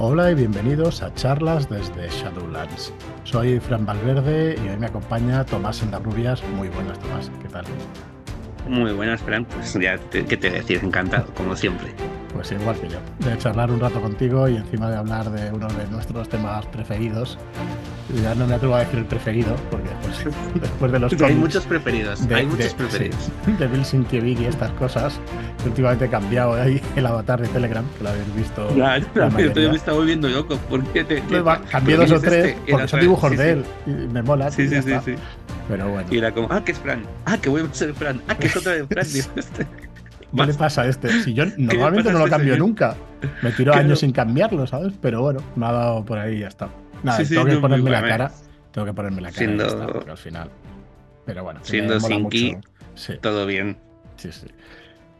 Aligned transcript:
Hola 0.00 0.30
y 0.30 0.36
bienvenidos 0.36 1.02
a 1.02 1.12
charlas 1.14 1.68
desde 1.68 2.08
Shadowlands. 2.08 2.92
Soy 3.24 3.58
Fran 3.58 3.84
Valverde 3.84 4.56
y 4.64 4.68
hoy 4.68 4.76
me 4.76 4.86
acompaña 4.86 5.44
Tomás 5.44 5.82
Endarrubias. 5.82 6.40
Muy 6.54 6.68
buenas, 6.68 7.00
Tomás. 7.00 7.32
¿Qué 7.42 7.48
tal? 7.48 7.64
Muy 8.68 8.92
buenas, 8.92 9.20
Fran. 9.20 9.44
Pues 9.44 9.74
ya, 9.74 9.98
te, 9.98 10.24
¿qué 10.24 10.36
te 10.36 10.50
decir? 10.50 10.78
Encantado, 10.84 11.34
como 11.34 11.56
siempre. 11.56 11.92
Pues 12.32 12.52
igual 12.52 12.76
que 12.78 12.88
yo. 12.88 12.98
De 13.18 13.36
charlar 13.38 13.70
un 13.70 13.80
rato 13.80 14.00
contigo 14.00 14.48
y 14.48 14.56
encima 14.56 14.90
de 14.90 14.96
hablar 14.96 15.30
de 15.30 15.50
uno 15.50 15.66
de 15.68 15.86
nuestros 15.90 16.28
temas 16.28 16.66
preferidos. 16.66 17.38
Ya 18.22 18.34
no 18.34 18.46
me 18.46 18.54
atrevo 18.54 18.74
a 18.74 18.80
decir 18.80 19.00
el 19.00 19.04
preferido, 19.04 19.54
porque 19.70 19.88
después, 20.60 20.92
de 20.92 20.98
los 20.98 21.12
cómics, 21.12 21.28
Hay 21.28 21.34
muchos 21.34 21.66
preferidos. 21.66 22.26
hay 22.30 22.46
muchos 22.46 22.74
preferidos. 22.74 23.30
de 23.58 23.66
Bill 23.66 23.84
Sinkiewicz 23.84 24.40
y 24.40 24.44
estas 24.46 24.70
cosas. 24.72 25.20
últimamente 25.66 26.06
he 26.06 26.08
cambiado 26.08 26.54
ahí 26.54 26.80
el 26.96 27.06
avatar 27.06 27.40
de 27.40 27.48
Telegram, 27.48 27.84
que 27.96 28.04
lo 28.04 28.10
habéis 28.10 28.34
visto. 28.34 28.66
Claro, 28.68 29.06
yo 29.14 29.70
me 29.70 29.76
estaba 29.76 29.98
volviendo 29.98 30.28
loco. 30.28 30.56
¿Por 30.68 30.82
qué 30.84 31.04
te, 31.04 31.22
cambié 31.70 31.96
dos 31.96 32.12
o 32.12 32.20
tres, 32.20 32.46
este? 32.46 32.70
porque 32.70 32.88
son 32.88 33.00
dibujos 33.00 33.36
de 33.36 33.50
él. 33.52 33.64
Y 33.86 33.90
me 33.90 34.22
mola. 34.22 34.50
Sí, 34.50 34.68
sí, 34.68 34.80
sí, 34.82 34.92
sí. 35.04 35.14
Pero 35.68 35.88
bueno. 35.90 36.08
Y 36.10 36.18
era 36.18 36.32
como, 36.32 36.48
ah, 36.50 36.64
que 36.64 36.72
es 36.72 36.78
Fran. 36.78 37.02
Ah, 37.26 37.36
que 37.36 37.50
voy 37.50 37.62
a 37.62 37.74
ser 37.74 37.92
Fran. 37.92 38.22
Ah, 38.26 38.34
que 38.34 38.46
es 38.46 38.56
otra 38.56 38.72
vez 38.72 38.86
Fran. 38.88 39.66
este. 40.30 40.36
¿Qué 40.36 40.46
le 40.46 40.54
pasa 40.54 40.82
a 40.82 40.86
este? 40.86 41.22
Si 41.22 41.34
yo 41.34 41.44
normalmente 41.56 42.12
no 42.12 42.18
lo 42.18 42.28
cambio 42.28 42.56
nunca. 42.56 42.96
Me 43.42 43.50
tiro 43.52 43.74
años 43.74 44.00
sin 44.00 44.12
cambiarlo, 44.12 44.66
¿sabes? 44.66 44.94
Pero 45.00 45.22
bueno, 45.22 45.40
me 45.56 45.66
ha 45.66 45.72
dado 45.72 46.04
por 46.04 46.18
ahí 46.18 46.36
y 46.36 46.40
ya 46.40 46.48
está. 46.48 46.68
Nada, 47.02 47.22
tengo 47.24 47.44
que 47.44 47.56
ponerme 47.56 47.90
la 47.90 48.02
cara. 48.02 48.32
Tengo 48.72 48.86
que 48.86 48.92
ponerme 48.92 49.22
la 49.22 49.30
cara 49.30 49.38
siendo... 49.38 50.02
al 50.10 50.18
final. 50.18 50.50
Pero 51.24 51.44
bueno, 51.44 51.60
siendo 51.62 52.00
sin 52.00 52.28
todo 53.20 53.46
bien. 53.46 53.76
Sí, 54.16 54.32
sí. 54.32 54.46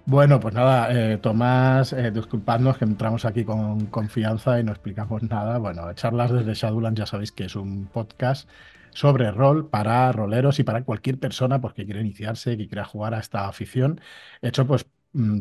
Bueno, 0.04 0.40
pues 0.40 0.54
nada, 0.54 0.88
eh, 0.90 1.18
Tomás, 1.18 1.92
eh, 1.92 2.10
disculpadnos 2.10 2.78
que 2.78 2.86
entramos 2.86 3.26
aquí 3.26 3.44
con 3.44 3.86
confianza 3.86 4.58
y 4.58 4.64
no 4.64 4.72
explicamos 4.72 5.22
nada. 5.22 5.58
Bueno, 5.58 5.92
charlas 5.92 6.32
desde 6.32 6.54
Shadowlands 6.54 6.98
ya 6.98 7.06
sabéis 7.06 7.30
que 7.30 7.44
es 7.44 7.54
un 7.54 7.86
podcast 7.86 8.48
sobre 8.94 9.30
rol 9.30 9.68
para 9.68 10.10
roleros 10.12 10.58
y 10.58 10.64
para 10.64 10.82
cualquier 10.82 11.18
persona 11.18 11.60
pues, 11.60 11.74
que 11.74 11.84
quiera 11.84 12.00
iniciarse, 12.00 12.56
que 12.56 12.68
quiera 12.68 12.84
jugar 12.84 13.12
a 13.14 13.18
esta 13.18 13.46
afición, 13.46 14.00
hecho 14.40 14.66
pues 14.66 14.86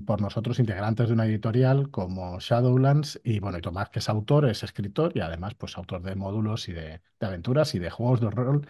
por 0.05 0.21
nosotros 0.21 0.59
integrantes 0.59 1.07
de 1.07 1.13
una 1.13 1.25
editorial 1.25 1.91
como 1.91 2.39
Shadowlands 2.39 3.19
y 3.23 3.39
bueno, 3.39 3.57
y 3.57 3.61
Tomás 3.61 3.89
que 3.89 3.99
es 3.99 4.09
autor, 4.09 4.49
es 4.49 4.63
escritor 4.63 5.11
y 5.15 5.21
además 5.21 5.53
pues 5.55 5.77
autor 5.77 6.01
de 6.01 6.15
módulos 6.15 6.67
y 6.69 6.73
de, 6.73 7.01
aventuras 7.19 7.75
y 7.75 7.79
de 7.79 7.89
juegos 7.89 8.21
de 8.21 8.29
rol, 8.31 8.67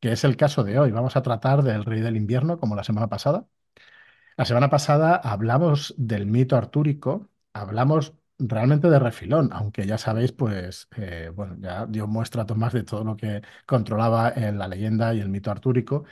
que 0.00 0.12
es 0.12 0.24
el 0.24 0.36
caso 0.36 0.64
de 0.64 0.78
hoy. 0.78 0.90
Vamos 0.92 1.16
a 1.16 1.22
tratar 1.22 1.62
del 1.62 1.84
Rey 1.84 2.00
del 2.00 2.16
Invierno 2.16 2.58
como 2.58 2.76
la 2.76 2.84
semana 2.84 3.08
pasada. 3.08 3.46
La 4.36 4.44
semana 4.44 4.70
pasada 4.70 5.16
hablamos 5.16 5.94
del 5.98 6.26
mito 6.26 6.56
artúrico, 6.56 7.28
hablamos 7.52 8.14
realmente 8.38 8.88
de 8.88 8.98
refilón, 8.98 9.50
aunque 9.52 9.86
ya 9.86 9.98
sabéis, 9.98 10.32
pues, 10.32 10.88
eh, 10.96 11.30
bueno, 11.34 11.56
ya 11.60 11.86
dio 11.86 12.06
muestra 12.06 12.46
Tomás 12.46 12.72
de 12.72 12.84
todo 12.84 13.04
lo 13.04 13.16
que 13.16 13.42
controlaba 13.66 14.30
en 14.30 14.58
la 14.58 14.68
leyenda 14.68 15.14
y 15.14 15.20
el 15.20 15.28
mito 15.28 15.50
artúrico. 15.50 16.04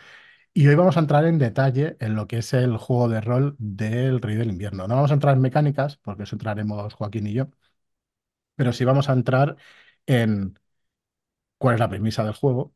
Y 0.56 0.66
hoy 0.68 0.74
vamos 0.74 0.96
a 0.96 1.00
entrar 1.00 1.24
en 1.26 1.38
detalle 1.38 1.96
en 2.00 2.14
lo 2.16 2.26
que 2.26 2.38
es 2.38 2.52
el 2.54 2.76
juego 2.78 3.08
de 3.08 3.20
rol 3.20 3.54
del 3.58 4.20
Rey 4.22 4.36
del 4.36 4.48
Invierno. 4.50 4.88
No 4.88 4.94
vamos 4.96 5.10
a 5.10 5.14
entrar 5.14 5.34
en 5.36 5.42
mecánicas, 5.42 5.98
porque 5.98 6.22
eso 6.24 6.34
entraremos 6.34 6.94
Joaquín 6.94 7.26
y 7.26 7.34
yo, 7.34 7.50
pero 8.54 8.72
sí 8.72 8.84
vamos 8.84 9.08
a 9.08 9.12
entrar 9.12 9.56
en 10.06 10.58
cuál 11.58 11.74
es 11.74 11.80
la 11.80 11.88
premisa 11.88 12.24
del 12.24 12.34
juego, 12.34 12.74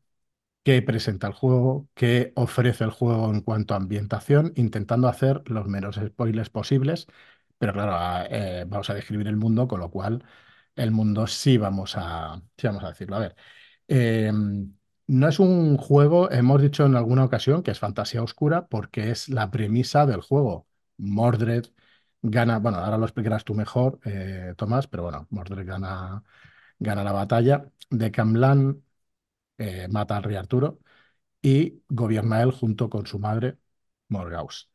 qué 0.63 0.81
presenta 0.81 1.27
el 1.27 1.33
juego, 1.33 1.89
qué 1.95 2.33
ofrece 2.35 2.85
el 2.85 2.91
juego 2.91 3.31
en 3.31 3.41
cuanto 3.41 3.73
a 3.73 3.77
ambientación, 3.77 4.53
intentando 4.57 5.07
hacer 5.07 5.43
los 5.47 5.67
menos 5.67 5.97
spoilers 5.97 6.49
posibles 6.49 7.07
pero 7.59 7.73
claro, 7.73 8.27
eh, 8.31 8.65
vamos 8.67 8.89
a 8.91 8.95
describir 8.95 9.27
el 9.27 9.37
mundo, 9.37 9.67
con 9.67 9.79
lo 9.81 9.91
cual 9.91 10.23
el 10.75 10.91
mundo 10.91 11.27
sí 11.27 11.57
vamos 11.57 11.95
a, 11.97 12.41
vamos 12.63 12.83
a 12.85 12.89
decirlo. 12.89 13.17
A 13.17 13.19
ver, 13.19 13.35
em, 13.87 14.75
no 15.11 15.27
es 15.27 15.39
un 15.39 15.77
juego, 15.77 16.31
hemos 16.31 16.61
dicho 16.61 16.85
en 16.85 16.95
alguna 16.95 17.25
ocasión 17.25 17.63
que 17.63 17.71
es 17.71 17.79
fantasía 17.79 18.23
oscura 18.23 18.67
porque 18.67 19.11
es 19.11 19.29
la 19.29 19.51
premisa 19.51 20.05
del 20.05 20.21
juego. 20.21 20.67
Mordred 20.97 21.65
gana, 22.21 22.59
bueno, 22.59 22.77
ahora 22.79 22.97
lo 22.97 23.05
explicarás 23.05 23.43
tú 23.43 23.53
mejor, 23.53 23.99
eh, 24.05 24.53
Tomás, 24.57 24.87
pero 24.87 25.03
bueno, 25.03 25.27
Mordred 25.31 25.65
gana, 25.67 26.23
gana 26.79 27.03
la 27.03 27.11
batalla. 27.13 27.65
De 27.89 28.11
Camlan 28.11 28.83
eh, 29.59 29.87
mata 29.89 30.17
al 30.17 30.23
rey 30.23 30.35
Arturo 30.37 30.79
y 31.41 31.83
gobierna 31.89 32.41
él 32.43 32.51
junto 32.51 32.89
con 32.89 33.07
su 33.07 33.19
madre, 33.19 33.57
Morgaus. 34.09 34.69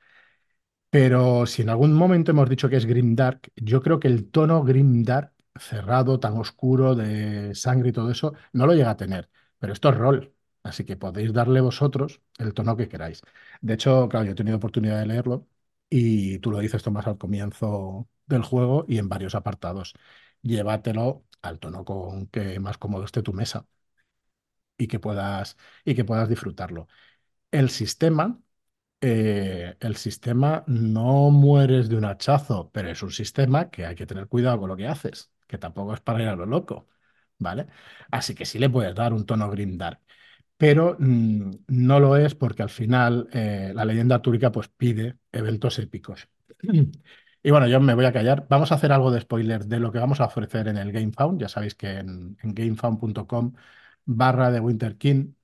Pero 0.90 1.46
si 1.46 1.62
en 1.62 1.70
algún 1.70 1.92
momento 1.94 2.30
hemos 2.30 2.48
dicho 2.48 2.68
que 2.68 2.76
es 2.76 2.86
grimdark, 2.86 3.50
yo 3.56 3.82
creo 3.82 4.00
que 4.00 4.08
el 4.08 4.30
tono 4.30 4.62
grimdark 4.64 5.32
cerrado, 5.58 6.20
tan 6.20 6.36
oscuro, 6.38 6.94
de 6.94 7.54
sangre 7.54 7.90
y 7.90 7.92
todo 7.92 8.10
eso, 8.10 8.34
no 8.52 8.66
lo 8.66 8.74
llega 8.74 8.90
a 8.90 8.96
tener. 8.96 9.28
Pero 9.58 9.72
esto 9.72 9.88
es 9.90 9.96
rol, 9.96 10.34
así 10.62 10.84
que 10.84 10.96
podéis 10.96 11.32
darle 11.32 11.60
vosotros 11.60 12.20
el 12.38 12.54
tono 12.54 12.76
que 12.76 12.88
queráis. 12.88 13.22
De 13.60 13.74
hecho, 13.74 14.08
claro, 14.08 14.26
yo 14.26 14.32
he 14.32 14.34
tenido 14.34 14.56
oportunidad 14.58 14.98
de 15.00 15.06
leerlo 15.06 15.46
y 15.88 16.38
tú 16.40 16.50
lo 16.50 16.58
dices, 16.58 16.82
Tomás, 16.82 17.06
al 17.06 17.18
comienzo 17.18 18.08
del 18.26 18.42
juego 18.42 18.84
y 18.88 18.98
en 18.98 19.08
varios 19.08 19.34
apartados. 19.34 19.94
Llévatelo 20.42 21.24
al 21.42 21.58
tono 21.58 21.84
con 21.84 22.26
que 22.28 22.58
más 22.60 22.78
cómodo 22.78 23.04
esté 23.04 23.22
tu 23.22 23.32
mesa 23.32 23.66
y 24.78 24.86
que 24.88 24.98
puedas, 25.00 25.56
y 25.84 25.94
que 25.94 26.04
puedas 26.04 26.28
disfrutarlo. 26.28 26.88
El 27.50 27.70
sistema 27.70 28.40
eh, 29.02 29.76
el 29.80 29.96
sistema 29.96 30.64
no 30.68 31.30
mueres 31.30 31.88
de 31.90 31.96
un 31.96 32.04
hachazo, 32.06 32.70
pero 32.72 32.90
es 32.90 33.02
un 33.02 33.12
sistema 33.12 33.70
que 33.70 33.86
hay 33.86 33.94
que 33.96 34.06
tener 34.06 34.28
cuidado 34.28 34.60
con 34.60 34.70
lo 34.70 34.76
que 34.76 34.88
haces, 34.88 35.32
que 35.48 35.58
tampoco 35.58 35.94
es 35.94 36.00
para 36.00 36.22
ir 36.22 36.28
a 36.28 36.36
lo 36.36 36.46
loco, 36.46 36.88
¿vale? 37.38 37.66
Así 38.10 38.34
que 38.34 38.46
sí 38.46 38.58
le 38.58 38.70
puedes 38.70 38.94
dar 38.94 39.12
un 39.12 39.26
tono 39.26 39.50
grimdark, 39.50 40.00
pero 40.56 40.96
mm, 40.98 41.50
no 41.68 42.00
lo 42.00 42.16
es 42.16 42.34
porque 42.34 42.62
al 42.62 42.70
final 42.70 43.28
eh, 43.32 43.72
la 43.74 43.84
leyenda 43.84 44.22
túrica 44.22 44.52
pues 44.52 44.68
pide 44.68 45.16
eventos 45.32 45.78
épicos. 45.78 46.28
Y 47.42 47.50
bueno, 47.52 47.68
yo 47.68 47.78
me 47.80 47.94
voy 47.94 48.04
a 48.06 48.12
callar. 48.12 48.46
Vamos 48.50 48.72
a 48.72 48.74
hacer 48.74 48.90
algo 48.90 49.12
de 49.12 49.20
spoiler 49.20 49.66
de 49.66 49.78
lo 49.78 49.92
que 49.92 50.00
vamos 50.00 50.20
a 50.20 50.24
ofrecer 50.24 50.66
en 50.66 50.78
el 50.78 50.90
GameFound. 50.90 51.40
Ya 51.40 51.48
sabéis 51.48 51.76
que 51.76 51.90
en, 51.98 52.36
gamefound.com 52.42 53.52
barra 54.04 54.50
de 54.50 54.58
Winter 54.60 54.96
King 54.98 55.34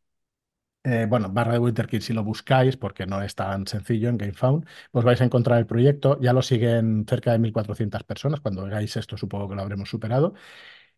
eh, 0.84 1.06
bueno, 1.08 1.28
barra 1.30 1.52
de 1.52 1.58
Winterkill 1.60 2.02
si 2.02 2.12
lo 2.12 2.24
buscáis, 2.24 2.76
porque 2.76 3.06
no 3.06 3.22
es 3.22 3.34
tan 3.36 3.66
sencillo 3.66 4.08
en 4.08 4.18
GameFound, 4.18 4.66
pues 4.90 5.04
vais 5.04 5.20
a 5.20 5.24
encontrar 5.24 5.58
el 5.58 5.66
proyecto. 5.66 6.18
Ya 6.20 6.32
lo 6.32 6.42
siguen 6.42 7.04
cerca 7.08 7.32
de 7.32 7.38
1.400 7.38 8.02
personas. 8.04 8.40
Cuando 8.40 8.64
veáis 8.64 8.96
esto, 8.96 9.16
supongo 9.16 9.48
que 9.48 9.54
lo 9.54 9.62
habremos 9.62 9.88
superado. 9.88 10.34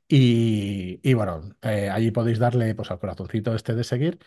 Y, 0.08 1.14
bueno, 1.14 1.42
eh, 1.62 1.88
allí 1.90 2.10
podéis 2.10 2.38
darle 2.38 2.74
pues, 2.74 2.90
al 2.90 2.98
corazoncito 2.98 3.54
este 3.54 3.74
de 3.74 3.84
seguir. 3.84 4.18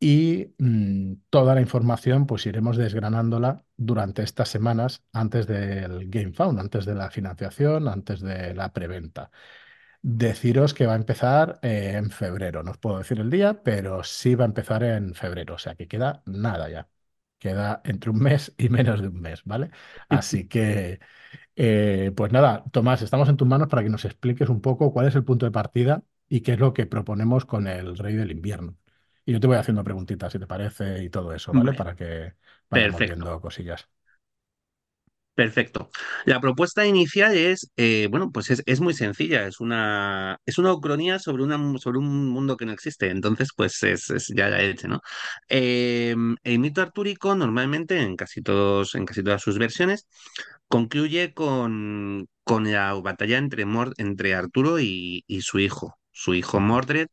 Y 0.00 0.54
mm, 0.58 1.14
toda 1.30 1.54
la 1.54 1.60
información, 1.62 2.26
pues 2.26 2.46
iremos 2.46 2.76
desgranándola 2.76 3.64
durante 3.76 4.22
estas 4.24 4.48
semanas 4.50 5.04
antes 5.12 5.46
del 5.46 6.10
GameFound, 6.10 6.58
antes 6.60 6.86
de 6.86 6.94
la 6.96 7.10
financiación, 7.10 7.88
antes 7.88 8.20
de 8.20 8.54
la 8.54 8.72
preventa. 8.72 9.30
Deciros 10.02 10.74
que 10.74 10.86
va 10.86 10.94
a 10.94 10.96
empezar 10.96 11.60
eh, 11.62 11.92
en 11.96 12.10
febrero. 12.10 12.62
No 12.62 12.72
os 12.72 12.78
puedo 12.78 12.98
decir 12.98 13.20
el 13.20 13.30
día, 13.30 13.62
pero 13.62 14.02
sí 14.04 14.34
va 14.34 14.44
a 14.44 14.48
empezar 14.48 14.82
en 14.84 15.14
febrero. 15.14 15.54
O 15.54 15.58
sea 15.58 15.74
que 15.76 15.86
queda 15.88 16.22
nada 16.26 16.68
ya. 16.70 16.88
Queda 17.38 17.80
entre 17.84 18.10
un 18.10 18.18
mes 18.20 18.54
y 18.58 18.68
menos 18.68 19.00
de 19.02 19.08
un 19.08 19.20
mes, 19.20 19.42
¿vale? 19.44 19.70
Así 20.08 20.48
que, 20.48 21.00
eh, 21.56 22.12
pues 22.16 22.32
nada, 22.32 22.64
Tomás, 22.72 23.02
estamos 23.02 23.28
en 23.28 23.36
tus 23.36 23.46
manos 23.48 23.68
para 23.68 23.82
que 23.82 23.88
nos 23.90 24.04
expliques 24.04 24.48
un 24.48 24.60
poco 24.60 24.92
cuál 24.92 25.06
es 25.08 25.14
el 25.14 25.24
punto 25.24 25.46
de 25.46 25.52
partida 25.52 26.02
y 26.28 26.40
qué 26.42 26.52
es 26.52 26.58
lo 26.60 26.72
que 26.72 26.86
proponemos 26.86 27.44
con 27.44 27.66
el 27.66 27.96
Rey 27.98 28.14
del 28.14 28.30
Invierno. 28.30 28.76
Y 29.24 29.32
yo 29.32 29.40
te 29.40 29.46
voy 29.46 29.56
haciendo 29.56 29.84
preguntitas, 29.84 30.32
si 30.32 30.38
te 30.38 30.46
parece, 30.46 31.02
y 31.04 31.10
todo 31.10 31.32
eso, 31.34 31.54
¿vale? 31.54 31.74
Para 31.74 31.94
que 31.94 32.34
vayamos 32.70 33.04
viendo 33.04 33.40
cosillas. 33.40 33.88
Perfecto. 35.34 35.88
La 36.26 36.40
propuesta 36.42 36.86
inicial 36.86 37.34
es, 37.34 37.70
eh, 37.76 38.06
bueno, 38.10 38.30
pues 38.30 38.50
es, 38.50 38.80
muy 38.82 38.92
sencilla, 38.92 39.46
es 39.46 39.60
una, 39.60 40.38
es 40.44 40.58
una 40.58 40.74
ucronía 40.74 41.18
sobre, 41.18 41.42
una, 41.42 41.58
sobre 41.78 41.98
un 41.98 42.28
mundo 42.28 42.58
que 42.58 42.66
no 42.66 42.72
existe, 42.72 43.08
entonces 43.08 43.48
pues 43.56 43.82
es, 43.82 44.08
ya 44.36 44.50
la 44.50 44.60
hecho, 44.62 44.88
¿no? 44.88 45.00
Em, 45.48 46.36
el 46.44 46.58
mito 46.58 46.82
artúrico 46.82 47.34
normalmente 47.34 47.98
en 47.98 48.16
casi, 48.16 48.42
todos, 48.42 48.94
en 48.94 49.06
casi 49.06 49.22
todas 49.22 49.40
sus 49.42 49.58
versiones 49.58 50.06
concluye 50.68 51.32
con, 51.34 52.26
con 52.44 52.70
la 52.70 52.92
batalla 52.94 53.38
entre, 53.38 53.64
entre 53.98 54.34
Arturo 54.34 54.80
y, 54.80 55.24
su 55.40 55.58
hijo, 55.60 55.98
su 56.10 56.34
hijo 56.34 56.60
Mordred, 56.60 57.08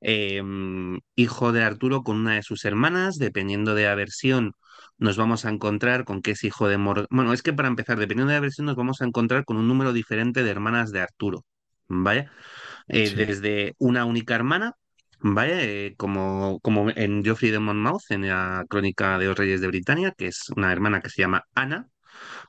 em, 0.00 1.00
hijo 1.16 1.52
de 1.52 1.62
Arturo 1.64 2.02
con 2.04 2.18
una 2.18 2.34
de 2.36 2.42
sus 2.44 2.64
hermanas, 2.64 3.16
dependiendo 3.18 3.74
de 3.74 3.84
la 3.84 3.94
versión 3.96 4.52
nos 4.98 5.16
vamos 5.16 5.44
a 5.44 5.50
encontrar 5.50 6.04
con 6.04 6.22
que 6.22 6.32
es 6.32 6.44
hijo 6.44 6.68
de 6.68 6.78
Mor... 6.78 7.06
Bueno, 7.10 7.32
es 7.32 7.42
que 7.42 7.52
para 7.52 7.68
empezar, 7.68 7.98
dependiendo 7.98 8.30
de 8.30 8.36
la 8.38 8.40
versión, 8.40 8.66
nos 8.66 8.76
vamos 8.76 9.00
a 9.00 9.04
encontrar 9.04 9.44
con 9.44 9.56
un 9.56 9.68
número 9.68 9.92
diferente 9.92 10.42
de 10.42 10.50
hermanas 10.50 10.92
de 10.92 11.00
Arturo, 11.00 11.44
¿vale? 11.88 12.28
Eh, 12.88 13.10
desde 13.14 13.74
una 13.78 14.04
única 14.04 14.34
hermana, 14.34 14.74
¿vale? 15.20 15.86
Eh, 15.86 15.94
como, 15.96 16.60
como 16.60 16.90
en 16.90 17.24
Geoffrey 17.24 17.50
de 17.50 17.58
Monmouth, 17.58 18.10
en 18.10 18.28
la 18.28 18.64
crónica 18.68 19.18
de 19.18 19.26
los 19.26 19.38
reyes 19.38 19.60
de 19.60 19.68
Britania, 19.68 20.12
que 20.16 20.28
es 20.28 20.50
una 20.56 20.72
hermana 20.72 21.00
que 21.00 21.10
se 21.10 21.22
llama 21.22 21.44
Ana, 21.54 21.88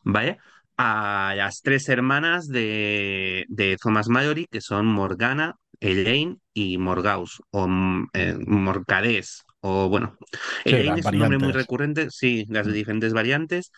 ¿vale? 0.04 0.38
a 0.78 1.34
las 1.36 1.62
tres 1.62 1.88
hermanas 1.90 2.48
de, 2.48 3.46
de 3.48 3.78
Thomas 3.82 4.10
Mallory, 4.10 4.48
que 4.48 4.62
son 4.62 4.86
Morgana, 4.86 5.56
Elaine 5.80 6.38
y 6.54 6.78
Morgause, 6.78 7.42
o 7.52 7.68
mm, 7.68 8.10
eh, 8.14 8.36
Morcadés, 8.46 9.44
o 9.68 9.90
bueno, 9.90 10.18
Sí, 10.66 10.76
Elaine 10.76 11.00
es 11.00 11.12
un 11.12 11.20
nombre 11.20 11.38
muy 11.40 11.52
recurrente, 11.54 12.10
sí, 12.12 12.46
las 12.50 12.68
Mm. 12.68 12.74
diferentes 12.74 13.14
variantes. 13.14 13.72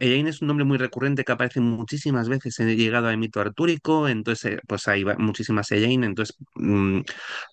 Elaine 0.00 0.28
es 0.28 0.42
un 0.42 0.48
nombre 0.48 0.64
muy 0.64 0.78
recurrente 0.78 1.24
que 1.24 1.32
aparece 1.32 1.60
muchísimas 1.60 2.28
veces 2.28 2.58
en 2.60 2.68
llegado 2.76 3.08
a 3.08 3.16
mito 3.16 3.40
artúrico, 3.40 4.08
entonces, 4.08 4.58
pues 4.66 4.88
hay 4.88 5.04
muchísimas 5.18 5.70
Elaine, 5.72 6.04
entonces, 6.06 6.36
mm, 6.56 7.00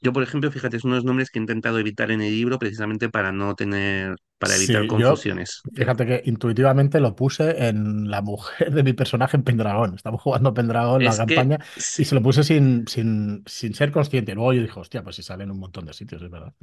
yo, 0.01 0.13
por 0.13 0.23
ejemplo, 0.23 0.51
fíjate, 0.51 0.77
es 0.77 0.83
uno 0.83 0.95
de 0.95 0.99
los 0.99 1.05
nombres 1.05 1.29
que 1.29 1.39
he 1.39 1.41
intentado 1.41 1.79
evitar 1.79 2.11
en 2.11 2.21
el 2.21 2.31
libro 2.31 2.59
precisamente 2.59 3.09
para 3.09 3.31
no 3.31 3.55
tener, 3.55 4.15
para 4.39 4.55
evitar 4.55 4.85
Sí, 4.85 4.87
confusiones. 4.87 5.61
Fíjate 5.73 6.05
que 6.05 6.21
intuitivamente 6.25 6.99
lo 7.01 7.15
puse 7.15 7.67
en 7.67 8.09
la 8.09 8.21
mujer 8.21 8.71
de 8.73 8.83
mi 8.83 8.93
personaje 8.93 9.35
en 9.37 9.43
Pendragón. 9.43 9.95
Estamos 9.95 10.21
jugando 10.21 10.53
Pendragón, 10.53 11.03
la 11.03 11.15
Es 11.15 11.19
que 11.25 11.25
campaña, 11.25 11.59
y 11.97 12.05
se 12.05 12.15
lo 12.15 12.21
puse 12.21 12.43
sin, 12.43 12.87
sin, 12.87 13.43
sin 13.47 13.73
ser 13.75 13.91
consciente. 13.91 14.33
Luego 14.35 14.53
yo 14.53 14.61
dije, 14.61 14.79
hostia, 14.79 15.03
pues 15.03 15.17
si 15.17 15.23
sale 15.23 15.43
en 15.43 15.51
un 15.51 15.59
montón 15.59 15.85
de 15.85 15.93
sitios, 15.93 16.21
es 16.21 16.29
verdad. 16.31 16.53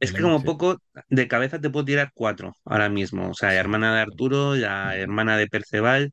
Es 0.00 0.12
que 0.12 0.22
como 0.22 0.36
sí. 0.36 0.44
poco 0.44 0.78
de 1.08 1.28
cabeza 1.28 1.60
te 1.60 1.70
puedo 1.70 1.84
tirar 1.84 2.10
cuatro 2.14 2.54
ahora 2.64 2.88
mismo. 2.88 3.30
O 3.30 3.34
sea, 3.34 3.50
la 3.50 3.56
hermana 3.60 3.94
de 3.94 4.00
Arturo, 4.02 4.54
la 4.56 4.96
hermana 4.96 5.36
de 5.36 5.46
Perceval 5.48 6.12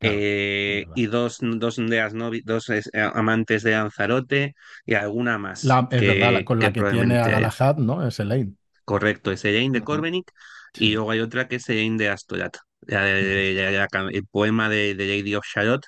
Claro, 0.00 0.26
es 0.66 0.74
eh, 0.74 0.86
verdad. 0.86 0.94
y 0.94 1.06
dos, 1.06 1.38
dos, 1.42 1.76
de 1.76 1.96
las 1.98 2.14
novi- 2.14 2.42
dos 2.44 2.68
eh, 2.70 2.82
amantes 3.14 3.62
de 3.62 3.72
Lanzarote 3.72 4.54
y 4.86 4.94
alguna 4.94 5.38
más 5.38 5.70
La, 5.72 5.88
es 5.90 6.04
verdad, 6.04 6.32
la- 6.32 6.42
que, 6.42 6.44
con 6.44 6.58
que 6.58 6.70
la 6.70 6.72
que 6.72 6.82
tiene 6.82 7.18
a 7.18 7.28
Galahad, 7.28 7.76
¿no? 7.78 8.04
Es 8.06 8.18
Elaine. 8.20 8.56
correcto. 8.84 9.30
Es 9.32 9.44
Elaine 9.44 9.72
de. 9.72 9.82
Corbenic 9.84 10.32
y 10.76 10.92
luego 10.94 11.10
hay 11.10 11.20
otra 11.20 11.48
que 11.48 11.56
es 11.56 11.68
Elaine 11.68 11.96
de 11.98 12.08
Astolat. 12.10 12.56
El 12.86 14.26
poema 14.30 14.68
de, 14.68 14.94
de 14.94 15.06
Lady 15.18 15.34
of 15.34 15.44
Shalott 15.46 15.86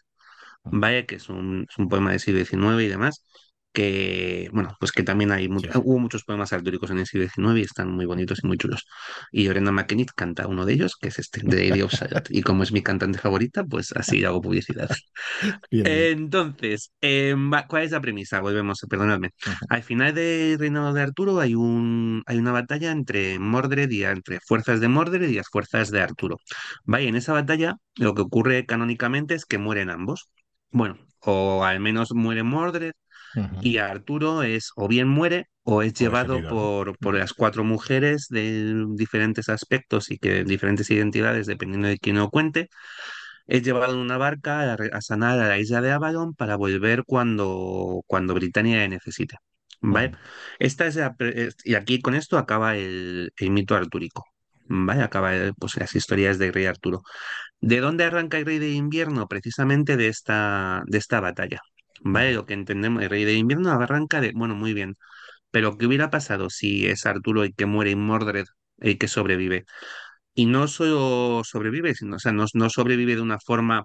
Ujú. 0.65 0.81
¿vale? 0.81 1.07
Que 1.07 1.17
es 1.17 1.29
un, 1.31 1.67
es 1.71 1.79
un 1.79 1.89
poema 1.89 2.11
del 2.13 2.21
siglo 2.21 2.39
XIX 2.41 2.85
y 2.85 2.89
demás, 2.89 3.25
que, 3.73 4.49
bueno, 4.53 4.77
pues 4.81 4.93
que 4.93 5.03
también 5.03 5.31
hay, 5.33 5.49
mu- 5.49 5.61
Sí. 5.61 5.69
hubo 5.75 5.99
muchos 5.99 6.25
poemas 6.25 6.53
artúricos 6.53 6.91
en 6.91 6.99
el 6.99 7.07
siglo 7.07 7.25
XIX 7.25 7.59
y 7.61 7.63
están 7.63 7.91
muy 7.91 8.05
bonitos 8.07 8.41
y 8.43 8.47
muy 8.47 8.59
chulos. 8.59 8.85
Y 9.33 9.47
Lorena 9.47 9.73
McKennitt 9.73 10.11
canta 10.15 10.47
uno 10.49 10.67
de 10.67 10.73
ellos, 10.75 10.97
que 11.01 11.09
es 11.09 11.19
este, 11.19 11.41
The 11.43 11.69
Lady 11.69 11.83
of 11.83 11.93
Shalott. 11.93 12.27
Y 12.31 12.43
como 12.43 12.63
es 12.65 12.73
mi 12.73 12.83
cantante 12.83 13.19
favorita, 13.19 13.65
pues 13.65 13.93
así 13.93 14.25
hago 14.25 14.41
publicidad. 14.43 14.89
Bien, 15.71 15.91
bien. 15.93 16.11
Entonces, 16.25 16.93
eh, 17.01 17.35
¿cuál 17.69 17.83
es 17.85 17.91
la 17.93 18.01
premisa? 18.01 18.41
Volvemos, 18.41 18.81
perdonadme. 18.89 19.31
Ujú. 19.47 19.57
Al 19.69 19.83
final 19.83 20.15
del 20.15 20.59
reinado 20.59 20.93
de 20.93 21.03
Arturo 21.03 21.41
hay 21.41 21.55
un, 21.55 22.23
hay 22.27 22.39
una 22.39 22.53
batalla 22.53 22.91
entre 22.93 23.39
Mordred 23.39 23.91
y 23.91 24.05
entre 24.05 24.41
fuerzas 24.41 24.81
de 24.81 24.89
Mordred 24.89 25.29
y 25.29 25.35
las 25.35 25.49
fuerzas 25.49 25.91
de 25.91 26.01
Arturo. 26.03 26.39
Vaya, 26.85 27.09
en 27.09 27.17
esa 27.17 27.33
batalla 27.33 27.77
lo 27.97 28.15
que 28.15 28.23
ocurre 28.23 28.67
canónicamente 28.67 29.35
es 29.35 29.45
que 29.47 29.59
mueren 29.59 29.91
ambos. 29.91 30.31
Bueno, 30.71 30.99
o 31.21 31.65
al 31.65 31.81
menos 31.81 32.13
muere 32.13 32.43
Mordred 32.43 32.93
Y 33.59 33.79
Arturo 33.79 34.43
es 34.43 34.71
o 34.77 34.89
bien 34.89 35.09
muere 35.09 35.47
o 35.65 35.83
es 35.83 35.95
llevado 35.95 36.45
por, 36.45 36.99
por 36.99 37.15
las 37.17 37.33
cuatro 37.35 37.65
mujeres 37.65 38.27
de 38.31 38.85
diferentes 38.97 39.49
aspectos 39.49 40.11
y 40.11 40.19
que 40.19 40.45
diferentes 40.45 40.91
identidades, 40.91 41.47
dependiendo 41.47 41.89
de 41.89 41.99
quién 41.99 42.17
lo 42.17 42.31
cuente 42.31 42.69
es 43.47 43.63
llevado 43.63 43.95
en 43.95 43.99
una 44.01 44.19
barca 44.19 44.75
a, 44.75 45.01
sanar 45.01 45.39
a 45.41 45.49
la 45.49 45.59
isla 45.59 45.81
de 45.81 45.93
Avalon 45.93 46.35
para 46.35 46.57
volver 46.57 47.05
cuando, 47.05 48.03
cuando 48.07 48.35
Britania 48.35 48.79
le 48.79 48.89
necesite. 48.89 49.37
¿Vale? 49.83 50.13
Esta 50.59 50.87
es 50.87 50.97
la 50.97 51.17
y 51.65 51.75
aquí 51.75 52.01
con 52.03 52.15
esto 52.15 52.37
acaba 52.39 52.77
el, 52.77 53.33
el 53.37 53.51
mito 53.51 53.75
artúrico. 53.75 54.25
¿Vale? 54.69 55.03
Acaba 55.03 55.35
el- 55.35 55.55
pues, 55.55 55.77
las 55.77 55.95
historias 55.97 56.39
del 56.39 56.53
rey 56.53 56.67
Arturo. 56.67 57.03
¿De 57.61 57.81
dónde 57.81 58.05
arranca 58.05 58.39
el 58.39 58.47
rey 58.47 58.59
de 58.59 58.73
invierno? 58.73 59.29
Precisamente 59.29 59.97
de 59.97 60.09
esta, 60.09 60.83
de 60.87 60.99
esta 60.99 61.21
batalla. 61.21 61.61
¿Vale? 62.01 62.35
Lo 62.35 62.47
que 62.47 62.55
entendemos, 62.55 63.03
el 63.03 63.11
rey 63.11 63.25
de 63.25 63.35
invierno 63.35 63.71
arranca 63.71 64.21
de, 64.21 64.33
bueno, 64.35 64.55
muy 64.55 64.75
bien, 64.75 64.97
pero 65.51 65.79
¿qué 65.79 65.87
hubiera 65.87 66.11
pasado 66.11 66.51
si 66.51 66.87
es 66.87 67.07
Arturo 67.07 67.45
el 67.45 67.55
que 67.55 67.67
muere 67.67 67.91
y 67.93 67.97
Mordred 67.97 68.47
el 68.79 68.99
que 68.99 69.09
sobrevive? 69.09 69.65
Y 70.35 70.47
no 70.47 70.69
solo 70.69 71.43
sobrevive, 71.45 71.95
sino, 71.95 72.17
o 72.17 72.19
sea, 72.19 72.33
no, 72.33 72.47
no 72.55 72.71
sobrevive 72.71 73.17
de 73.17 73.23
una 73.23 73.39
forma 73.41 73.85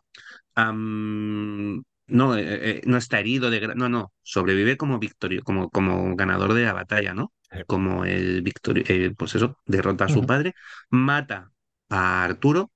no, 2.07 2.37
eh, 2.37 2.77
eh, 2.77 2.81
no 2.85 2.97
está 2.97 3.19
herido 3.19 3.49
de, 3.49 3.67
no, 3.75 3.89
no, 3.89 4.13
sobrevive 4.21 4.77
como 4.77 4.99
victorio, 4.99 5.43
como, 5.43 5.69
como 5.69 6.15
ganador 6.15 6.53
de 6.53 6.63
la 6.63 6.73
batalla, 6.73 7.13
¿no? 7.13 7.33
Como 7.67 8.05
el 8.05 8.41
victorio, 8.41 8.83
eh, 8.87 9.13
pues 9.17 9.35
eso, 9.35 9.57
derrota 9.65 10.05
a 10.05 10.09
su 10.09 10.25
padre, 10.25 10.53
mata 10.89 11.51
a 11.89 12.23
Arturo. 12.23 12.71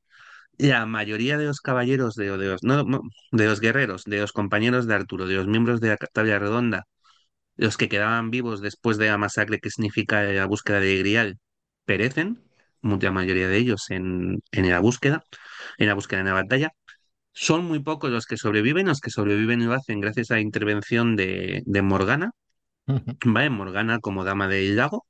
La 0.60 0.86
mayoría 0.86 1.38
de 1.40 1.46
los 1.46 1.62
caballeros, 1.62 2.16
de, 2.16 2.38
de 2.38 2.48
los, 2.48 2.64
no, 2.64 2.84
no, 2.84 3.02
de 3.32 3.46
los 3.48 3.62
guerreros, 3.62 4.04
de 4.06 4.20
los 4.20 4.34
compañeros 4.34 4.88
de 4.88 4.96
Arturo, 4.96 5.28
de 5.28 5.36
los 5.36 5.48
miembros 5.48 5.82
de 5.82 5.90
la 5.90 5.98
tabla 5.98 6.38
redonda, 6.40 6.86
los 7.58 7.78
que 7.78 7.90
quedaban 7.90 8.32
vivos 8.32 8.62
después 8.62 8.98
de 8.98 9.08
la 9.08 9.18
masacre 9.20 9.60
que 9.60 9.70
significa 9.72 10.24
la 10.24 10.46
búsqueda 10.48 10.80
de 10.82 10.98
Grial, 11.00 11.40
perecen, 11.86 12.44
mucha 12.82 13.12
mayoría 13.12 13.48
de 13.50 13.58
ellos 13.58 13.90
en, 13.92 14.42
en 14.52 14.70
la 14.70 14.80
búsqueda, 14.80 15.24
en 15.78 15.88
la 15.88 15.96
búsqueda 15.96 16.22
en 16.22 16.28
la 16.28 16.34
batalla. 16.34 16.72
Son 17.34 17.66
muy 17.66 17.80
pocos 17.82 18.12
los 18.12 18.26
que 18.28 18.38
sobreviven, 18.38 18.88
los 18.88 19.02
que 19.02 19.12
sobreviven 19.12 19.66
lo 19.66 19.74
hacen 19.74 20.02
gracias 20.02 20.32
a 20.32 20.36
la 20.36 20.42
intervención 20.42 21.16
de, 21.18 21.64
de 21.66 21.82
Morgana. 21.84 22.32
¿vale? 23.26 23.50
Morgana 23.50 24.00
como 24.00 24.24
dama 24.24 24.48
del 24.48 24.76
lago, 24.76 25.06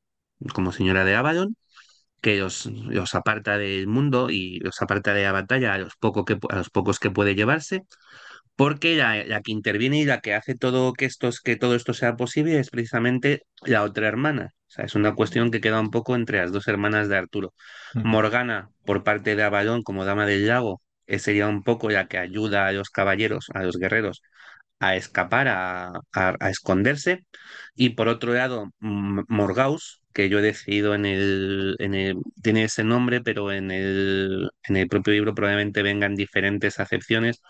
como 0.54 0.72
señora 0.72 1.06
de 1.06 1.16
Avalon, 1.16 1.56
que 2.22 2.38
los, 2.40 2.66
los 2.68 3.16
aparta 3.16 3.58
del 3.58 3.88
mundo 3.88 4.30
y 4.30 4.60
los 4.60 4.82
aparta 4.82 5.14
de 5.14 5.24
la 5.24 5.32
batalla 5.32 5.74
a 5.74 5.78
los, 5.80 5.96
poco 5.98 6.26
que, 6.26 6.38
a 6.50 6.56
los 6.58 6.70
pocos 6.70 7.00
que 7.00 7.12
puede 7.12 7.36
llevarse, 7.36 7.84
porque 8.56 8.96
la, 8.98 9.24
la 9.26 9.42
que 9.42 9.52
interviene 9.52 10.00
y 10.02 10.06
la 10.06 10.20
que 10.22 10.34
hace 10.34 10.56
todo 10.56 10.94
que, 10.94 11.06
estos, 11.06 11.40
que 11.42 11.56
todo 11.56 11.76
esto 11.76 11.94
sea 11.94 12.16
posible 12.18 12.60
es 12.60 12.70
precisamente 12.70 13.44
la 13.64 13.84
otra 13.84 14.08
hermana. 14.08 14.50
O 14.68 14.72
sea, 14.72 14.86
es 14.86 14.96
una 14.96 15.16
cuestión 15.16 15.50
que 15.52 15.62
queda 15.62 15.80
un 15.80 15.92
poco 15.92 16.16
entre 16.16 16.40
las 16.40 16.52
dos 16.52 16.68
hermanas 16.68 17.10
de 17.10 17.18
Arturo. 17.18 17.54
Morgana, 18.02 18.70
por 18.86 19.04
parte 19.04 19.36
de 19.36 19.44
Avalon 19.44 19.82
como 19.84 20.06
dama 20.06 20.26
del 20.26 20.48
lago, 20.48 20.82
eh, 21.08 21.20
sería 21.20 21.48
un 21.48 21.64
poco 21.64 21.90
la 21.90 22.08
que 22.08 22.18
ayuda 22.18 22.68
a 22.68 22.72
los 22.72 22.90
caballeros, 22.90 23.48
a 23.54 23.64
los 23.64 23.78
guerreros, 23.78 24.22
a 24.80 24.96
escapar, 24.96 25.48
a, 25.50 26.02
esconderse. 26.50 27.26
Y 27.76 27.92
por 27.92 28.08
otro 28.08 28.34
lado, 28.34 28.72
Morgaus, 28.80 30.02
que 30.14 30.30
yo 30.30 30.40
he 30.40 30.42
decidido 30.42 30.96
en 30.96 31.06
el, 31.06 31.76
en 31.80 31.94
el, 31.96 32.18
tiene 32.42 32.64
ese 32.66 32.84
nombre, 32.84 33.22
pero 33.22 33.52
en 33.52 33.72
el, 33.72 34.50
en 34.64 34.78
el 34.78 34.88
propio 34.88 35.14
libro 35.14 35.36
probablemente 35.36 35.84
vengan 35.84 36.16
diferentes 36.16 36.80
acepciones, 36.80 37.42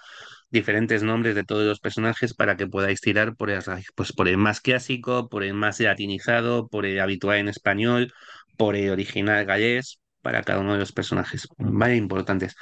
diferentes 0.51 1.03
nombres 1.03 1.35
de 1.35 1.43
todos 1.43 1.65
los 1.65 1.79
personajes 1.79 2.33
para 2.33 2.57
que 2.57 2.67
podáis 2.67 3.01
tirar 3.01 3.35
por 3.35 3.49
el, 3.49 3.61
pues 3.95 4.13
más 4.37 4.61
clásico, 4.61 5.29
por 5.29 5.43
el 5.43 5.53
más 5.53 5.79
latinizado, 5.79 6.67
por 6.67 6.85
el 6.85 6.99
habitual 6.99 7.37
en 7.39 7.49
español, 7.49 8.13
por 8.57 8.75
el 8.75 8.89
original 8.89 9.45
gallés, 9.45 9.99
para 10.21 10.43
cada 10.43 10.59
uno 10.59 10.73
de 10.73 10.79
los 10.79 10.91
personajes. 10.91 11.47
Vale, 11.57 11.95
importantes. 11.95 12.55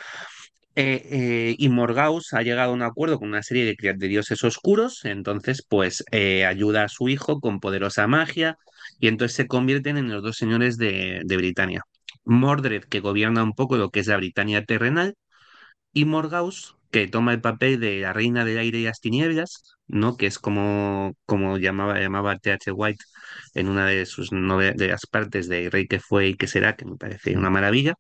Eh, 0.79 1.01
eh, 1.12 1.55
y 1.57 1.69
Morgause 1.69 2.36
ha 2.38 2.43
llegado 2.43 2.69
a 2.72 2.74
un 2.75 2.84
acuerdo 2.84 3.17
con 3.17 3.29
una 3.29 3.41
serie 3.41 3.65
de, 3.65 3.93
de 3.96 4.07
dioses 4.07 4.43
oscuros, 4.43 5.05
entonces 5.05 5.65
pues 5.67 6.03
eh, 6.12 6.46
ayuda 6.46 6.84
a 6.84 6.88
su 6.89 7.10
hijo 7.10 7.39
con 7.39 7.60
poderosa 7.60 8.05
magia 8.07 8.57
y 9.00 9.07
entonces 9.07 9.36
se 9.36 9.48
convierten 9.48 9.98
en 9.98 10.10
los 10.12 10.22
dos 10.22 10.38
señores 10.38 10.77
de, 10.77 11.22
de 11.25 11.38
Britania. 11.38 11.81
Mordred, 12.25 12.84
que 12.84 13.00
gobierna 13.00 13.41
un 13.43 13.53
poco 13.53 13.77
lo 13.77 13.89
que 13.89 14.01
es 14.01 14.07
la 14.07 14.17
Britania 14.17 14.63
terrenal, 14.65 15.15
y 15.93 16.05
Morgause, 16.05 16.75
que 16.91 17.07
toma 17.07 17.34
el 17.34 17.41
papel 17.41 17.79
de 17.79 18.00
la 18.01 18.13
reina 18.13 18.46
del 18.46 18.57
aire 18.60 18.79
y 18.79 18.84
las 18.86 19.00
tinieblas, 19.01 19.63
¿no? 19.88 20.17
Que 20.17 20.27
es 20.27 20.39
como, 20.39 21.13
como 21.25 21.57
llamaba, 21.57 22.00
llamaba 22.00 22.38
T.H. 22.38 22.72
White 22.72 23.03
en 23.55 23.69
una 23.69 23.86
de 23.88 24.05
sus 24.05 24.31
nove- 24.31 24.75
de 24.75 24.88
las 24.89 25.05
partes 25.07 25.48
de 25.50 25.69
Rey 25.69 25.88
que 25.88 26.00
fue 26.00 26.27
y 26.29 26.36
que 26.36 26.48
será, 26.48 26.75
que 26.75 26.86
me 26.86 26.98
parece 26.98 27.36
una 27.38 27.50
maravilla 27.50 27.96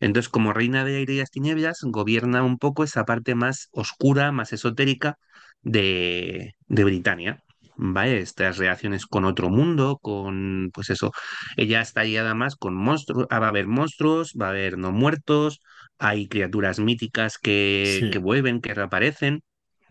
entonces, 0.00 0.28
como 0.28 0.52
reina 0.52 0.84
de 0.84 0.96
aire 0.96 1.14
y 1.14 1.18
las 1.18 1.30
tinieblas, 1.30 1.78
gobierna 1.82 2.42
un 2.42 2.58
poco 2.58 2.84
esa 2.84 3.04
parte 3.04 3.34
más 3.34 3.68
oscura, 3.72 4.32
más 4.32 4.52
esotérica 4.52 5.18
de, 5.62 6.54
de 6.66 6.84
Britania. 6.84 7.40
¿Vale? 7.76 8.20
Estas 8.20 8.58
relaciones 8.58 9.04
con 9.04 9.24
otro 9.24 9.50
mundo, 9.50 9.98
con, 10.00 10.70
pues 10.72 10.90
eso, 10.90 11.10
ella 11.56 11.80
está 11.80 12.04
guiada 12.04 12.32
más 12.32 12.54
con 12.54 12.76
monstruos, 12.76 13.26
ah, 13.30 13.40
va 13.40 13.46
a 13.46 13.48
haber 13.48 13.66
monstruos, 13.66 14.34
va 14.40 14.46
a 14.46 14.50
haber 14.50 14.78
no 14.78 14.92
muertos, 14.92 15.58
hay 15.98 16.28
criaturas 16.28 16.78
míticas 16.78 17.36
que, 17.36 18.16
vuelven, 18.22 18.60
que 18.60 18.74
reaparecen, 18.74 19.42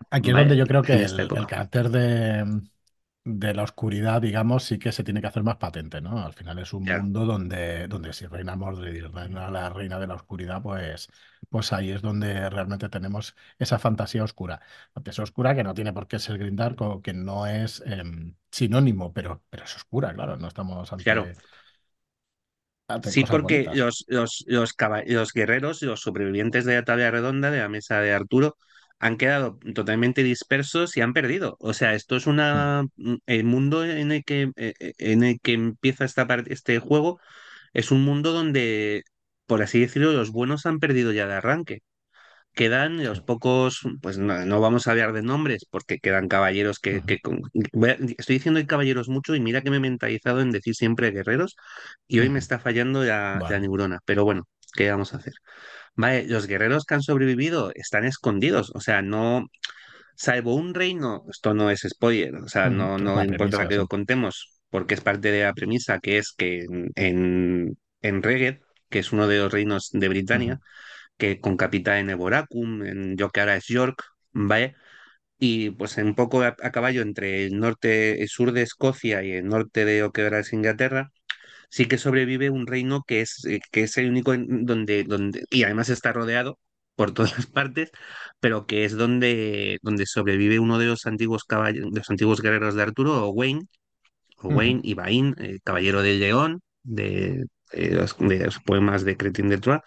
aquí 0.09 0.29
es 0.29 0.35
donde 0.37 0.55
yo 0.55 0.65
creo 0.65 0.81
que 0.81 0.93
el, 0.93 1.19
el 1.19 1.45
carácter 1.45 1.89
de, 1.89 2.45
de 3.25 3.53
la 3.53 3.63
oscuridad, 3.63 4.21
digamos, 4.21 4.63
sí 4.65 4.77
que 4.79 4.91
se 4.91 5.03
tiene 5.03 5.21
que 5.21 5.27
hacer 5.27 5.43
más 5.43 5.55
patente, 5.57 6.01
¿no? 6.01 6.19
Al 6.25 6.33
final 6.33 6.59
es 6.59 6.73
un 6.73 6.83
Claro, 6.83 7.07
mundo 7.07 7.25
donde, 7.25 7.87
donde 7.87 8.11
si 8.13 8.25
reina 8.27 8.55
Mordred 8.57 8.93
y 8.93 8.99
reina 9.01 9.49
la 9.49 9.69
reina 9.69 9.97
de 9.99 10.07
la 10.07 10.15
oscuridad, 10.15 10.61
pues, 10.61 11.09
pues 11.49 11.71
ahí 11.73 11.91
es 11.91 12.01
donde 12.01 12.49
realmente 12.49 12.89
tenemos 12.89 13.35
esa 13.59 13.79
fantasía 13.79 14.23
oscura. 14.25 14.61
Fantasía 14.93 15.23
oscura 15.23 15.55
que 15.55 15.63
no 15.63 15.73
tiene 15.73 15.93
por 15.93 16.07
qué 16.07 16.19
ser 16.19 16.37
Grindark 16.37 16.81
o 16.81 17.01
que 17.01 17.13
no 17.13 17.47
es 17.47 17.81
em, 17.85 18.35
sinónimo, 18.51 19.13
pero, 19.13 19.41
pero 19.49 19.63
es 19.65 19.75
oscura, 19.75 20.13
claro, 20.13 20.35
no 20.37 20.47
estamos 20.49 20.91
claro. 20.97 21.31
ante, 21.31 21.37
ante 22.87 23.11
Sí, 23.11 23.25
porque 23.25 23.67
los, 23.71 24.05
los, 24.07 24.43
los, 24.47 24.75
los 25.05 25.33
guerreros, 25.33 25.81
los 25.81 26.01
sobrevivientes 26.01 26.63
de 26.65 26.75
la 26.75 26.83
tabla 26.85 27.11
redonda, 27.11 27.51
de 27.51 27.59
la 27.59 27.67
mesa 27.69 27.99
de 27.99 28.13
Arturo, 28.13 28.57
han 29.03 29.17
quedado 29.17 29.59
totalmente 29.75 30.23
dispersos 30.23 30.97
y 30.97 31.01
han 31.01 31.13
perdido. 31.13 31.57
O 31.59 31.73
sea, 31.73 31.93
esto 31.95 32.15
es 32.15 32.27
Mm, 32.53 32.63
una... 32.67 32.85
El 33.25 33.43
mundo 33.45 33.85
en 33.85 34.11
el 34.11 34.23
que, 34.23 34.51
eh, 34.55 34.73
eh, 34.79 34.93
en 34.99 35.23
el 35.23 35.39
que 35.41 35.53
empieza 35.53 36.05
esta 36.05 36.27
parte, 36.27 36.53
este 36.53 36.79
juego 36.79 37.19
es 37.73 37.91
un 37.91 38.03
mundo 38.05 38.33
donde, 38.33 39.03
por 39.47 39.61
así 39.63 39.79
decirlo, 39.81 40.13
los 40.13 40.31
buenos 40.31 40.65
han 40.67 40.79
perdido 40.79 41.11
ya 41.13 41.27
de 41.27 41.35
arranque. 41.35 41.79
Quedan 42.53 43.03
los 43.03 43.21
pocos, 43.21 43.81
pues 44.01 44.17
no, 44.19 44.45
no 44.45 44.61
vamos 44.61 44.87
a 44.87 44.91
hablar 44.91 45.13
de 45.13 45.23
nombres, 45.23 45.65
porque 45.69 45.99
quedan 45.99 46.27
caballeros 46.27 46.79
que, 46.79 47.01
que 47.03 47.19
estoy 48.17 48.35
diciendo 48.35 48.59
hay 48.59 48.67
caballeros 48.67 49.09
mucho 49.09 49.35
y 49.35 49.39
mira 49.41 49.61
que 49.61 49.69
me 49.71 49.77
he 49.77 49.79
mentalizado 49.79 50.41
en 50.41 50.51
decir 50.51 50.75
siempre 50.75 51.11
guerreros 51.11 51.55
y 52.07 52.19
hoy 52.19 52.29
me 52.29 52.39
está 52.39 52.59
fallando 52.59 53.03
la, 53.03 53.43
la 53.47 53.59
Bueno. 53.59 53.59
neurona. 53.59 53.99
Pero 54.05 54.23
bueno, 54.25 54.47
¿qué 54.75 54.89
vamos 54.91 55.13
a 55.13 55.17
hacer? 55.17 55.33
Vale, 55.95 56.25
los 56.27 56.47
guerreros 56.47 56.85
que 56.85 56.95
han 56.95 57.03
sobrevivido 57.03 57.71
están 57.75 58.05
escondidos, 58.05 58.71
o 58.73 58.79
sea, 58.79 59.01
no, 59.01 59.45
salvo 60.15 60.55
un 60.55 60.73
reino, 60.73 61.23
esto 61.29 61.53
no 61.53 61.69
es 61.69 61.85
spoiler, 61.87 62.35
o 62.35 62.47
sea, 62.47 62.67
Ujú. 62.67 62.77
no, 62.77 62.97
no 62.97 63.15
la 63.17 63.25
importa 63.25 63.57
premisa, 63.57 63.67
que 63.67 63.75
lo 63.77 63.87
contemos, 63.87 64.61
porque 64.69 64.93
es 64.95 65.01
parte 65.01 65.31
de 65.31 65.43
la 65.43 65.53
premisa, 65.53 65.99
que 65.99 66.17
es 66.17 66.33
que 66.35 66.65
en, 66.95 67.77
en, 68.01 68.23
Reged, 68.23 68.59
que 68.89 68.99
es 68.99 69.11
uno 69.11 69.27
de 69.27 69.39
los 69.39 69.51
reinos 69.51 69.89
de. 69.91 70.07
Britania, 70.07 70.59
que 71.17 71.39
con 71.39 71.57
capital 71.57 71.99
en 71.99 72.09
Eboracum, 72.09 72.83
en 72.85 73.17
yo 73.17 73.29
que 73.29 73.39
ahora 73.41 73.55
es 73.55 73.67
York, 73.67 74.03
¿vale? 74.31 74.75
Y 75.39 75.71
pues 75.71 75.97
un 75.97 76.15
poco 76.15 76.41
a, 76.43 76.55
a 76.61 76.71
caballo 76.71 77.01
entre 77.01 77.45
el 77.45 77.59
norte, 77.59 78.21
el 78.21 78.29
sur 78.29 78.51
de 78.53 78.63
Escocia 78.63 79.23
y 79.23 79.33
el 79.33 79.47
norte 79.47 79.85
de 79.85 80.01
lo 80.01 80.11
que 80.11 80.23
ahora 80.23 80.39
es 80.39 80.53
Inglaterra, 80.53 81.11
sí 81.73 81.87
que 81.87 81.97
sobrevive 81.97 82.51
un 82.51 82.67
reino 82.67 83.03
que 83.07 83.21
es, 83.21 83.43
eh, 83.45 83.59
que 83.71 83.83
es 83.83 83.97
el 83.97 84.09
único 84.09 84.33
en 84.35 84.65
donde, 84.65 85.03
donde, 85.03 85.43
y 85.49 85.63
además 85.63 85.89
está 85.89 86.13
rodeado 86.13 86.59
por 86.95 87.13
todas 87.15 87.47
partes, 87.47 87.91
pero 88.39 88.67
que 88.67 88.85
es 88.85 88.95
donde, 88.95 89.79
donde 89.81 90.05
sobrevive 90.05 90.59
uno 90.59 90.77
de 90.77 90.85
los 90.87 91.07
antiguos 91.07 91.45
caballeros, 91.45 91.91
de 91.91 91.99
los 91.99 92.09
antiguos 92.11 92.41
guerreros 92.41 92.75
de 92.75 92.83
Arturo, 92.83 93.25
Owain. 93.27 93.67
Owain 94.37 94.81
Ibaín, 94.83 95.35
el 95.39 95.61
caballero 95.63 96.01
del 96.03 96.19
león, 96.19 96.61
de, 96.83 97.45
de 97.71 97.91
los, 97.91 98.17
de 98.19 98.45
los 98.45 98.59
poemas 98.59 99.03
de 99.05 99.17
Cretín 99.17 99.49
de 99.49 99.57
Troyes, 99.57 99.81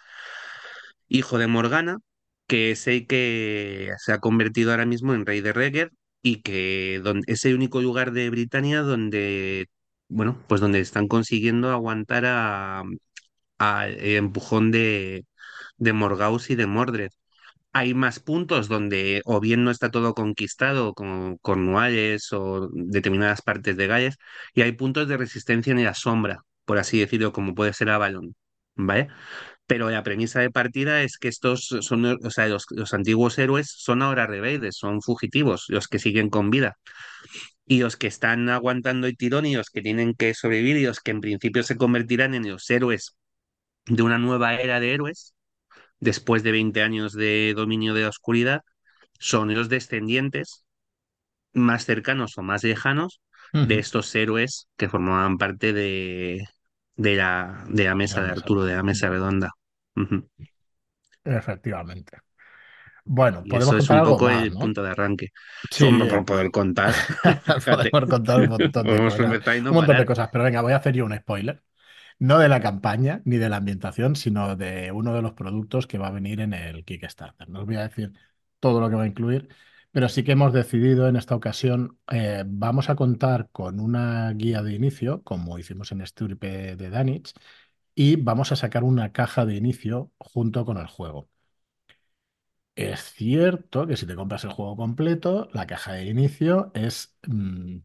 hijo 1.07 1.37
de 1.37 1.47
Morgana, 1.47 1.99
que 2.47 2.71
es 2.71 2.87
el 2.87 3.07
que 3.07 3.91
se 3.99 4.13
ha 4.13 4.19
convertido 4.19 4.71
ahora 4.71 4.85
mismo 4.85 5.13
en 5.13 5.25
rey 5.25 5.41
de 5.41 5.53
Reged 5.53 5.89
y 6.21 6.41
que 6.41 7.01
es 7.27 7.45
el 7.45 7.55
único 7.55 7.81
lugar 7.81 8.11
de 8.11 8.29
Britania 8.29 8.81
donde, 8.81 9.67
bueno, 10.09 10.43
pues 10.47 10.61
donde 10.61 10.79
están 10.79 11.07
consiguiendo 11.07 11.71
aguantar 11.71 12.23
a, 12.25 12.83
el 13.87 14.15
empujón 14.15 14.71
de, 14.71 15.25
de 15.77 15.93
y 16.49 16.55
de 16.55 16.67
Mordred. 16.67 17.09
Hay 17.73 17.93
más 17.93 18.19
puntos 18.19 18.69
donde 18.69 19.21
o 19.25 19.39
bien 19.39 19.63
no 19.63 19.71
está 19.71 19.91
todo 19.91 20.13
conquistado 20.15 20.93
con 20.93 21.37
Cornualles 21.39 22.33
o 22.33 22.69
determinadas 22.73 23.41
partes 23.43 23.77
de 23.77 23.87
Gales, 23.87 24.17
y 24.53 24.61
hay 24.63 24.73
puntos 24.73 25.07
de 25.07 25.17
resistencia 25.17 25.71
en 25.73 25.83
la 25.83 25.93
sombra, 25.93 26.41
por 26.65 26.79
así 26.79 26.99
decirlo, 26.99 27.33
como 27.33 27.55
puede 27.55 27.73
ser 27.73 27.89
Avalon, 27.89 28.35
¿vale? 28.75 29.09
Pero 29.67 29.89
la 29.91 30.03
premisa 30.03 30.39
de 30.41 30.51
partida 30.51 31.03
es 31.03 31.17
que 31.17 31.29
estos 31.29 31.67
son, 31.81 32.05
o 32.05 32.31
sea, 32.31 32.47
los 32.49 32.93
antiguos 32.93 33.37
héroes 33.39 33.69
son 33.77 34.01
ahora 34.03 34.27
rebeldes, 34.27 34.77
son 34.77 35.01
fugitivos, 35.01 35.65
los 35.69 35.87
que 35.87 35.99
siguen 35.99 36.29
con 36.29 36.49
vida. 36.51 36.77
Y 37.67 37.79
los 37.81 37.97
que 37.97 38.07
están 38.07 38.49
aguantando 38.49 39.07
el 39.07 39.17
tirón 39.17 39.45
y 39.47 39.55
los 39.55 39.69
que 39.71 39.81
tienen 39.83 40.15
que 40.15 40.33
sobrevivir 40.33 40.77
y 40.77 40.85
los 40.85 40.99
que 41.01 41.11
en 41.11 41.21
principio 41.21 41.63
se 41.63 41.77
convertirán 41.77 42.35
en 42.35 42.49
los 42.49 42.69
héroes 42.69 43.15
de 43.87 44.03
una 44.03 44.17
nueva 44.19 44.55
era 44.55 44.79
de 44.79 44.93
héroes, 44.93 45.35
después 45.99 46.43
de 46.43 46.51
20 46.53 46.81
años 46.83 47.13
de 47.13 47.53
dominio 47.55 47.93
de 47.93 48.03
la 48.03 48.09
oscuridad, 48.09 48.61
son 49.19 49.53
los 49.55 49.69
descendientes 49.69 50.65
más 51.53 51.85
cercanos 51.85 52.37
o 52.37 52.43
más 52.43 52.63
lejanos 52.63 53.21
de 53.59 53.79
estos 53.79 54.13
héroes 54.15 54.69
que 54.77 54.89
formaban 54.89 55.37
parte 55.37 55.73
de, 55.73 56.45
de 56.95 57.15
la, 57.15 57.65
de 57.69 57.85
la 57.85 57.95
mesa 57.95 58.21
de 58.23 58.31
Arturo, 58.31 58.63
de 58.65 58.75
la 58.75 58.83
mesa 58.83 59.09
redonda. 59.09 59.51
Efectivamente. 61.25 62.17
Bueno, 63.07 63.43
Y 63.43 63.49
podemos 63.49 63.75
eso 63.75 63.77
es 63.77 63.89
un 63.89 64.01
algo 64.01 64.03
poco 64.03 64.29
más, 64.29 64.43
el 64.43 64.53
¿no? 64.53 64.59
punto 64.59 64.83
de 64.83 64.89
arranque. 64.91 65.31
Sí, 65.71 65.85
Solo 65.85 66.07
por 66.07 66.25
poder 66.25 66.51
contar, 66.51 66.93
podemos 67.67 68.05
contar 68.09 68.41
un 68.41 68.49
montón 68.49 68.89
de 68.89 69.03
cosas, 69.03 69.41
un 69.67 69.75
montón 69.75 69.97
de 69.97 70.05
cosas, 70.05 70.29
pero 70.31 70.43
venga, 70.43 70.61
voy 70.61 70.73
a 70.73 70.77
hacer 70.77 70.95
yo 70.95 71.05
un 71.05 71.15
spoiler. 71.17 71.63
No 72.19 72.39
de 72.39 72.49
la 72.49 72.61
campaña 72.61 73.21
ni 73.25 73.37
de 73.37 73.49
la 73.49 73.57
ambientación, 73.57 74.15
sino 74.15 74.55
de 74.57 74.91
uno 74.93 75.13
de 75.15 75.21
los 75.23 75.33
productos 75.33 75.87
que 75.87 75.97
va 75.99 76.07
a 76.09 76.11
venir 76.11 76.41
en 76.41 76.53
el 76.53 76.85
Kickstarter. 76.85 77.49
No 77.49 77.61
os 77.61 77.65
voy 77.67 77.77
a 77.77 77.83
decir 77.87 78.13
todo 78.59 78.81
lo 78.81 78.89
que 78.89 78.95
va 78.97 79.03
a 79.03 79.07
incluir, 79.07 79.49
pero 79.91 80.09
sí 80.09 80.23
que 80.23 80.33
hemos 80.33 80.53
decidido 80.53 81.07
en 81.09 81.15
esta 81.17 81.35
ocasión, 81.35 81.99
eh, 82.11 82.43
vamos 82.47 82.89
a 82.89 82.95
contar 82.95 83.49
con 83.51 83.79
una 83.79 84.31
guía 84.33 84.63
de 84.63 84.73
inicio, 84.75 85.23
como 85.23 85.59
hicimos 85.59 85.91
en 85.93 86.01
Estirpe 86.01 86.75
de 86.77 86.89
Danich, 86.91 87.33
y 87.95 88.15
vamos 88.17 88.51
a 88.51 88.55
sacar 88.55 88.83
una 88.83 89.11
caja 89.13 89.45
de 89.45 89.55
inicio 89.55 90.11
junto 90.19 90.65
con 90.65 90.77
el 90.77 90.87
juego. 90.87 91.29
Es 92.77 93.01
cierto 93.13 93.87
que 93.87 93.97
si 93.97 94.05
te 94.05 94.15
compras 94.15 94.43
el 94.43 94.51
juego 94.51 94.75
completo, 94.77 95.49
la 95.53 95.65
caja 95.65 95.93
de 95.93 96.05
inicio 96.05 96.71
es 96.75 97.17
mm, 97.27 97.77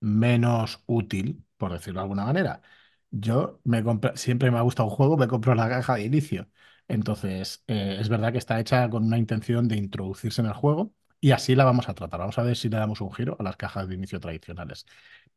menos 0.00 0.82
útil, 0.86 1.44
por 1.58 1.72
decirlo 1.72 2.00
de 2.00 2.04
alguna 2.04 2.26
manera. 2.26 2.62
Yo 3.10 3.60
me 3.64 3.82
siempre 4.16 4.50
me 4.50 4.58
ha 4.58 4.62
gustado 4.62 4.88
un 4.90 4.94
juego, 4.96 5.16
me 5.18 5.28
compro 5.28 5.54
la 5.54 5.68
caja 5.68 5.96
de 5.96 6.04
inicio. 6.04 6.48
Entonces, 6.88 7.64
eh, 7.68 7.98
es 8.00 8.08
verdad 8.10 8.32
que 8.32 8.38
está 8.38 8.60
hecha 8.60 8.90
con 8.90 9.04
una 9.04 9.18
intención 9.18 9.68
de 9.68 9.76
introducirse 9.78 10.40
en 10.42 10.48
el 10.48 10.54
juego 10.54 10.94
y 11.20 11.32
así 11.32 11.54
la 11.56 11.64
vamos 11.64 11.88
a 11.88 11.94
tratar. 11.94 12.20
Vamos 12.20 12.38
a 12.38 12.42
ver 12.44 12.56
si 12.56 12.68
le 12.70 12.78
damos 12.78 13.00
un 13.02 13.12
giro 13.12 13.36
a 13.40 13.44
las 13.44 13.56
cajas 13.56 13.88
de 13.88 13.94
inicio 13.96 14.20
tradicionales. 14.20 14.86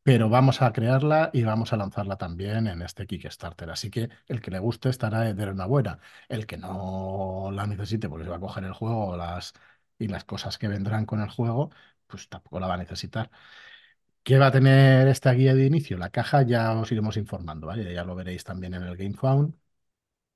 Pero 0.04 0.28
vamos 0.30 0.62
a 0.62 0.74
crearla 0.74 1.30
y 1.34 1.44
vamos 1.44 1.72
a 1.72 1.78
lanzarla 1.78 2.18
también 2.18 2.68
en 2.68 2.82
este 2.82 3.08
Kickstarter. 3.08 3.70
Así 3.70 3.90
que 3.90 4.10
el 4.28 4.42
que 4.42 4.52
le 4.52 4.60
guste 4.60 4.90
estará 4.90 5.22
de 5.22 5.44
enhorabuena. 5.44 6.00
El 6.28 6.46
que 6.46 6.58
no 6.58 7.50
la 7.54 7.66
necesite 7.68 8.10
porque 8.10 8.26
se 8.26 8.30
va 8.30 8.36
a 8.36 8.40
coger 8.42 8.66
el 8.66 8.74
juego 8.74 9.16
las, 9.16 9.54
y 9.98 10.08
las 10.10 10.26
cosas 10.26 10.58
que 10.58 10.68
vendrán 10.68 11.06
con 11.06 11.22
el 11.22 11.30
juego, 11.30 11.72
pues 12.08 12.28
tampoco 12.28 12.60
la 12.60 12.68
va 12.68 12.74
a 12.74 12.78
necesitar. 12.78 13.32
¿Qué 14.24 14.38
va 14.38 14.48
a 14.48 14.52
tener 14.52 15.08
esta 15.08 15.32
guía 15.34 15.54
de 15.54 15.66
inicio? 15.66 15.98
La 15.98 16.10
caja 16.10 16.42
ya 16.44 16.74
os 16.74 16.92
iremos 16.92 17.18
informando, 17.18 17.68
¿vale? 17.68 17.94
Ya 17.94 18.04
lo 18.04 18.16
veréis 18.16 18.44
también 18.44 18.74
en 18.74 18.84
el 18.84 18.98
GameFound. 18.98 19.54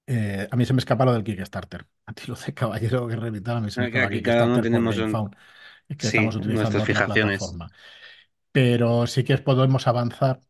Eh, 0.06 0.48
a 0.50 0.56
mí 0.56 0.66
se 0.66 0.74
me 0.74 0.80
escapa 0.80 1.04
lo 1.04 1.14
del 1.14 1.24
Kickstarter. 1.24 1.86
A 2.06 2.14
ti 2.14 2.24
lo 2.28 2.36
de 2.36 2.54
Caballero 2.54 3.08
Guerrero 3.08 3.36
y 3.36 3.42
tal, 3.42 3.58
a 3.58 3.62
mí 3.62 3.72
se 3.72 3.82
me 3.82 3.88
Aquí 3.88 3.98
escapa 3.98 4.14
aquí 4.14 4.24
cada 4.24 4.46
uno 4.46 4.62
tenemos 4.62 4.96
un, 4.96 5.02
GameFound. 5.04 5.36
Es 5.90 5.98
que 5.98 6.08
sí, 6.08 6.18
estamos 6.18 6.36
utilizando 6.38 6.72
nuestras 6.72 6.86
fijaciones. 6.86 7.40
plataforma. 7.40 7.70
Pero 8.58 9.08
sí 9.08 9.24
que 9.24 9.34
os 9.36 9.42
podemos 9.42 9.88
avanzar 9.88 10.42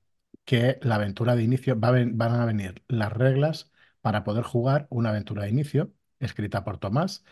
que 0.45 0.79
la 0.81 0.95
aventura 0.95 1.35
de 1.35 1.43
inicio 1.43 1.79
va 1.79 1.89
a 1.89 1.91
ven- 1.91 2.17
van 2.17 2.33
a 2.39 2.45
venir 2.45 2.83
las 2.87 3.11
reglas 3.11 3.71
para 4.01 4.23
poder 4.23 4.43
jugar 4.43 4.87
una 4.89 5.09
aventura 5.09 5.43
de 5.43 5.49
inicio 5.49 5.93
escrita 6.19 6.63
por 6.63 6.77
Tomás 6.79 7.23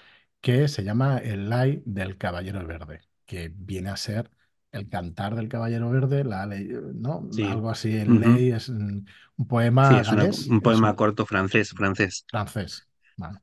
que 0.41 0.67
se 0.67 0.84
llama 0.84 1.17
El 1.20 1.50
Lai 1.50 1.82
del 1.86 2.17
Caballero 2.17 2.65
Verde, 2.67 3.01
que 3.25 3.51
viene 3.55 3.89
a 3.89 3.98
ser 3.98 4.29
el 4.72 4.89
cantar 4.89 5.36
del 5.36 5.48
Caballero 5.50 5.89
Verde, 5.89 6.24
la 6.25 6.46
ley, 6.46 6.67
¿no? 6.94 7.29
Sí. 7.32 7.44
Algo 7.44 7.70
así, 7.70 7.96
el 7.98 8.10
Ujú. 8.10 8.20
ley 8.20 8.51
es 8.51 8.67
un 8.70 9.08
Sí, 9.38 9.48
poema 9.48 10.03
una- 10.12 10.29
un 10.50 10.60
poema 10.62 10.96
corto 10.98 11.25
francés, 11.25 11.70
francés. 11.70 12.25
francés. 12.32 12.88
Vale. 13.17 13.39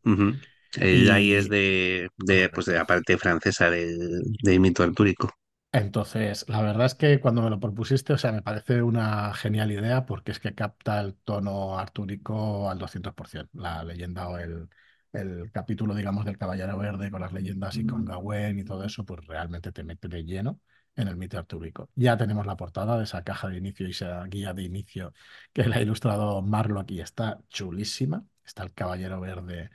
El 0.74 1.10
ahí 1.10 1.32
es 1.32 1.48
Y 1.48 1.48
de, 1.48 2.08
de, 2.18 2.48
pues 2.50 2.66
de 2.66 2.74
la 2.74 2.86
parte 2.86 3.16
francesa 3.18 3.70
del, 3.70 4.22
del 4.42 4.60
mito 4.60 4.82
artúrico. 4.82 5.30
Entonces, 5.74 6.44
la 6.48 6.60
verdad 6.60 6.84
es 6.84 6.94
que 6.94 7.18
cuando 7.20 7.40
me 7.42 7.48
lo 7.48 7.58
propusiste, 7.58 8.12
o 8.12 8.18
sea, 8.18 8.30
me 8.30 8.42
parece 8.42 8.82
una 8.82 9.32
genial 9.32 9.72
idea 9.72 10.04
porque 10.04 10.30
es 10.32 10.38
que 10.38 10.54
capta 10.54 11.00
el 11.00 11.14
tono 11.14 11.78
artúrico 11.78 12.68
al 12.68 12.78
200%. 12.78 13.58
La 13.58 13.82
leyenda 13.82 14.28
o 14.28 14.36
el, 14.38 14.68
el 15.12 15.50
capítulo, 15.50 15.94
digamos, 15.94 16.26
del 16.26 16.36
Caballero 16.36 16.76
Verde 16.76 17.10
con 17.10 17.22
las 17.22 17.32
leyendas 17.32 17.74
y 17.76 17.86
con 17.86 18.04
Gawain 18.04 18.58
y 18.58 18.64
todo 18.64 18.84
eso, 18.84 19.04
pues 19.06 19.26
realmente 19.26 19.72
te 19.72 19.82
mete 19.82 20.08
de 20.08 20.24
lleno 20.24 20.60
en 20.94 21.08
el 21.08 21.16
mito 21.16 21.38
artúrico. 21.38 21.88
Ya 21.94 22.18
tenemos 22.18 22.44
la 22.44 22.56
portada 22.56 22.98
de 22.98 23.04
esa 23.04 23.24
caja 23.24 23.48
de 23.48 23.56
inicio 23.56 23.86
y 23.88 23.92
esa 23.92 24.22
guía 24.26 24.52
de 24.52 24.64
inicio 24.64 25.14
que 25.54 25.64
la 25.66 25.76
ha 25.76 25.80
ilustrado 25.82 26.42
Marlo 26.42 26.80
aquí. 26.80 27.00
Está 27.00 27.40
chulísima. 27.48 28.26
Está 28.44 28.62
el 28.64 28.74
Caballero 28.74 29.20
Verde 29.20 29.70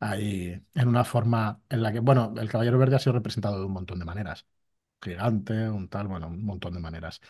ahí 0.00 0.62
en 0.74 0.88
una 0.88 1.04
forma 1.04 1.60
en 1.68 1.82
la 1.82 1.92
que, 1.92 2.00
bueno, 2.00 2.34
el 2.38 2.48
Caballero 2.50 2.78
Verde 2.78 2.96
ha 2.96 2.98
sido 2.98 3.14
representado 3.14 3.58
de 3.60 3.66
un 3.66 3.72
montón 3.72 3.98
de 3.98 4.04
maneras 4.06 4.46
gigante, 5.04 5.68
un 5.70 5.88
tal, 5.88 6.08
bueno, 6.08 6.28
un 6.28 6.44
montón 6.44 6.74
de 6.74 6.80
maneras. 6.80 7.20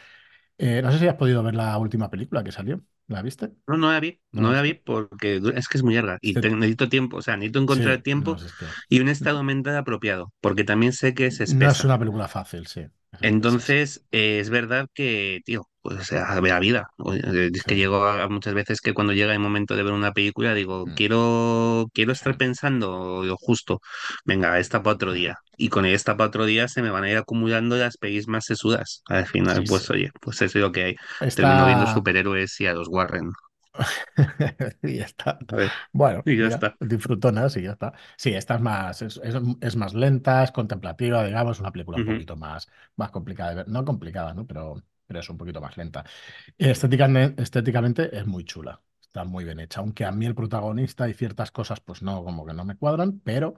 Eh, 0.59 0.83
no 0.83 0.93
sé 0.93 0.99
si 1.00 1.09
has 1.09 1.16
podido 1.16 1.43
ver 1.43 1.54
la 1.54 1.76
última 1.78 2.11
película 2.11 2.45
que 2.45 2.52
salió. 2.52 2.83
¿La 3.09 3.23
viste? 3.23 3.52
No, 3.66 3.76
no 3.76 3.93
la 3.93 4.00
vi, 4.00 4.21
¿No 4.33 4.43
la 4.43 4.49
no 4.49 4.52
la 4.52 4.62
vi 4.62 4.75
porque 4.75 5.40
es 5.54 5.69
que 5.69 5.78
es 5.78 5.83
muy 5.85 5.95
larga 5.95 6.19
y 6.23 6.38
te- 6.38 6.50
necesito 6.50 6.88
tiempo, 6.88 7.19
o 7.19 7.23
sea, 7.23 7.37
necesito 7.37 7.61
encontrar 7.61 8.02
tiempo 8.02 8.38
si 8.38 8.47
es 8.47 8.54
que 8.54 8.66
y 8.88 9.00
un 9.00 9.09
estado 9.09 9.43
mental 9.43 9.76
apropiado, 9.76 10.33
porque 10.40 10.64
también 10.64 10.93
sé 10.93 11.14
que 11.14 11.26
es 11.26 11.40
no 11.47 11.71
es 11.71 11.85
una 11.85 11.99
película 11.99 12.28
fácil, 12.28 12.66
sí. 12.66 12.87
Entonces, 13.21 14.04
eh, 14.12 14.38
es 14.40 14.50
verdad 14.50 14.87
que, 14.94 15.40
tío, 15.44 15.68
pues 15.83 15.99
o 16.00 16.04
sea, 16.04 16.40
ve 16.40 16.50
la 16.50 16.61
vida. 16.61 16.88
O- 16.99 17.14
eh, 17.14 17.50
Es 17.54 17.64
que 17.64 17.76
llego 17.76 18.04
a, 18.06 18.28
muchas 18.28 18.54
veces 18.54 18.80
que 18.80 18.92
cuando 18.94 19.12
llega 19.14 19.33
el 19.33 19.38
momento 19.40 19.76
de 19.76 19.83
ver 19.83 19.92
una 19.92 20.12
película 20.12 20.54
digo, 20.54 20.88
Mm, 20.88 20.94
quiero, 20.94 21.87
quiero 21.94 22.12
estar 22.12 22.37
pensando 22.37 23.23
lo 23.25 23.37
justo, 23.37 23.80
venga, 24.25 24.59
esta 24.59 24.83
para 24.83 24.94
otro 24.97 25.12
día. 25.12 25.37
Y 25.56 25.68
con 25.71 25.87
esta 25.87 26.16
para 26.16 26.28
otro 26.28 26.44
día 26.47 26.68
se 26.68 26.83
me 26.83 26.90
van 26.90 27.04
a 27.04 27.11
ir 27.11 27.16
acumulando 27.16 27.76
las 27.76 27.97
pelis 27.97 28.28
más 28.28 28.44
sesudas. 28.47 29.02
Al 29.06 29.26
final, 29.26 29.64
Sí, 29.64 29.66
sí. 29.66 29.66
pues 29.66 29.88
oye, 29.90 30.11
pues 30.21 30.37
eso 30.42 30.59
es 30.59 30.62
lo 30.62 30.73
que 30.73 30.85
hay. 30.85 30.97
Termino 31.35 31.64
viendo 31.64 31.87
superhéroes 31.87 32.61
y 32.61 32.66
a 32.66 32.75
los 32.75 32.88
Warren. 32.88 33.30
Y 34.83 34.97
ya 34.99 35.04
está. 35.04 35.38
A 35.49 35.57
ver, 35.57 35.78
Bueno, 35.93 36.25
y 36.25 36.37
ya 36.38 36.47
mira, 36.47 36.49
está. 36.49 36.78
disfrutonas 36.81 37.57
y 37.57 37.62
ya 37.62 37.73
está. 37.73 37.93
Sí, 38.16 38.35
esta 38.35 38.54
es 38.57 38.61
más, 38.61 39.02
es, 39.02 39.21
es- 39.23 39.35
es 39.61 39.76
más 39.76 39.95
lenta, 39.95 40.43
es 40.45 40.52
contemplativa, 40.52 41.25
digamos, 41.25 41.61
una 41.61 41.73
película 41.73 41.99
un 41.99 42.04
poquito 42.04 42.37
más, 42.37 42.69
más 42.97 43.11
complicada 43.11 43.50
de 43.50 43.57
ver. 43.57 43.69
No 43.69 43.85
complicada, 43.85 44.35
¿no? 44.35 44.47
Pero, 44.47 44.83
pero 45.07 45.21
es 45.21 45.28
un 45.31 45.38
poquito 45.38 45.61
más 45.61 45.76
lenta. 45.76 46.04
Estéticamente, 46.59 47.43
estéticamente 47.43 48.16
es 48.16 48.26
muy 48.26 48.45
chula. 48.45 48.83
Está 49.02 49.25
muy 49.25 49.45
bien 49.45 49.61
hecha. 49.61 49.81
Aunque 49.81 50.04
a 50.04 50.12
mí 50.12 50.26
el 50.26 50.35
protagonista 50.35 51.09
y 51.09 51.14
ciertas 51.14 51.50
cosas, 51.52 51.81
pues 51.81 52.02
no, 52.02 52.25
como 52.25 52.47
que 52.47 52.54
no 52.54 52.64
me 52.64 52.76
cuadran, 52.76 53.21
pero, 53.21 53.57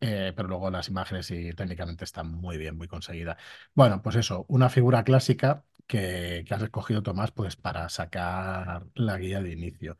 eh, 0.00 0.32
pero 0.36 0.48
luego 0.48 0.70
las 0.70 0.88
imágenes 0.88 1.30
y 1.30 1.52
técnicamente 1.52 2.04
están 2.04 2.30
muy 2.30 2.58
bien, 2.58 2.76
muy 2.76 2.88
conseguidas. 2.88 3.36
Bueno, 3.74 4.02
pues 4.02 4.16
eso, 4.16 4.44
una 4.48 4.68
figura 4.70 5.04
clásica 5.04 5.64
que, 5.86 6.44
que 6.46 6.54
has 6.54 6.62
escogido, 6.62 7.02
Tomás, 7.02 7.32
pues 7.32 7.56
para 7.56 7.88
sacar 7.88 8.86
la 8.94 9.18
guía 9.18 9.42
de 9.42 9.52
inicio. 9.52 9.96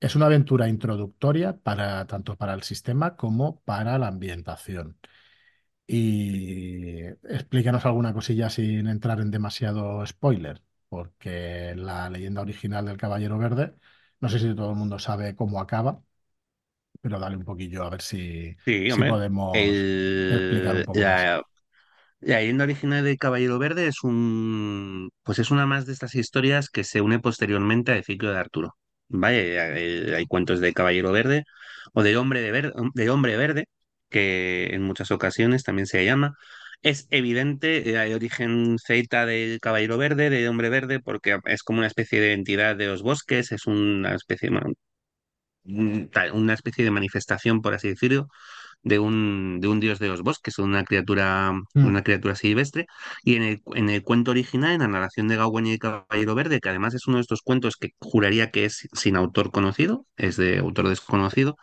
Es 0.00 0.16
una 0.16 0.26
aventura 0.26 0.68
introductoria 0.68 1.58
para, 1.58 2.06
tanto 2.06 2.36
para 2.36 2.54
el 2.54 2.62
sistema 2.64 3.16
como 3.16 3.60
para 3.62 3.98
la 3.98 4.08
ambientación. 4.08 4.98
Y 5.86 7.00
explícanos 7.28 7.86
alguna 7.86 8.12
cosilla 8.12 8.50
sin 8.50 8.88
entrar 8.88 9.20
en 9.20 9.30
demasiado 9.30 10.04
spoiler, 10.06 10.62
porque 10.88 11.74
la 11.76 12.10
leyenda 12.10 12.42
original 12.42 12.86
del 12.86 12.96
Caballero 12.96 13.38
Verde, 13.38 13.74
no 14.20 14.28
sé 14.28 14.38
si 14.40 14.54
todo 14.54 14.70
el 14.70 14.76
mundo 14.76 14.98
sabe 14.98 15.36
cómo 15.36 15.60
acaba, 15.60 16.02
pero 17.00 17.18
dale 17.18 17.36
un 17.36 17.44
poquillo 17.44 17.84
a 17.84 17.90
ver 17.90 18.02
si, 18.02 18.56
Sí, 18.66 18.88
si 18.88 19.02
podemos 19.02 19.88
explicar 20.28 20.76
un 20.76 20.84
poco 20.84 21.04
la, 21.06 21.30
La 22.26 22.38
leyenda 22.40 22.64
original 22.64 23.04
de 23.04 23.16
Caballero 23.18 23.58
Verde 23.60 23.86
es 23.86 24.02
un, 24.02 25.10
pues 25.22 25.38
es 25.38 25.52
una 25.52 25.64
más 25.66 25.86
de 25.86 25.92
estas 25.92 26.16
historias 26.16 26.68
que 26.70 26.82
se 26.82 27.00
une 27.00 27.20
posteriormente 27.20 27.92
al 27.92 28.02
ciclo 28.04 28.32
de 28.32 28.38
Arturo. 28.38 28.76
¿Vale? 29.08 29.60
Hay, 29.60 30.12
hay 30.12 30.26
cuentos 30.26 30.58
de 30.60 30.72
Caballero 30.72 31.12
Verde 31.12 31.44
o 31.92 32.02
de 32.02 32.16
Hombre 32.16 32.40
de 32.42 33.10
Hombre 33.10 33.36
Verde, 33.36 33.66
que 34.10 34.74
en 34.74 34.82
muchas 34.82 35.12
ocasiones 35.12 35.62
también 35.62 35.86
se 35.86 36.04
llama. 36.04 36.34
Es 36.82 37.06
evidente 37.10 37.90
eh, 37.90 38.04
el 38.06 38.14
origen 38.14 38.76
celta 38.84 39.24
del 39.26 39.60
Caballero 39.60 39.96
Verde, 39.96 40.28
de 40.28 40.48
Hombre 40.48 40.68
Verde, 40.68 41.00
porque 41.00 41.38
es 41.44 41.62
como 41.62 41.78
una 41.78 41.86
especie 41.88 42.20
de 42.20 42.32
entidad 42.32 42.74
de 42.76 42.88
los 42.88 43.02
bosques, 43.02 43.52
es 43.52 43.66
una 43.66 44.14
especie, 44.16 44.50
una 45.64 46.54
especie 46.54 46.84
de 46.84 46.90
manifestación, 46.90 47.60
por 47.62 47.74
así 47.74 47.88
decirlo, 47.88 48.28
de 48.82 48.98
un, 48.98 49.58
de 49.60 49.68
un 49.68 49.80
dios 49.80 49.98
de 49.98 50.08
los 50.08 50.22
bosques, 50.22 50.58
una 50.58 50.84
criatura, 50.84 51.52
Mm. 51.74 51.86
una 51.86 52.02
criatura 52.02 52.34
silvestre. 52.36 52.86
Y 53.24 53.36
en 53.36 53.42
el, 53.42 53.62
en 53.74 53.90
el 53.90 54.02
cuento 54.02 54.30
original, 54.30 54.72
en 54.74 54.80
la 54.80 54.88
narración 54.88 55.28
de 55.28 55.36
Gawain 55.36 55.66
y 55.66 55.72
el 55.72 55.78
Caballero 55.78 56.34
Verde, 56.34 56.60
que 56.60 56.68
además 56.68 56.94
es 56.94 57.06
uno 57.06 57.16
de 57.16 57.22
estos 57.22 57.42
cuentos 57.42 57.76
que 57.76 57.90
juraría 58.00 58.50
que 58.50 58.64
es 58.64 58.88
sin 58.92 59.16
autor 59.16 59.50
conocido, 59.50 60.06
es 60.16 60.36
de 60.36 60.58
autor 60.58 60.88
desconocido, 60.88 61.56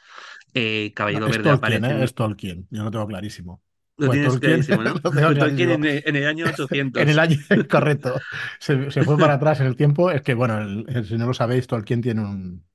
eh, 0.53 0.91
Caballero 0.95 1.25
Verde 1.29 1.43
Tolkien, 1.43 1.57
aparece 1.57 2.01
¿eh? 2.01 2.03
Es 2.03 2.13
Tolkien, 2.13 2.67
yo 2.69 2.83
lo 2.83 2.91
tengo 2.91 3.07
clarísimo. 3.07 3.61
Lo 3.97 4.07
Fue 4.07 4.15
tienes 4.15 4.33
Tolkien, 4.33 4.65
clarísimo, 4.65 4.83
¿no? 4.83 4.93
Tolkien 5.01 5.33
clarísimo. 5.35 5.73
en 5.73 5.85
el, 5.85 6.03
en 6.05 6.15
el 6.15 6.27
año 6.27 6.45
En 6.45 7.09
el 7.09 7.19
800. 7.19 7.19
año 7.19 7.37
correcto. 7.69 8.15
Se, 8.59 8.91
se 8.91 9.03
fue 9.03 9.17
para 9.17 9.35
atrás 9.35 9.59
en 9.59 9.67
el 9.67 9.75
tiempo. 9.75 10.11
Es 10.11 10.21
que, 10.21 10.33
bueno, 10.33 10.59
el- 10.59 10.85
el- 10.89 11.05
si 11.05 11.15
no 11.17 11.27
lo 11.27 11.33
sabéis, 11.33 11.67
Tolkien 11.67 12.01
tiene 12.01 12.21
un, 12.21 12.65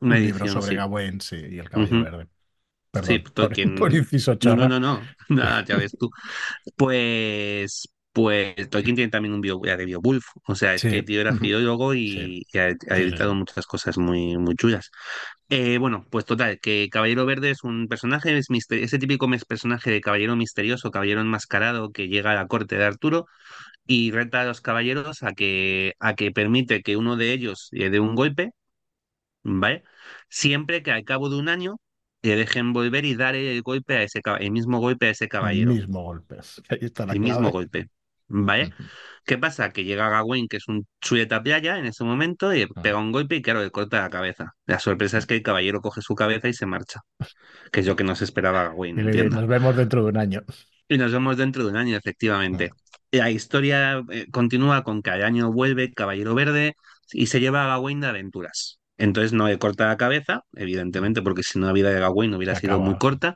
libro 0.00 0.46
sobre 0.48 0.68
sí. 0.68 0.76
Gawain, 0.76 1.20
sí, 1.20 1.36
y 1.36 1.58
el 1.58 1.68
Caballero. 1.70 2.02
Verde. 2.02 2.28
Sí, 3.02 3.18
por, 3.78 3.94
inciso 3.94 4.36
No, 4.44 4.56
no, 4.56 4.68
no, 4.68 4.80
no. 4.80 5.00
Nada, 5.28 5.64
ya 5.64 5.76
ves 5.76 5.96
tú. 5.98 6.10
Pues, 6.76 7.88
pues 8.12 8.70
Tolkien 8.70 8.94
tiene 8.94 9.10
también 9.10 9.34
un 9.34 9.40
bio, 9.40 9.58
de 9.58 9.84
Beowulf, 9.84 10.24
o 10.46 10.54
sea, 10.54 10.74
es 10.74 10.82
que 10.82 10.90
Sí, 10.90 10.96
el 10.98 11.04
tío 11.04 11.20
era 11.20 11.32
sí, 11.36 12.46
y, 12.52 12.58
ha, 12.58 12.68
editado 12.68 13.32
sí. 13.32 13.38
muchas 13.38 13.66
cosas 13.66 13.98
muy, 13.98 14.36
muy 14.38 14.54
chulas. 14.54 14.90
Eh, 15.48 15.78
bueno, 15.78 16.06
pues 16.10 16.24
total, 16.24 16.60
que 16.60 16.88
Caballero 16.90 17.26
Verde 17.26 17.50
es 17.50 17.64
un 17.64 17.88
personaje, 17.88 18.38
es 18.38 18.48
ese 18.70 18.98
típico 18.98 19.28
personaje 19.48 19.90
de 19.90 20.00
caballero 20.00 20.36
misterioso, 20.36 20.90
caballero 20.92 21.20
enmascarado 21.22 21.90
que 21.90 22.08
llega 22.08 22.30
a 22.30 22.34
la 22.34 22.46
corte 22.46 22.76
de 22.76 22.84
Arturo 22.84 23.26
y 23.86 24.12
reta 24.12 24.42
a 24.42 24.44
los 24.44 24.60
caballeros 24.60 25.22
a 25.22 25.32
que, 25.32 25.94
a 26.00 26.14
que 26.14 26.30
permite 26.32 26.82
que 26.82 26.96
uno 26.96 27.16
de 27.16 27.32
ellos 27.32 27.68
le 27.72 27.90
dé 27.90 28.00
un 28.00 28.14
golpe, 28.14 28.52
¿vale? 29.42 29.84
Siempre 30.28 30.82
que 30.82 30.92
al 30.92 31.04
cabo 31.04 31.30
de 31.30 31.36
un 31.36 31.48
año 31.48 31.76
le 32.24 32.36
dejen 32.36 32.72
volver 32.72 33.04
y 33.06 33.14
dar 33.16 33.34
el 33.36 33.62
golpe 33.62 33.96
a 33.98 34.02
ese, 34.04 34.20
el 34.40 34.50
mismo 34.52 34.80
golpe 34.80 35.06
a 35.08 35.10
ese 35.10 35.28
El 35.40 35.52
caballero 35.52 35.74
mismo 35.74 36.02
golpe. 36.02 36.38
Ahí 36.68 36.78
está 36.82 37.06
la 37.06 37.14
el 37.14 37.20
mismo 37.20 37.50
golpe. 37.50 37.88
¿Vale? 38.28 38.70
¿Qué 39.26 39.38
pasa? 39.38 39.70
Que 39.72 39.84
llega 39.84 40.08
Gawain, 40.08 40.48
que 40.48 40.56
es 40.58 40.68
un 40.68 40.86
chuleta 41.00 41.42
playa 41.42 41.78
en 41.78 41.86
ese 41.86 42.04
momento, 42.04 42.54
y 42.54 42.66
ujú, 42.68 42.80
pega 42.80 42.98
un 42.98 43.12
golpe 43.12 43.36
y 43.36 43.42
claro, 43.42 43.62
le 43.62 43.70
corta 43.70 44.00
la 44.02 44.10
cabeza. 44.10 44.54
La 44.66 44.78
sorpresa 44.78 45.18
es 45.18 45.26
que 45.26 45.34
el 45.36 45.42
caballero 45.42 45.80
coge 45.80 46.00
su 46.02 46.14
cabeza 46.14 46.48
y 46.48 46.54
se 46.54 46.66
marcha, 46.66 47.00
que 47.72 47.80
es 47.80 47.86
lo 47.86 47.96
que 47.96 48.04
no 48.04 48.16
se 48.16 48.24
esperaba 48.24 48.64
Gawain, 48.64 48.98
Y 49.14 49.16
le 49.16 49.30
nos 49.30 49.46
vemos 49.46 49.76
dentro 49.76 50.02
de 50.02 50.08
un 50.10 50.16
año. 50.18 50.42
Y 50.88 50.98
nos 50.98 51.12
vemos 51.12 51.36
dentro 51.36 51.64
de 51.64 51.70
un 51.70 51.76
año, 51.76 51.96
efectivamente. 51.96 52.70
Ujú, 52.70 52.74
La 53.10 53.30
historia 53.30 54.02
eh, 54.10 54.26
continúa 54.30 54.82
con 54.84 55.02
que 55.02 55.10
al 55.10 55.22
año 55.24 55.52
vuelve 55.52 55.92
Caballero 55.92 56.34
Verde 56.34 56.74
y 57.12 57.26
se 57.26 57.40
lleva 57.40 57.64
a 57.64 57.68
Gawain 57.68 58.00
de 58.00 58.08
aventuras. 58.08 58.80
Entonces 58.98 59.32
no 59.32 59.48
le 59.48 59.58
corta 59.58 59.86
la 59.88 59.96
cabeza, 59.96 60.42
evidentemente, 60.54 61.22
porque 61.22 61.42
si 61.42 61.58
no 61.58 61.66
la 61.66 61.72
vida 61.72 61.90
de 61.90 62.00
Gawain 62.00 62.34
Se 62.36 62.36
hubiera 62.36 62.54
sido 62.54 62.80
muy 62.80 62.96
acaba, 62.96 62.98
corta, 62.98 63.34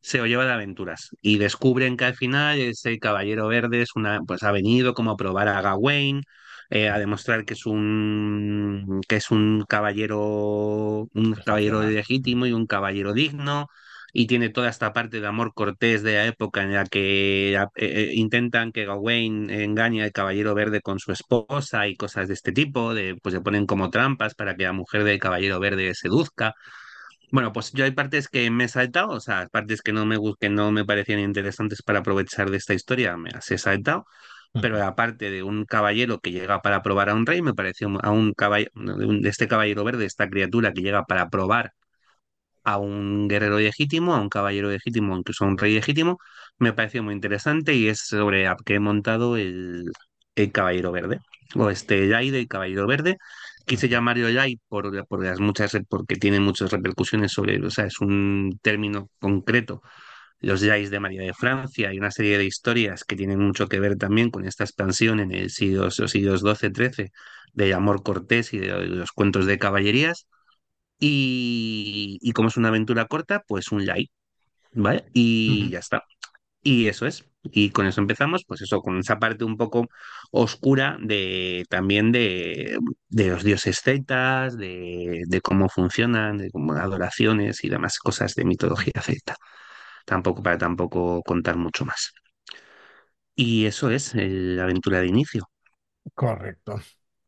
se 0.00 0.18
lo 0.18 0.26
lleva 0.26 0.46
de 0.46 0.52
aventuras 0.52 1.10
y 1.22 1.38
descubren 1.38 1.96
que 1.96 2.04
al 2.06 2.14
final 2.16 2.58
ese 2.58 2.98
caballero 2.98 3.48
verde 3.48 3.82
es 3.82 3.90
una, 3.96 4.20
pues 4.26 4.42
ha 4.44 4.52
venido 4.52 4.94
como 4.94 5.10
a 5.12 5.16
probar 5.16 5.48
a 5.48 5.60
Gawain, 5.62 6.22
eh, 6.70 6.88
a 6.88 6.98
demostrar 6.98 7.44
que 7.44 7.54
es 7.54 7.66
un 7.66 9.00
que 9.08 9.16
es 9.16 9.30
un 9.30 9.64
caballero, 9.68 11.08
un 11.14 11.34
caballero 11.44 11.80
Excepcional. 11.80 11.88
Ujú. 11.88 11.96
legítimo 11.96 12.46
y 12.46 12.52
un 12.52 12.66
caballero 12.66 13.12
digno. 13.12 13.68
Y 14.12 14.26
tiene 14.26 14.48
toda 14.48 14.70
esta 14.70 14.92
parte 14.92 15.20
de 15.20 15.26
amor 15.26 15.52
cortés 15.54 16.02
de 16.02 16.14
la 16.14 16.26
época 16.26 16.62
en 16.62 16.72
la 16.74 16.84
que 16.86 17.54
eh, 17.54 17.66
eh, 17.76 18.12
intentan 18.14 18.72
que 18.72 18.86
Gawain 18.86 19.50
engañe 19.50 20.02
al 20.02 20.12
caballero 20.12 20.54
verde 20.54 20.80
con 20.80 20.98
su 20.98 21.12
esposa 21.12 21.86
y 21.88 21.96
cosas 21.96 22.28
de 22.28 22.34
este 22.34 22.52
tipo, 22.52 22.94
de, 22.94 23.16
pues 23.22 23.34
se 23.34 23.40
ponen 23.42 23.66
como 23.66 23.90
trampas 23.90 24.34
para 24.34 24.56
que 24.56 24.64
la 24.64 24.72
mujer 24.72 25.04
del 25.04 25.18
caballero 25.18 25.60
verde 25.60 25.94
seduzca. 25.94 26.54
Bueno, 27.30 27.52
pues 27.52 27.72
yo 27.72 27.84
hay 27.84 27.90
partes 27.90 28.28
que 28.28 28.50
me 28.50 28.64
he 28.64 28.68
saltado, 28.68 29.10
o 29.10 29.20
sea, 29.20 29.46
partes 29.52 29.82
que 29.82 29.92
no 29.92 30.06
me 30.06 30.16
que 30.40 30.48
no 30.48 30.72
me 30.72 30.84
parecían 30.86 31.20
interesantes 31.20 31.82
para 31.82 31.98
aprovechar 32.00 32.50
de 32.50 32.56
esta 32.56 32.74
historia, 32.74 33.16
me 33.18 33.30
las 33.30 33.50
he 33.50 33.58
saltado, 33.58 34.06
pero 34.60 34.76
Ujú. 34.76 34.84
la 34.84 34.94
parte 34.94 35.30
de 35.30 35.42
un 35.42 35.64
caballero 35.66 36.20
que 36.20 36.32
llega 36.32 36.62
para 36.62 36.82
probar 36.82 37.10
a 37.10 37.14
un 37.14 37.26
rey, 37.26 37.42
me 37.42 37.54
pareció 37.54 37.88
a 38.02 38.10
un 38.10 38.32
caballero, 38.32 38.70
de 38.74 39.28
este 39.28 39.46
caballero 39.48 39.84
verde, 39.84 40.06
esta 40.06 40.28
criatura 40.28 40.72
que 40.72 40.80
llega 40.82 41.04
para 41.04 41.28
probar 41.28 41.72
a 42.64 42.78
un 42.78 43.28
guerrero 43.28 43.58
legítimo, 43.58 44.14
a 44.14 44.20
un 44.20 44.28
caballero 44.28 44.70
legítimo, 44.70 45.16
incluso 45.16 45.44
a 45.44 45.48
un 45.48 45.58
rey 45.58 45.74
legítimo, 45.74 46.18
me 46.58 46.72
pareció 46.72 47.02
muy 47.02 47.14
interesante 47.14 47.74
y 47.74 47.88
es 47.88 48.00
sobre 48.00 48.46
a 48.46 48.56
qué 48.64 48.74
he 48.74 48.80
montado 48.80 49.36
el, 49.36 49.84
el 50.34 50.52
caballero 50.52 50.92
verde, 50.92 51.20
o 51.54 51.70
este 51.70 52.08
Yai 52.08 52.30
del 52.30 52.48
caballero 52.48 52.86
verde. 52.86 53.16
Quise 53.66 53.88
llamarlo 53.88 54.30
Yai 54.30 54.58
por, 54.68 55.06
por 55.06 55.24
las 55.24 55.40
muchas, 55.40 55.76
porque 55.88 56.16
tiene 56.16 56.40
muchas 56.40 56.70
repercusiones 56.72 57.32
sobre, 57.32 57.64
o 57.64 57.70
sea, 57.70 57.86
es 57.86 58.00
un 58.00 58.58
término 58.62 59.10
concreto. 59.18 59.82
Los 60.40 60.60
Yais 60.60 60.90
de 60.90 61.00
María 61.00 61.22
de 61.22 61.34
Francia 61.34 61.92
y 61.92 61.98
una 61.98 62.10
serie 62.12 62.38
de 62.38 62.44
historias 62.44 63.04
que 63.04 63.16
tienen 63.16 63.40
mucho 63.40 63.68
que 63.68 63.80
ver 63.80 63.96
también 63.96 64.30
con 64.30 64.46
esta 64.46 64.64
expansión 64.64 65.20
en 65.20 65.32
el 65.32 65.50
siglo, 65.50 65.84
los 65.84 66.10
siglos 66.10 66.42
XII-XIII 66.42 67.10
de 67.52 67.74
amor 67.74 68.02
cortés 68.02 68.52
y 68.54 68.58
de 68.58 68.86
los 68.86 69.12
cuentos 69.12 69.46
de 69.46 69.58
caballerías 69.58 70.26
y, 71.00 72.18
y 72.22 72.32
como 72.32 72.48
es 72.48 72.56
una 72.56 72.68
aventura 72.68 73.06
corta, 73.06 73.42
pues 73.46 73.72
un 73.72 73.86
like, 73.86 74.12
¿vale? 74.72 75.06
Y 75.14 75.70
ya 75.70 75.78
está. 75.80 76.04
Y 76.62 76.88
eso 76.88 77.06
es. 77.06 77.24
Y 77.44 77.70
con 77.70 77.86
eso 77.86 78.00
empezamos, 78.00 78.44
pues 78.46 78.62
eso, 78.62 78.82
con 78.82 78.98
esa 78.98 79.18
parte 79.18 79.44
un 79.44 79.56
poco 79.56 79.88
oscura 80.32 80.98
de 81.00 81.64
también 81.70 82.12
de, 82.12 82.78
de 83.08 83.28
los 83.30 83.44
dioses 83.44 83.80
celtas, 83.82 84.58
de, 84.58 85.22
de 85.26 85.40
cómo 85.42 85.68
funcionan, 85.70 86.38
de 86.38 86.50
cómo 86.50 86.74
adoraciones 86.74 87.64
y 87.64 87.68
demás 87.70 87.98
cosas 87.98 88.34
de 88.34 88.44
mitología 88.44 89.00
celta. 89.02 89.36
Tampoco 90.06 90.42
para 90.42 90.58
tampoco 90.58 91.22
contar 91.24 91.56
mucho 91.56 91.84
más. 91.86 92.12
Y 93.34 93.64
eso 93.66 93.90
es 93.90 94.14
el- 94.14 94.56
la 94.56 94.64
aventura 94.64 95.00
de 95.00 95.06
inicio. 95.08 95.48
Correcto. 96.14 96.80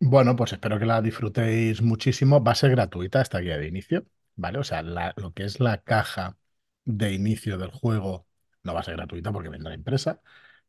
Bueno, 0.03 0.35
pues 0.37 0.53
espero 0.53 0.79
que 0.79 0.87
la 0.87 1.03
disfrutéis 1.03 1.83
muchísimo. 1.83 2.43
Va 2.43 2.53
a 2.53 2.55
ser 2.55 2.71
gratuita 2.71 3.21
esta 3.21 3.39
guía 3.41 3.59
de 3.59 3.67
inicio, 3.69 4.07
¿vale? 4.37 4.59
O 4.59 4.65
sea, 4.65 4.83
la- 4.83 5.13
lo 5.17 5.33
que 5.35 5.45
es 5.45 5.61
la 5.61 5.83
caja 5.83 6.39
de 6.85 7.13
inicio 7.13 7.59
del 7.59 7.71
juego 7.71 8.27
no 8.63 8.73
va 8.75 8.81
a 8.81 8.83
ser 8.83 8.97
gratuita 8.97 9.31
porque 9.33 9.49
vendrá 9.51 9.75
impresa, 9.75 10.23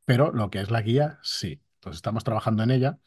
pero 0.06 0.32
lo 0.34 0.50
que 0.50 0.62
es 0.62 0.72
la 0.72 0.82
guía, 0.82 1.20
sí. 1.24 1.62
Entonces 1.76 1.98
estamos 1.98 2.24
trabajando 2.26 2.64
en 2.64 2.72
ella. 2.72 3.00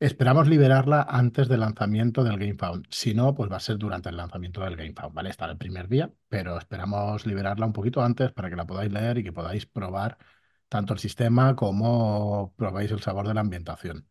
Esperamos 0.00 0.48
liberarla 0.48 1.02
antes 1.08 1.48
del 1.48 1.60
lanzamiento 1.60 2.24
del 2.24 2.38
GameFound. 2.38 2.86
Si 2.90 3.14
no, 3.14 3.34
pues 3.34 3.50
va 3.52 3.56
a 3.58 3.60
ser 3.60 3.78
durante 3.78 4.10
el 4.10 4.16
lanzamiento 4.18 4.62
del 4.62 4.76
GameFound, 4.76 5.14
¿vale? 5.14 5.30
Estará 5.30 5.52
el 5.52 5.58
primer 5.58 5.88
día, 5.88 6.12
pero 6.28 6.58
esperamos 6.58 7.26
liberarla 7.26 7.66
un 7.66 7.72
poquito 7.74 8.02
antes 8.02 8.32
para 8.32 8.50
que 8.50 8.56
la 8.56 8.66
podáis 8.68 8.92
leer 8.92 9.18
y 9.18 9.24
que 9.24 9.32
podáis 9.32 9.66
probar 9.66 10.18
tanto 10.68 10.92
el 10.94 11.00
sistema 11.00 11.56
como 11.56 12.54
probéis 12.56 12.92
el 12.92 13.00
sabor 13.02 13.28
de 13.28 13.34
la 13.34 13.40
ambientación. 13.42 14.06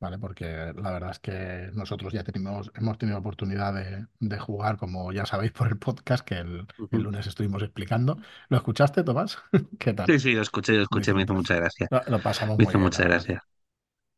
¿Vale? 0.00 0.18
Porque 0.18 0.46
la 0.76 0.90
verdad 0.92 1.10
es 1.12 1.18
que 1.20 1.70
nosotros 1.74 2.12
ya 2.12 2.24
tenemos, 2.24 2.70
hemos 2.74 2.98
tenido 2.98 3.18
oportunidad 3.18 3.74
de, 3.74 4.06
de 4.20 4.38
jugar, 4.38 4.76
como 4.76 5.12
ya 5.12 5.26
sabéis 5.26 5.52
por 5.52 5.68
el 5.68 5.78
podcast 5.78 6.24
que 6.26 6.36
el, 6.38 6.66
lunes 6.90 7.26
estuvimos 7.26 7.62
explicando. 7.62 8.16
¿Lo 8.48 8.56
escuchaste, 8.56 9.02
Tomás? 9.04 9.38
¿Qué 9.78 9.92
tal? 9.94 10.08
Sí, 10.08 10.18
sí, 10.20 10.32
lo 10.34 10.42
escuché, 10.42 10.72
lo 10.74 10.82
escuché, 10.82 11.12
me 11.14 11.22
hizo 11.22 11.34
pues 11.34 11.34
mucha 11.34 11.56
gracia. 11.56 11.88
lo, 11.90 12.02
lo 12.08 12.22
pasamos 12.22 12.58
Me 12.58 12.64
muy 12.64 12.66
hizo 12.66 12.78
bien, 12.78 12.92
la 12.92 12.98
mucha 12.98 13.02
verdad. 13.02 13.04
gracia. 13.04 13.42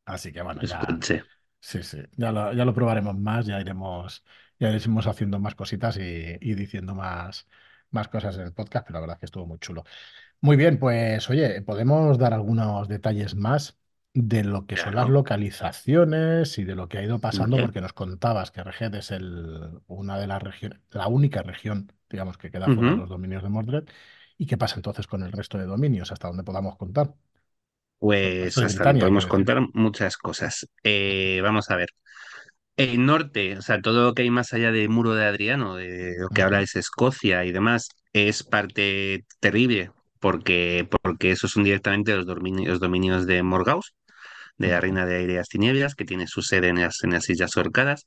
Así 0.05 0.33
que 0.33 0.43
bueno, 0.43 0.63
Lo 0.63 0.67
ya, 0.67 0.81
escuché. 0.81 1.25
sí, 1.61 1.83
sí, 1.83 1.99
ya 2.17 2.33
lo, 2.33 2.53
ya 2.55 2.65
lo 2.65 2.75
probaremos 2.75 3.17
más, 3.17 3.47
ya 3.47 3.61
iremos, 3.61 4.25
ya 4.59 4.71
iremos 4.71 5.07
haciendo 5.07 5.39
más 5.41 5.55
cositas 5.55 5.97
y, 5.99 6.03
y 6.41 6.55
diciendo 6.55 6.95
más, 6.95 7.47
más 7.91 8.09
cosas 8.09 8.37
en 8.37 8.43
el 8.43 8.55
podcast, 8.55 8.87
pero 8.87 8.97
la 8.99 9.01
verdad 9.03 9.17
es 9.17 9.21
que 9.21 9.27
estuvo 9.27 9.47
muy 9.47 9.59
chulo. 9.59 9.85
Muy 10.41 10.57
bien, 10.57 10.79
pues 10.79 11.31
oye, 11.31 11.63
podemos 11.63 12.19
dar 12.19 12.35
algunos 12.35 12.89
detalles 12.89 13.35
más 13.37 13.79
de 14.15 14.43
lo 14.45 14.67
que 14.67 14.77
son 14.77 14.95
las 14.97 15.09
localizaciones 15.09 16.59
y 16.59 16.65
de 16.65 16.75
lo 16.75 16.89
que 16.89 16.99
ha 16.99 17.03
ido 17.05 17.21
pasando, 17.21 17.59
porque 17.61 17.81
nos 17.81 17.93
contabas 17.93 18.51
que 18.51 18.65
Reged 18.65 18.95
es 18.95 19.11
el, 19.13 19.81
una 19.87 20.19
de 20.19 20.27
las 20.27 20.43
regiones, 20.43 20.81
la 20.91 21.07
única 21.09 21.43
región, 21.43 21.93
digamos, 22.11 22.37
que 22.39 22.51
queda 22.51 22.71
fuera 22.71 22.91
de 22.91 22.97
los 22.97 23.09
dominios 23.09 23.43
de 23.43 23.49
Mordred. 23.51 23.85
¿Y 24.37 24.47
qué 24.47 24.57
pasa 24.59 24.77
entonces 24.77 25.07
con 25.07 25.23
el 25.23 25.33
resto 25.33 25.59
de 25.59 25.67
dominios, 25.67 26.11
hasta 26.13 26.29
donde 26.29 26.45
podamos 26.45 26.77
contar? 26.77 27.15
Pues 27.99 28.63
hasta 28.63 28.87
Britania, 28.87 28.97
podemos 28.97 29.27
contar 29.27 29.61
muchas 29.75 30.17
cosas. 30.17 30.67
Eh, 30.85 31.41
vamos 31.43 31.71
a 31.71 31.77
ver. 31.77 31.89
El 32.77 33.07
norte, 33.07 33.59
o 33.59 33.63
sea, 33.63 33.81
todo 33.83 34.05
lo 34.07 34.15
que 34.15 34.23
hay 34.23 34.31
más 34.31 34.53
allá 34.55 34.73
del 34.73 34.89
muro 34.91 35.15
de 35.15 35.27
Adriano, 35.27 35.77
de 35.77 36.17
lo 36.19 36.31
que 36.31 36.43
ahora 36.43 36.61
Ujú, 36.61 36.63
es 36.63 36.77
Escocia 36.77 37.45
y 37.47 37.53
demás, 37.53 37.89
es 38.15 38.45
parte 38.45 39.27
terrible, 39.41 39.93
porque, 40.21 40.89
porque 41.03 41.33
esos 41.33 41.53
son 41.53 41.65
directamente 41.65 42.17
los 42.17 42.27
dominios, 42.27 42.69
los 42.71 42.81
dominios 42.81 43.27
de 43.27 43.43
Morgause, 43.45 43.95
de 44.59 44.69
la 44.69 44.81
Reina 44.81 45.07
de 45.07 45.17
Aire 45.17 45.43
Tinieblas, 45.49 45.95
que 45.95 46.05
tiene 46.05 46.27
su 46.27 46.43
sede 46.43 46.69
en 46.69 46.81
las, 46.81 47.03
en 47.05 47.13
las 47.13 47.29
Islas 47.31 47.57
Orcadas. 47.57 48.07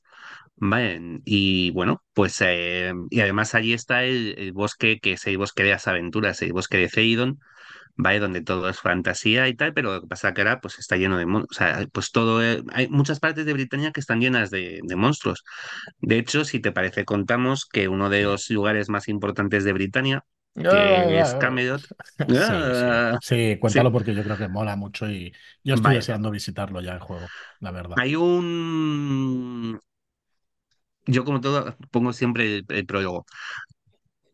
Vale, 0.56 1.20
y 1.24 1.70
bueno, 1.72 2.02
pues 2.14 2.36
eh, 2.40 2.92
y 3.10 3.20
además 3.20 3.54
allí 3.54 3.72
está 3.72 4.04
el, 4.04 4.52
bosque 4.52 5.00
que 5.00 5.12
es 5.14 5.26
el 5.26 5.38
bosque 5.38 5.64
de 5.64 5.70
las 5.70 5.88
aventuras, 5.88 6.40
el 6.42 6.52
bosque 6.52 6.76
de 6.78 6.88
Ceidon, 6.88 7.40
¿vale? 7.96 8.20
Donde 8.20 8.42
todo 8.42 8.68
es 8.68 8.80
fantasía 8.80 9.48
y 9.48 9.54
tal, 9.56 9.74
pero 9.74 9.94
lo 9.94 10.00
que 10.02 10.06
pasa 10.08 10.34
que 10.34 10.42
ahora 10.42 10.60
pues 10.60 10.78
está 10.78 10.96
lleno 10.96 11.18
de 11.18 11.26
monstruos. 11.26 11.56
Sea, 11.56 11.86
pues 11.92 12.10
todo, 12.12 12.42
eh, 12.44 12.62
hay 12.72 12.88
muchas 12.88 13.20
partes 13.20 13.46
de 13.46 13.52
Britania 13.54 13.92
que 13.92 14.00
están 14.00 14.20
llenas 14.20 14.50
de, 14.50 14.80
de 14.82 14.96
monstruos. 14.96 15.44
De 16.00 16.18
hecho, 16.18 16.44
si 16.44 16.60
te 16.60 16.72
parece, 16.72 17.04
contamos 17.04 17.66
que 17.66 17.88
uno 17.88 18.08
de 18.10 18.22
los 18.24 18.50
lugares 18.50 18.88
más 18.88 19.08
importantes 19.08 19.64
de 19.64 19.72
Britania, 19.72 20.24
que 20.54 21.20
es 21.20 21.34
Camelot, 21.34 21.86
Sí, 22.28 22.34
sí. 22.72 22.84
Sí, 23.20 23.54
sí, 23.54 23.58
cuéntalo 23.60 23.92
porque 23.92 24.14
yo 24.14 24.24
creo 24.24 24.36
que 24.38 24.48
mola 24.48 24.76
mucho 24.76 25.08
y 25.10 25.32
yo 25.64 25.74
estoy 25.74 25.94
deseando 25.94 26.30
visitarlo 26.30 26.80
ya 26.80 26.92
en 26.94 27.00
juego, 27.00 27.32
la 27.60 27.70
verdad. 27.70 27.96
hay 27.96 28.16
un... 28.16 29.80
Yo 31.06 31.24
como 31.24 31.40
todo 31.40 31.76
pongo 31.90 32.12
siempre 32.12 32.58
el, 32.58 32.64
el 32.68 32.86
prólogo. 32.86 33.26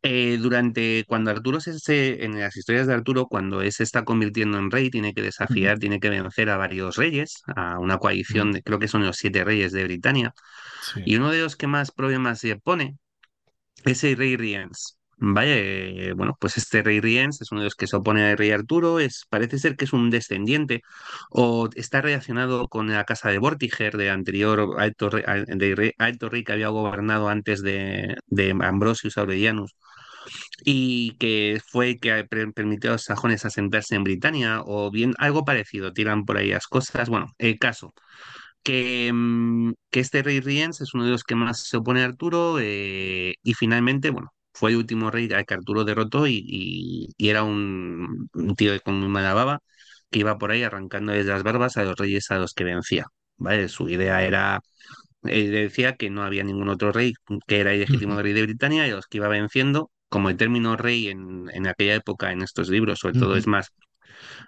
Eh, 0.03 0.39
durante 0.41 1.05
cuando 1.09 1.31
Arturo 1.33 1.61
se, 1.61 1.77
se- 1.81 2.25
en 2.25 2.39
las 2.39 2.57
historias 2.57 2.87
de 2.87 2.95
Arturo, 2.95 3.27
cuando 3.27 3.63
él 3.63 3.73
se 3.73 3.83
está 3.83 4.05
convirtiendo 4.05 4.57
en 4.59 4.71
rey, 4.71 4.91
tiene 4.91 5.13
que 5.13 5.23
desafiar, 5.23 5.79
tiene 5.81 5.99
que 6.01 6.09
vencer 6.09 6.51
a 6.51 6.57
varios 6.57 6.97
reyes, 6.97 7.43
a 7.57 7.79
una 7.81 7.99
coalición 7.99 8.53
de, 8.53 8.63
creo 8.63 8.79
que 8.79 8.87
son 8.89 9.05
los 9.05 9.17
siete 9.17 9.43
reyes 9.45 9.73
de 9.73 9.85
Britania, 9.85 10.35
Sí. 10.81 11.01
y 11.05 11.17
uno 11.17 11.31
de 11.33 11.43
los 11.43 11.57
que 11.57 11.67
más 11.69 11.93
problemas 11.93 12.41
se 12.41 12.57
pone 12.57 12.99
es 13.85 14.05
el 14.05 14.17
rey 14.19 14.37
Rience. 14.37 14.95
Vaya, 15.21 15.53
eh, 15.57 16.13
bueno, 16.15 16.37
pues 16.41 16.57
este 16.59 16.81
rey 16.83 17.01
Rience 17.01 17.43
es 17.43 17.51
uno 17.51 17.61
de 17.63 17.65
los 17.67 17.75
que 17.75 17.89
se 17.89 17.97
opone 17.97 18.25
al 18.31 18.39
rey 18.39 18.53
Arturo, 18.53 19.01
es, 19.01 19.25
parece 19.29 19.59
ser 19.59 19.75
que 19.77 19.85
es 19.85 19.93
un 19.93 20.11
descendiente 20.11 20.83
o 21.31 21.69
está 21.75 22.01
relacionado 22.01 22.69
con 22.69 22.89
la 22.93 23.03
casa 23.05 23.29
de 23.31 23.39
Vortiger, 23.39 23.97
de 23.97 24.11
anterior 24.11 24.77
alto 24.79 25.11
rey, 25.11 26.45
que 26.45 26.53
había 26.53 26.69
gobernado 26.69 27.29
antes 27.29 27.63
de, 27.63 28.17
de 28.27 28.51
Ambrosius 28.61 29.19
Aurelianus 29.19 29.75
y 30.65 31.17
que 31.19 31.61
fue 31.67 31.99
que 31.99 32.25
per- 32.25 32.53
permitió 32.53 32.91
a 32.91 32.93
los 32.95 33.05
sajones 33.05 33.45
asentarse 33.45 33.95
en 33.97 34.05
Britania, 34.05 34.63
o 34.67 34.91
bien 34.91 35.15
algo 35.19 35.45
parecido, 35.45 35.93
tiran 35.93 36.25
por 36.25 36.39
ahí 36.39 36.51
las 36.51 36.67
cosas. 36.69 37.09
Bueno, 37.09 37.33
el 37.39 37.59
caso, 37.59 37.95
que, 38.63 39.11
mm, 39.15 39.73
que 39.91 40.01
este 40.01 40.23
rey 40.23 40.41
Riens 40.41 40.81
es 40.81 40.95
uno 40.95 41.05
de 41.05 41.11
los 41.13 41.25
que 41.25 41.35
más 41.37 41.61
se 41.69 41.77
opone 41.79 42.03
a 42.03 42.07
Arturo, 42.07 42.59
eh, 42.61 43.35
y 43.43 43.55
finalmente, 43.55 44.11
bueno, 44.11 44.33
fue 44.59 44.71
el 44.71 44.77
último 44.77 45.11
rey 45.11 45.31
al 45.33 45.47
que 45.47 45.55
Arturo 45.55 45.85
derrotó 45.85 46.27
y, 46.27 46.43
y- 46.47 47.09
y 47.17 47.29
era 47.29 47.43
un, 47.45 48.29
un 48.35 48.55
tío 48.57 48.73
con 48.83 48.99
muy 49.01 49.09
mala 49.09 49.35
baba 49.35 49.61
que 50.11 50.21
iba 50.21 50.39
por 50.39 50.51
ahí 50.51 50.63
arrancándoles 50.63 51.27
las 51.27 51.43
barbas 51.43 51.77
a 51.77 51.85
los 51.85 51.97
reyes 51.97 52.31
a 52.31 52.39
los 52.39 52.55
que 52.55 52.65
vencía. 52.65 53.07
¿Vale? 53.37 53.69
Su 53.69 53.89
idea 53.89 54.23
era 54.25 54.61
él 55.25 55.51
decía 55.53 55.97
que 55.97 56.11
no 56.11 56.23
había 56.25 56.45
ningún 56.45 56.69
otro 56.69 56.93
rey 56.93 57.13
que 57.47 57.61
era 57.61 57.75
ilegítimo 57.75 58.17
Ujú, 58.17 58.23
rey 58.23 58.33
de 58.33 58.43
Britania 58.43 58.87
y 58.87 58.91
a 58.91 58.97
los 58.97 59.07
que 59.07 59.19
iba 59.19 59.29
venciendo, 59.29 59.91
como 60.09 60.31
el 60.31 60.37
término 60.37 60.77
rey 60.77 61.09
en, 61.09 61.47
en 61.53 61.67
aquella 61.67 61.95
época, 61.97 62.33
en 62.33 62.43
estos 62.43 62.69
libros, 62.71 63.01
sobre 63.01 63.15
todo 63.15 63.37
es 63.37 63.47
más, 63.47 63.73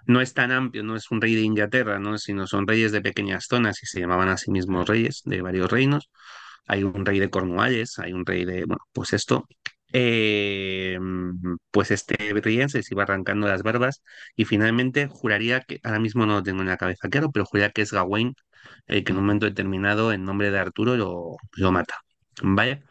no 0.05 0.21
es 0.21 0.33
tan 0.33 0.51
amplio, 0.51 0.83
no 0.83 0.95
es 0.95 1.11
un 1.11 1.21
rey 1.21 1.35
de 1.35 1.41
Inglaterra, 1.41 1.99
¿no? 1.99 2.17
sino 2.17 2.47
son 2.47 2.67
reyes 2.67 2.91
de 2.91 3.01
pequeñas 3.01 3.45
zonas 3.49 3.81
y 3.83 3.85
se 3.87 3.99
llamaban 3.99 4.29
a 4.29 4.37
sí 4.37 4.51
Sí. 4.51 4.51
mismos 4.51 4.87
reyes 4.87 5.21
de 5.25 5.41
varios 5.41 5.71
reinos. 5.71 6.09
Hay 6.67 6.83
un 6.83 7.05
rey 7.05 7.19
de 7.19 7.29
Cornualles, 7.29 7.99
hay 7.99 8.13
un 8.13 8.25
rey 8.25 8.45
de, 8.45 8.65
bueno, 8.65 8.83
pues 8.93 9.13
esto. 9.13 9.47
Eh, 9.93 10.97
pues 11.71 11.91
este 11.91 12.15
se 12.67 12.81
iba 12.93 13.03
arrancando 13.03 13.47
las 13.47 13.63
barbas 13.63 14.03
y 14.35 14.45
finalmente 14.45 15.07
juraría 15.07 15.61
que, 15.61 15.79
ahora 15.83 15.99
mismo 15.99 16.25
no 16.25 16.35
lo 16.35 16.43
tengo 16.43 16.61
en 16.61 16.67
la 16.67 16.77
cabeza 16.77 17.09
claro, 17.09 17.31
pero 17.31 17.45
juraría 17.45 17.71
que 17.71 17.81
es 17.81 17.91
Gawain 17.91 18.33
el 18.87 19.03
que 19.03 19.11
en 19.11 19.17
un 19.19 19.25
momento 19.25 19.45
determinado, 19.45 20.13
en 20.13 20.25
nombre 20.25 20.51
de 20.51 20.59
Arturo, 20.59 20.95
lo, 20.97 21.35
lo 21.53 21.71
mata. 21.71 21.95
¿Vale? 22.43 22.83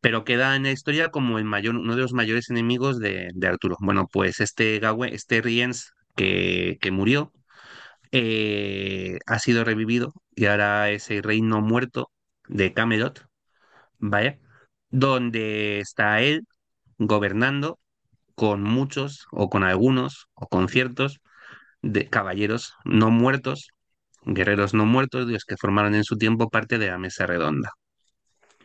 Pero 0.00 0.24
queda 0.24 0.56
en 0.56 0.64
la 0.64 0.72
historia 0.72 1.10
como 1.10 1.38
el 1.38 1.44
mayor, 1.44 1.76
uno 1.76 1.96
de 1.96 2.02
los 2.02 2.12
mayores 2.14 2.50
enemigos 2.50 2.98
de, 3.00 3.30
de 3.34 3.48
Arturo. 3.48 3.76
Bueno, 3.80 4.08
pues 4.12 4.40
este 4.40 4.78
Gawain, 4.80 5.14
este 5.14 5.40
Riens 5.42 5.92
que, 6.16 6.78
que 6.80 6.90
murió, 6.92 7.32
eh, 8.12 9.18
ha 9.26 9.38
sido 9.38 9.64
revivido 9.64 10.14
y 10.34 10.46
ahora 10.46 10.90
es 10.90 11.10
el 11.10 11.22
reino 11.22 11.60
muerto 11.60 12.10
de 12.48 12.72
Camelot, 12.74 13.26
¿vale? 14.00 14.40
Donde 14.92 15.80
está 15.80 16.20
él 16.20 16.46
gobernando 16.98 17.80
con 18.36 18.62
muchos 18.62 19.26
o 19.32 19.50
con 19.50 19.64
algunos 19.64 20.28
o 20.34 20.48
con 20.48 20.68
ciertos 20.68 21.20
de 21.82 22.08
caballeros 22.08 22.74
no 22.84 23.10
muertos, 23.10 23.68
guerreros 24.24 24.74
no 24.74 24.86
muertos, 24.86 25.26
de 25.26 25.34
los 25.34 25.44
que 25.44 25.56
formaron 25.56 25.94
en 25.94 26.04
su 26.04 26.18
tiempo 26.18 26.50
parte 26.50 26.78
de 26.78 26.88
la 26.88 26.98
mesa 26.98 27.26
redonda. 27.26 27.70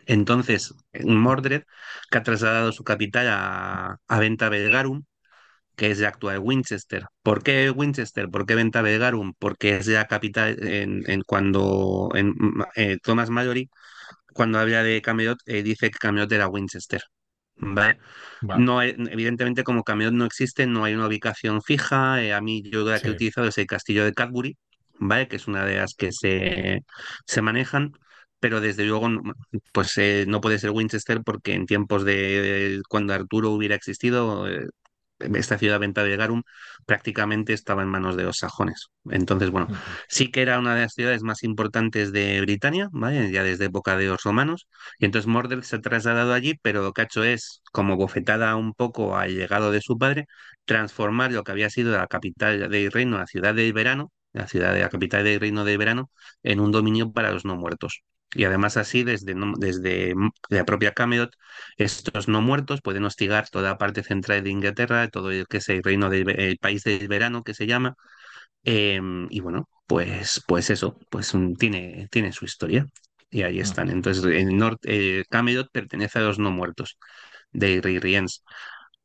Entonces, 0.05 0.73
Mordred, 1.03 1.63
que 2.09 2.17
ha 2.17 2.23
trasladado 2.23 2.71
su 2.71 2.83
capital 2.83 3.27
a, 3.29 3.97
a 4.07 4.19
Venta 4.19 4.49
Belgarum, 4.49 5.03
que 5.75 5.91
es 5.91 5.99
la 5.99 6.09
actual 6.09 6.39
Winchester. 6.39 7.05
¿Por 7.23 7.43
qué 7.43 7.71
Winchester? 7.71 8.29
¿Por 8.29 8.45
qué 8.45 8.55
Venta 8.55 8.81
Belgarum? 8.81 9.33
Porque 9.39 9.77
es 9.77 9.87
la 9.87 10.07
capital 10.07 10.57
en, 10.67 11.21
cuando 11.23 12.09
en, 12.15 12.35
eh, 12.75 12.97
Thomas 13.03 13.29
Mallory, 13.29 13.69
cuando 14.37 14.59
habla 14.59 14.83
de 14.83 15.01
Camelot, 15.01 15.39
eh, 15.45 15.63
dice 15.63 15.91
que 15.91 15.99
Camelot 15.99 16.31
era 16.31 16.47
Winchester. 16.49 17.01
¿Vale? 17.57 17.97
No, 18.53 18.81
evidentemente, 18.83 19.63
como 19.63 19.83
Camelot 19.83 20.13
no 20.13 20.25
existe, 20.25 20.67
no 20.67 20.83
hay 20.85 20.93
una 20.95 21.07
ubicación 21.07 21.61
fija. 21.63 22.23
eh, 22.23 22.33
a 22.33 22.41
mí, 22.41 22.63
yo 22.71 22.85
la 22.85 23.01
que 23.01 23.09
he 23.11 23.13
utilizado 23.13 23.47
es 23.47 23.57
el 23.57 23.67
castillo 23.67 24.05
de 24.05 24.13
Cadbury, 24.13 24.57
¿vale? 24.99 25.27
Que 25.27 25.35
es 25.37 25.47
una 25.47 25.65
de 25.65 25.77
las 25.77 25.93
que 25.95 26.11
se, 26.11 26.83
se 27.25 27.41
manejan, 27.41 27.93
pero 28.39 28.61
desde 28.61 28.85
luego, 28.85 29.09
no- 29.09 29.21
pues 29.73 29.97
eh, 29.97 30.25
no 30.27 30.41
puede 30.41 30.59
ser 30.59 30.71
Winchester 30.71 31.21
porque 31.23 31.53
en 31.53 31.65
tiempos 31.65 32.03
de 32.05 32.81
cuando 32.89 33.13
Arturo 33.13 33.51
hubiera 33.51 33.75
existido, 33.75 34.47
esta 35.19 35.57
ciudad 35.57 35.79
Venta 35.79 36.03
de 36.03 36.15
Garum 36.15 36.43
prácticamente 36.85 37.53
estaba 37.53 37.83
en 37.83 37.89
manos 37.89 38.15
de 38.15 38.23
los 38.23 38.37
sajones. 38.37 38.87
Entonces, 39.09 39.49
bueno, 39.49 39.67
sí 40.07 40.31
que 40.31 40.41
era 40.41 40.59
una 40.59 40.75
de 40.75 40.81
las 40.81 40.93
ciudades 40.93 41.23
más 41.23 41.43
importantes 41.43 42.11
de 42.11 42.41
Britania, 42.41 42.89
¿vale? 42.91 43.31
Ya 43.31 43.43
desde 43.43 43.65
época 43.65 43.97
de 43.97 44.05
los 44.07 44.23
romanos. 44.23 44.67
Y 44.99 45.05
entonces 45.05 45.27
Mordred 45.27 45.61
se 45.61 45.77
ha 45.77 45.81
trasladado 45.81 46.33
allí, 46.33 46.55
pero 46.61 46.81
lo 46.81 46.93
que 46.93 47.01
ha 47.01 47.05
hecho 47.05 47.23
es, 47.23 47.61
como 47.71 47.97
bofetada 47.97 48.55
un 48.55 48.73
poco 48.73 49.17
al 49.17 49.35
legado 49.37 49.71
de 49.71 49.81
su 49.81 49.97
padre, 49.97 50.27
transformar 50.65 51.31
lo 51.31 51.43
que 51.43 51.51
había 51.51 51.69
sido 51.69 51.97
la 51.97 52.07
capital 52.07 52.69
del 52.69 52.91
reino, 52.91 53.17
la 53.17 53.27
ciudad 53.27 53.55
del 53.55 53.73
verano, 53.73 54.11
la 54.33 54.47
ciudad 54.47 54.73
de 54.73 54.81
la 54.81 54.89
capital 54.89 55.23
del 55.23 55.39
reino 55.39 55.65
del 55.65 55.77
verano, 55.77 56.11
en 56.43 56.59
un 56.59 56.71
dominio 56.71 57.11
para 57.11 57.31
los 57.31 57.45
no 57.45 57.55
muertos. 57.55 58.03
Y 58.33 58.43
además 58.45 58.77
así, 58.77 59.03
desde, 59.03 59.35
desde 59.57 60.13
la 60.49 60.65
propia 60.65 60.93
Camelot, 60.93 61.31
estos 61.77 62.27
no 62.27 62.41
muertos 62.41 62.81
pueden 62.81 63.05
hostigar 63.05 63.49
toda 63.49 63.69
la 63.69 63.77
parte 63.77 64.03
central 64.03 64.43
de 64.43 64.49
Inglaterra, 64.51 65.07
todo 65.09 65.31
el 65.31 65.47
que 65.47 65.57
es 65.57 65.69
el 65.69 65.83
reino 65.83 66.09
del 66.09 66.29
el 66.39 66.57
país 66.57 66.83
del 66.83 67.07
verano 67.07 67.43
que 67.43 67.53
se 67.53 67.67
llama, 67.67 67.95
Em, 68.63 69.27
y 69.29 69.39
bueno, 69.39 69.69
pues, 69.87 70.43
pues 70.47 70.69
eso, 70.69 70.99
pues 71.09 71.33
mm, 71.33 71.53
tiene, 71.55 72.07
tiene 72.11 72.31
su 72.33 72.45
historia. 72.45 72.87
Y 73.29 73.43
ahí 73.43 73.59
están. 73.59 73.89
Entonces, 73.89 74.23
el 74.25 74.57
norte, 74.57 75.19
eh, 75.21 75.25
Camelot 75.29 75.69
pertenece 75.71 76.19
a 76.19 76.21
los 76.23 76.39
no 76.39 76.51
muertos 76.51 76.97
de 77.51 77.81
Riens. 77.81 78.43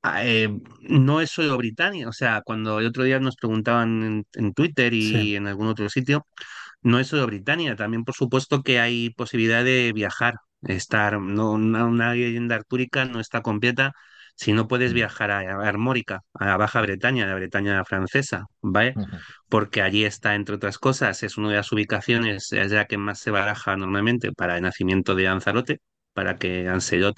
Ah, 0.03 0.25
eh, 0.27 0.49
no 0.83 1.21
es 1.21 1.31
solo 1.31 1.57
Britannia, 1.59 2.09
o 2.09 2.13
sea, 2.13 2.43
cuando 2.45 2.81
el 2.81 2.87
otro 2.87 3.05
día 3.05 3.21
nos 3.21 3.37
preguntaban 3.37 4.03
en, 4.03 4.27
en 4.35 4.53
Twitter 4.55 4.93
Sí. 4.99 5.29
y 5.29 5.37
en 5.37 5.47
algún 5.47 5.69
otro 5.69 5.89
sitio, 5.89 6.27
no 6.83 6.99
es 6.99 7.09
solo 7.09 7.27
Britannia, 7.27 7.77
también 7.77 8.05
por 8.05 8.15
supuesto 8.15 8.63
que 8.63 8.81
hay 8.81 9.11
posibilidad 9.11 9.65
de 9.65 9.93
viajar, 9.95 10.37
estar, 10.63 11.21
no, 11.21 11.53
una, 11.53 11.85
una 11.87 12.15
leyenda 12.15 12.57
artúrica 12.57 13.05
no 13.05 13.21
está 13.21 13.43
completa 13.43 13.93
si 14.37 14.53
no 14.53 14.67
puedes 14.69 14.93
viajar 14.93 15.31
a, 15.31 15.41
Armórica, 15.69 16.23
a 16.35 16.47
la 16.47 16.57
Baja 16.57 16.81
Bretaña, 16.81 17.27
la 17.27 17.35
Bretaña 17.35 17.85
francesa, 17.85 18.47
¿vale? 18.63 18.99
Porque 19.49 19.83
allí 19.83 20.05
está, 20.05 20.35
entre 20.35 20.55
otras 20.57 20.79
cosas, 20.79 21.23
es 21.23 21.37
una 21.39 21.51
de 21.51 21.57
las 21.57 21.71
ubicaciones, 21.73 22.53
es 22.53 22.73
la 22.73 22.87
que 22.87 22.97
más 22.99 23.19
se 23.21 23.31
baraja 23.31 23.77
normalmente 23.77 24.33
para 24.33 24.57
el 24.57 24.63
nacimiento 24.63 25.15
de 25.15 25.25
Lanzarote, 25.25 25.81
para 26.15 26.39
que 26.39 26.65
Lancelot 26.65 27.17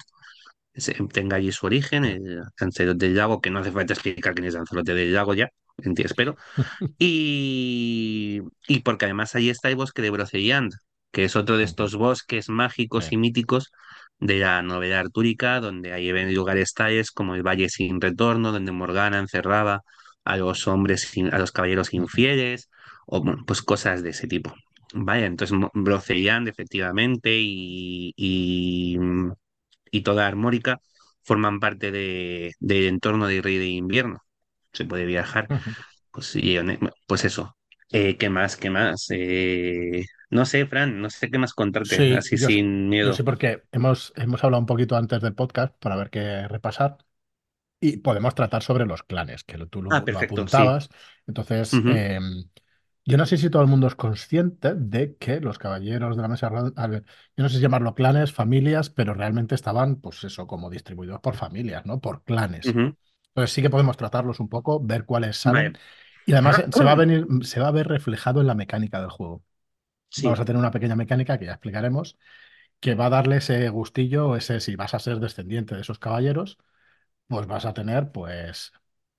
se- 0.73 0.93
tenga 1.13 1.37
allí 1.37 1.51
su 1.51 1.65
origen, 1.65 2.05
el 2.05 2.41
Lanzarote 2.59 3.05
del 3.07 3.15
Lago, 3.17 3.41
que 3.41 3.49
no 3.49 3.59
hace 3.59 3.71
falta 3.71 3.93
explicar 3.93 4.33
quién 4.33 4.45
es 4.47 4.53
Lanzarote 4.55 4.93
del 4.93 5.13
Lago 5.13 5.33
ya, 5.33 5.49
en 5.77 5.95
ti 5.95 6.03
espero. 6.03 6.35
Y, 6.99 8.41
y 8.67 8.79
porque 8.81 9.05
además 9.05 9.35
allí 9.35 9.49
está 9.49 9.69
el 9.69 9.75
bosque 9.75 10.01
de 10.01 10.09
Broceliand, 10.11 10.73
que 11.11 11.25
es 11.25 11.35
otro 11.35 11.57
de 11.57 11.63
estos 11.65 11.95
bosques 11.95 12.49
mágicos 12.49 13.11
y 13.11 13.17
míticos 13.17 13.71
de 14.19 14.39
la 14.39 14.61
novela 14.61 14.99
artúrica, 15.01 15.59
donde 15.59 15.93
hay 15.93 16.11
ven- 16.11 16.33
lugares 16.33 16.73
tales 16.73 17.11
como 17.11 17.35
el 17.35 17.43
Valle 17.43 17.69
sin 17.69 18.01
Retorno, 18.01 18.51
donde 18.51 18.71
Morgana 18.71 19.19
encerraba 19.19 19.81
a 20.23 20.37
los 20.37 20.67
hombres, 20.67 21.01
sin- 21.01 21.33
a 21.33 21.39
los 21.39 21.51
caballeros 21.51 21.93
infieles, 21.93 22.69
o 23.07 23.23
pues 23.45 23.61
cosas 23.61 24.03
de 24.03 24.09
ese 24.11 24.27
tipo. 24.27 24.53
Vaya, 24.93 25.25
entonces 25.25 25.57
Broceliand, 25.73 26.47
efectivamente, 26.47 27.31
y, 27.37 28.13
y, 28.17 28.97
y 29.91 30.01
toda 30.03 30.27
Armórica 30.27 30.81
forman 31.23 31.59
parte 31.59 31.91
de, 31.91 32.53
del 32.59 32.85
entorno 32.87 33.27
de 33.27 33.41
Rey 33.41 33.57
de 33.57 33.67
Invierno. 33.67 34.19
Se 34.75 34.85
puede 34.85 35.05
viajar. 35.05 35.51
Pues 36.11 36.27
sí, 36.27 36.57
hone- 36.57 36.79
pues 37.07 37.25
eso. 37.25 37.57
Eh, 37.91 38.17
¿qué 38.17 38.29
más? 38.29 38.57
¿Qué 38.57 38.69
más? 38.69 39.07
Eh, 39.11 40.05
no 40.31 40.45
sé, 40.45 40.65
Fran, 40.67 41.01
no 41.01 41.09
sé 41.09 41.29
qué 41.31 41.37
más 41.39 41.53
contarte, 41.53 42.03
Sí, 42.03 42.17
así 42.17 42.37
yo, 42.37 42.49
sin 42.49 42.89
miedo. 42.89 43.13
sí 43.13 43.23
porque 43.23 43.63
hemos, 43.71 44.11
hemos 44.15 44.43
hablado 44.43 44.61
un 44.61 44.65
poquito 44.65 44.95
antes 44.95 45.21
del 45.21 45.35
podcast 45.35 45.75
para 45.79 45.95
ver 45.95 46.09
qué 46.09 46.47
repasar 46.47 46.97
y 47.79 47.97
podemos 47.97 48.35
tratar 48.35 48.63
sobre 48.63 48.85
los 48.87 49.03
clanes, 49.03 49.43
que 49.43 49.57
lo- 49.57 49.67
tú 49.67 49.81
Ah, 49.89 50.03
lo, 50.03 50.07
lo 50.07 50.19
perfecto, 50.19 50.47
sí. 50.47 50.75
apuntabas. 50.75 50.89
Entonces, 51.27 51.81
em, 51.85 52.49
yo 53.05 53.17
no 53.17 53.25
sé 53.27 53.37
si 53.37 53.49
todo 53.51 53.61
el 53.63 53.69
mundo 53.69 53.87
es 53.87 53.95
consciente 53.95 54.75
de 54.75 55.17
que 55.17 55.41
los 55.41 55.59
caballeros 55.59 56.15
de 56.17 56.21
la 56.23 56.29
mesa 56.29 56.49
redonda, 56.49 56.87
yo 56.89 57.01
no 57.43 57.49
sé 57.49 57.57
si 57.57 57.61
llamarlo 57.63 57.95
clanes, 57.95 58.33
familias, 58.33 58.89
pero 58.91 59.13
realmente 59.15 59.55
estaban, 59.55 59.97
pues 60.01 60.23
eso, 60.25 60.47
como 60.47 60.69
distribuidos 60.71 61.21
por 61.21 61.35
familias, 61.35 61.85
¿no? 61.85 62.01
Por 62.01 62.23
clanes. 62.23 62.75
ujú. 62.75 62.95
Entonces 63.35 63.53
sí 63.53 63.61
que 63.61 63.69
podemos 63.69 63.97
tratarlos 63.97 64.39
un 64.39 64.49
poco, 64.49 64.81
ver 64.81 65.05
cuáles 65.05 65.37
salen. 65.37 65.73
Vale. 65.73 65.79
Y 66.25 66.33
además 66.33 66.63
se 66.71 66.83
va 66.83 66.93
a 66.93 66.95
venir, 66.95 67.27
se 67.43 67.59
va 67.59 67.67
a 67.69 67.71
ver 67.71 67.87
reflejado 67.87 68.41
en 68.41 68.47
la 68.47 68.55
mecánica 68.55 69.01
del 69.01 69.09
juego. 69.11 69.43
Vamos 70.17 70.39
Sí, 70.39 70.41
a 70.41 70.45
tener 70.45 70.59
una 70.59 70.71
pequeña 70.71 70.95
mecánica 70.95 71.37
que 71.39 71.45
ya 71.45 71.53
explicaremos, 71.53 72.17
que 72.79 72.95
va 72.95 73.07
a 73.07 73.09
darle 73.11 73.37
ese 73.37 73.69
gustillo, 73.69 74.35
ese 74.37 74.59
si 74.61 74.75
vas 74.75 74.93
a 74.95 74.99
ser 74.99 75.19
descendiente 75.19 75.75
de 75.75 75.81
esos 75.81 75.99
caballeros, 75.99 76.57
pues 77.27 77.47
vas 77.47 77.65
a 77.65 77.73
tener, 77.73 78.11
pues, 78.11 78.71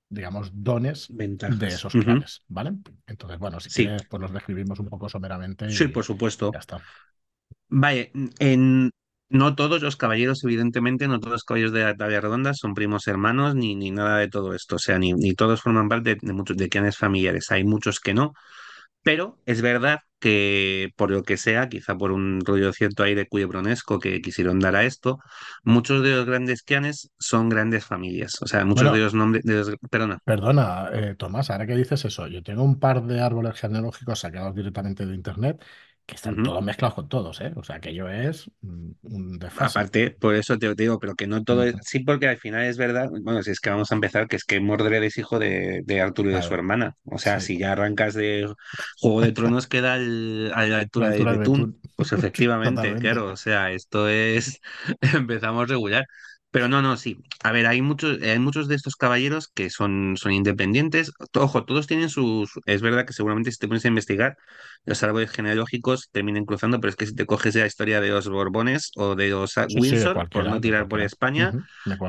digamos, 0.09 0.51
dones 0.53 1.15
de 1.45 1.73
esos 1.73 1.95
clanes, 1.97 2.43
¿vale? 2.47 2.73
Entonces, 3.07 3.39
bueno, 3.39 3.59
si 3.59 3.69
Sí, 3.69 3.71
quieres, 3.71 4.03
pues 4.05 4.21
los 4.21 4.33
describimos 4.33 4.79
un 4.79 4.89
poco 4.89 5.09
someramente 5.09 5.73
sí, 5.73 5.87
y 5.87 5.89
por 5.89 6.03
supuesto. 6.03 6.53
ya 6.53 6.59
está. 6.59 6.87
Vale, 7.69 8.11
en 8.39 8.91
no 9.29 9.55
todos 9.55 9.81
los 9.81 9.97
caballeros, 9.97 10.43
evidentemente, 10.43 11.07
no 11.07 11.19
todos 11.19 11.33
los 11.33 11.43
caballeros 11.43 11.73
de 11.73 11.83
la 11.83 11.95
talla 11.95 12.21
redonda 12.21 12.53
son 12.53 12.73
primos 12.73 13.07
hermanos 13.07 13.55
ni, 13.55 13.75
ni 13.75 13.91
nada 13.91 14.17
de 14.19 14.29
todo 14.29 14.53
esto. 14.53 14.75
O 14.77 14.79
sea, 14.79 14.99
ni, 14.99 15.13
ni 15.13 15.33
todos 15.33 15.61
forman 15.61 15.89
parte 15.89 16.17
de 16.21 16.33
muchos 16.33 16.57
de 16.57 16.69
clanes 16.69 16.97
familiares. 16.97 17.51
Hay 17.51 17.63
muchos 17.63 17.99
que 17.99 18.13
no. 18.13 18.33
Pero 19.03 19.37
es 19.45 19.61
verdad 19.61 19.99
que 20.19 20.89
por 20.97 21.11
lo 21.11 21.23
que 21.23 21.37
sea, 21.37 21.69
quizá 21.69 21.95
por 21.95 22.11
un 22.11 22.41
rollo 22.43 22.73
cierto 22.73 23.03
aire 23.03 23.27
culebronesco 23.27 23.99
que 23.99 24.21
quisieron 24.21 24.59
dar 24.59 24.75
a 24.75 24.83
esto, 24.83 25.19
muchos 25.63 26.03
de 26.03 26.15
los 26.15 26.25
grandes 26.25 26.63
clanes 26.63 27.09
son 27.17 27.47
grandes 27.47 27.85
familias. 27.85 28.41
O 28.41 28.47
sea, 28.47 28.65
muchos 28.65 28.91
de 28.91 28.99
los 28.99 29.13
nombres, 29.13 29.43
de 29.43 29.53
los, 29.55 29.71
perdona. 29.89 30.19
perdona, 30.25 30.89
eh, 30.91 31.15
Tomás, 31.15 31.49
ahora 31.49 31.65
que 31.65 31.75
dices 31.75 32.03
eso, 32.03 32.27
yo 32.27 32.43
tengo 32.43 32.63
un 32.63 32.79
par 32.79 33.03
de 33.03 33.21
árboles 33.21 33.59
genealógicos 33.59 34.19
sacados 34.19 34.53
directamente 34.55 35.05
de 35.05 35.15
internet 35.15 35.63
que 36.07 36.15
están 36.15 36.41
todos 36.43 36.63
mezclados 36.63 36.95
con 36.95 37.09
todos, 37.09 37.41
¿eh? 37.41 37.53
O 37.57 37.63
sea, 37.63 37.81
que 37.81 37.93
yo 37.93 38.09
es 38.09 38.51
mm, 38.61 38.91
un 39.03 39.39
desfase. 39.39 39.79
Aparte, 39.79 40.11
por 40.11 40.35
eso 40.35 40.59
te 40.59 40.75
digo, 40.75 40.99
pero 40.99 41.15
que 41.15 41.25
no 41.25 41.43
todo 41.43 41.63
es, 41.63 41.75
sí, 41.81 41.99
porque 42.01 42.27
al 42.27 42.37
final 42.37 42.65
es 42.65 42.77
verdad, 42.77 43.09
bueno, 43.23 43.41
si 43.41 43.49
es 43.49 43.59
que 43.59 43.71
vamos 43.71 43.91
a 43.91 43.95
empezar, 43.95 44.27
que 44.27 44.35
es 44.35 44.43
que 44.45 44.59
Mordred 44.59 45.01
es 45.03 45.17
hijo 45.17 45.39
de, 45.39 45.81
de 45.83 46.01
Arturo 46.01 46.29
y 46.29 46.33
de 46.35 46.43
su 46.43 46.53
hermana. 46.53 46.95
O 47.05 47.17
sea, 47.17 47.39
sí, 47.39 47.41
si 47.41 47.57
ya 47.57 47.71
arrancas 47.71 48.13
de 48.13 48.47
Juego 48.99 49.21
de 49.21 49.31
Tronos, 49.31 49.65
queda 49.67 49.93
al- 49.95 50.51
a 50.53 50.67
la 50.67 50.77
altura 50.79 51.09
de 51.09 51.25
Betún. 51.25 51.25
betún. 51.25 51.81
Pues 51.95 52.11
efectivamente, 52.13 52.95
Totalmente. 52.95 52.97
claro, 52.97 53.31
o 53.31 53.35
sea, 53.37 53.71
esto 53.71 54.07
es, 54.09 54.61
empezamos 55.15 55.67
regular. 55.67 56.05
Pero 56.57 56.67
no, 56.67 56.81
no, 56.81 56.97
sí. 56.97 57.17
A 57.43 57.51
ver, 57.51 57.67
hay 57.67 57.83
muchos, 57.83 58.19
hay 58.19 58.39
muchos 58.39 58.67
de 58.67 58.73
estos 58.73 58.95
caballeros 58.95 59.47
que 59.47 59.69
son, 59.69 60.15
son 60.17 60.31
independientes. 60.31 61.11
Ojo, 61.35 61.65
todos 61.65 61.85
tienen 61.85 62.09
sus. 62.09 62.49
Es 62.65 62.81
verdad 62.81 63.05
que 63.05 63.13
seguramente 63.13 63.51
si 63.51 63.59
te 63.59 63.67
pones 63.67 63.85
a 63.85 63.89
investigar, 63.89 64.37
los 64.83 65.03
árboles 65.03 65.29
genealógicos 65.29 66.09
terminan 66.11 66.45
cruzando, 66.45 66.79
pero 66.79 66.89
es 66.89 66.95
que 66.95 67.05
si 67.05 67.13
te 67.13 67.27
coges 67.27 67.53
la 67.53 67.67
historia 67.67 68.01
de 68.01 68.09
los 68.09 68.27
Borbones 68.27 68.91
o 68.95 69.13
de 69.15 69.29
los 69.29 69.51
Sí, 69.53 69.65
sí, 69.67 69.75
de 69.75 69.79
Windsor, 69.81 70.29
por 70.31 70.45
no 70.47 70.59
tirar 70.59 70.87
por. 70.87 70.99
España, 70.99 71.53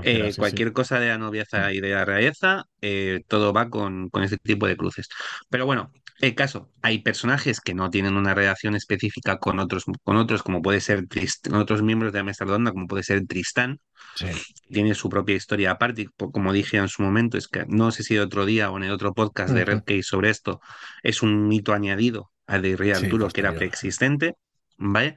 eh, 0.00 0.30
sí, 0.32 0.38
cualquier 0.38 0.72
cosa 0.72 0.98
de 0.98 1.08
la 1.08 1.18
nobleza 1.18 1.70
y 1.72 1.80
de 1.80 1.90
la 1.90 2.06
realeza, 2.06 2.64
eh, 2.80 3.20
todo 3.28 3.52
va 3.52 3.68
con, 3.68 4.08
con 4.08 4.22
ese 4.22 4.38
tipo 4.38 4.66
de 4.66 4.78
cruces. 4.78 5.08
Pero 5.50 5.66
bueno, 5.66 5.92
el 6.20 6.34
caso, 6.34 6.70
hay 6.82 7.00
personajes 7.02 7.60
que 7.60 7.74
no 7.74 7.90
tienen 7.90 8.16
una 8.16 8.34
relación 8.34 8.74
específica 8.74 9.38
con 9.38 9.58
otros, 9.60 9.84
con 10.02 10.16
otros, 10.16 10.42
como 10.42 10.62
puede 10.62 10.80
ser 10.80 11.06
Trist- 11.06 11.52
otros 11.54 11.82
miembros 11.82 12.12
de 12.12 12.18
la 12.20 12.24
mesa 12.24 12.44
redonda, 12.44 12.72
como 12.72 12.86
puede 12.86 13.02
ser 13.04 13.26
Tristán, 13.26 13.80
Sí. 14.14 14.26
tiene 14.68 14.94
su 14.94 15.08
propia 15.08 15.36
historia 15.36 15.70
aparte, 15.72 16.08
como 16.16 16.52
dije 16.52 16.76
en 16.78 16.88
su 16.88 17.02
momento, 17.02 17.38
es 17.38 17.46
que 17.48 17.64
no 17.68 17.90
sé 17.92 18.02
si 18.02 18.14
el 18.16 18.22
otro 18.22 18.46
día 18.46 18.70
o 18.70 18.76
en 18.76 18.84
el 18.84 18.90
otro 18.90 19.14
podcast 19.14 19.54
de 19.54 19.64
Red 19.64 19.82
Case 19.86 20.02
sobre 20.02 20.30
esto, 20.30 20.60
es 21.02 21.22
un 21.22 21.46
mito 21.48 21.72
añadido 21.72 22.30
al 22.46 22.62
de 22.62 22.76
Rey 22.76 22.94
Sí, 22.94 23.04
Arturo 23.04 23.28
que 23.28 23.40
era 23.40 23.52
preexistente, 23.54 24.34
¿vale? 24.76 25.16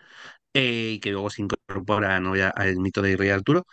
Eh, 0.53 0.93
y 0.95 0.99
que 0.99 1.11
luego 1.11 1.29
se 1.29 1.41
incorpora 1.43 2.19
¿no? 2.19 2.35
ya 2.35 2.49
al 2.49 2.75
mito 2.77 3.01
de 3.01 3.15
Rey 3.15 3.29
Arturo, 3.29 3.65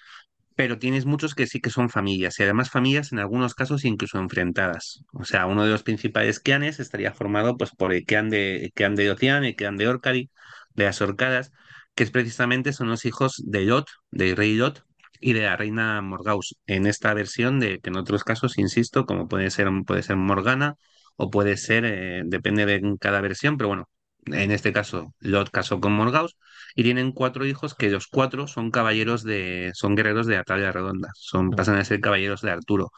pero 0.59 0.77
tienes 0.81 1.07
muchos 1.07 1.37
que 1.37 1.47
sí 1.47 1.61
que 1.61 1.71
son 1.71 1.89
familias, 1.89 2.41
y 2.41 2.43
además 2.43 2.69
familias 2.69 3.13
en 3.13 3.21
algunos 3.21 3.55
casos 3.55 3.85
incluso 3.85 4.19
enfrentadas. 4.19 5.05
O 5.13 5.25
sea, 5.25 5.47
uno 5.47 5.65
de 5.65 5.71
los 5.71 5.85
principales 5.85 6.41
clanes 6.41 6.81
estaría 6.81 7.15
formado 7.15 7.57
pues, 7.57 7.71
por 7.71 7.93
el 7.93 8.05
clan 8.05 8.29
de, 8.29 8.73
el 8.75 8.97
de 8.97 9.11
Ocean, 9.13 9.45
el 9.45 9.55
clan 9.55 9.77
de 9.77 9.87
Orcari, 9.87 10.31
de 10.75 10.85
las 10.85 11.01
Orcadas, 11.01 11.53
que 11.95 12.03
es 12.03 12.11
precisamente 12.11 12.73
son 12.73 12.89
los 12.89 13.05
hijos 13.05 13.41
de 13.47 13.61
Lot, 13.67 13.87
del 14.11 14.35
rey 14.37 14.55
Lot, 14.57 14.83
y 15.21 15.33
de 15.33 15.43
la 15.43 15.57
reina 15.57 16.01
Morgaus. 16.03 16.57
En 16.67 16.87
esta 16.87 17.15
versión 17.15 17.61
de 17.61 17.79
que 17.79 17.91
en 17.91 17.97
otros 17.97 18.25
casos, 18.25 18.59
insisto, 18.59 19.07
como 19.07 19.29
puede 19.29 19.51
ser, 19.53 19.69
puede 19.87 20.03
ser 20.03 20.17
Morgana, 20.17 20.75
o 21.15 21.31
puede 21.31 21.57
ser, 21.57 21.85
eh, 21.85 22.23
depende 22.25 22.67
de 22.67 22.97
cada 23.01 23.21
versión, 23.21 23.59
pero 23.59 23.69
bueno, 23.69 23.89
en 24.27 24.51
este 24.51 24.73
caso 24.73 25.15
Lot 25.21 25.51
casó 25.51 25.81
con 25.81 25.93
Morgaus 25.93 26.37
y 26.75 26.83
tienen 26.83 27.13
cuatro 27.13 27.47
hijos 27.47 27.75
que 27.75 27.91
los 27.91 28.07
cuatro 28.07 28.47
son 28.47 28.71
caballeros 28.71 29.25
de, 29.25 29.71
son 29.75 29.95
guerreros 29.95 30.27
de 30.27 30.37
Atalia 30.37 30.73
Redonda, 30.73 31.11
son, 31.15 31.51
pasan 31.51 31.77
a 31.77 31.85
ser 31.85 32.01
caballeros 32.01 32.43
de 32.43 32.51
Arturo. 32.51 32.91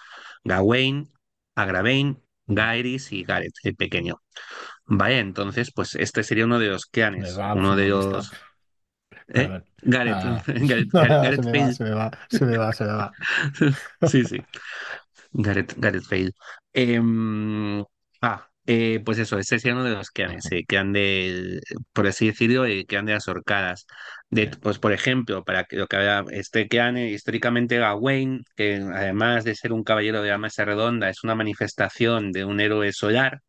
Gawain, 0.44 1.10
Agravain. 1.54 2.22
Gaerys 2.50 3.12
y 3.12 3.22
Gareth, 3.22 3.54
el 3.62 3.76
pequeño. 3.76 4.20
Vaya, 4.86 5.20
entonces, 5.20 5.72
pues 5.72 5.94
este 5.94 6.22
sería 6.24 6.44
uno 6.44 6.58
de 6.58 6.66
los 6.66 6.90
al 6.94 7.56
uno 7.56 7.76
de 7.76 7.88
los... 7.88 8.32
¿Eh? 9.28 9.62
Gareth, 9.82 10.16
Nada, 10.16 10.42
Gareth, 10.46 10.90
Gareth. 10.92 11.74
Se 11.74 11.84
me 11.84 11.90
va, 11.90 12.10
se 12.28 12.44
me 12.44 12.56
va, 12.56 12.72
se 12.72 12.84
me 12.84 12.92
va, 12.92 13.12
se 13.12 13.64
me 13.64 13.72
va. 13.72 13.82
Sí, 14.08 14.24
sí. 14.24 14.42
Gareth, 15.32 15.74
Gareth 15.78 16.08
Bale. 16.10 16.32
Em, 16.72 17.84
ah, 18.20 18.49
eh, 18.72 19.00
pues 19.04 19.18
eso, 19.18 19.38
ese 19.38 19.56
es 19.56 19.64
uno 19.64 19.84
de 19.84 19.90
los 19.94 20.10
que 20.10 20.24
han, 20.24 20.30
Ujú, 20.30 20.38
ese, 20.38 20.64
que 20.64 20.78
han 20.78 20.92
de, 20.92 21.60
por 21.92 22.06
así 22.06 22.26
decirlo, 22.28 22.66
eh, 22.66 22.86
que 22.86 22.96
han 22.96 23.06
de 23.06 23.14
las 23.14 23.28
horcadas. 23.28 23.86
De, 24.30 24.46
sí, 24.46 24.60
pues 24.60 24.78
por 24.78 24.92
ejemplo, 24.92 25.44
para 25.44 25.64
que 25.64 25.76
lo 25.76 25.86
que 25.88 25.96
había, 25.96 26.24
este 26.30 26.68
que 26.68 26.80
han 26.80 26.96
eh, 26.96 27.10
históricamente 27.10 27.78
Gawain, 27.78 28.42
que 28.56 28.76
además 28.94 29.44
de 29.44 29.54
ser 29.56 29.72
un 29.72 29.84
caballero 29.84 30.22
de 30.22 30.30
la 30.30 30.38
mesa 30.38 30.64
redonda, 30.64 31.08
es 31.10 31.24
una 31.24 31.34
manifestación 31.34 32.32
de 32.32 32.44
un 32.44 32.60
héroe 32.60 32.92
solar. 32.92 33.40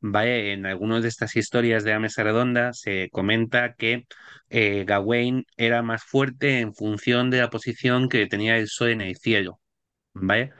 ¿vale? 0.00 0.52
En 0.52 0.66
algunas 0.66 1.02
de 1.02 1.08
estas 1.08 1.36
historias 1.36 1.84
de 1.84 1.92
la 1.92 2.00
mesa 2.00 2.22
redonda 2.24 2.72
se 2.72 3.08
comenta 3.10 3.74
que 3.74 4.06
eh, 4.50 4.84
Gawain 4.86 5.44
era 5.56 5.82
más 5.82 6.02
fuerte 6.04 6.60
en 6.60 6.74
función 6.74 7.30
de 7.30 7.38
la 7.40 7.50
posición 7.50 8.08
que 8.08 8.26
tenía 8.26 8.56
el 8.58 8.68
sol 8.68 8.90
en 8.90 9.00
el 9.02 9.16
cielo. 9.16 9.60
¿Vale? 10.14 10.54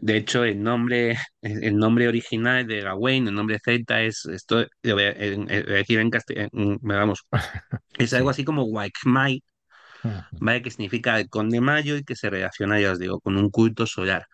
De 0.00 0.16
hecho, 0.16 0.44
el 0.44 0.62
nombre, 0.62 1.16
el 1.42 1.76
nombre 1.76 2.08
original 2.08 2.66
de 2.66 2.82
Gawain, 2.82 3.28
el 3.28 3.34
nombre 3.34 3.58
celta 3.64 4.02
es, 4.02 4.24
esto 4.26 4.64
lo 4.82 4.94
voy 4.94 5.04
a, 5.04 5.08
a 5.10 5.12
decir 5.14 5.98
en 6.00 6.10
castellano, 6.10 6.50
vamos, 6.82 7.26
es 7.98 8.12
algo 8.14 8.30
Sí. 8.30 8.30
así 8.30 8.44
como 8.44 8.64
Waikmai, 8.64 9.42
¿vale? 10.40 10.62
Que 10.62 10.70
significa 10.70 11.18
el 11.20 11.28
conde 11.28 11.60
mayo 11.60 11.96
y 11.96 12.04
que 12.04 12.16
se 12.16 12.30
relaciona, 12.30 12.80
ya 12.80 12.92
os 12.92 12.98
digo, 12.98 13.20
con 13.20 13.36
un 13.36 13.50
culto 13.50 13.86
solar. 13.86 14.26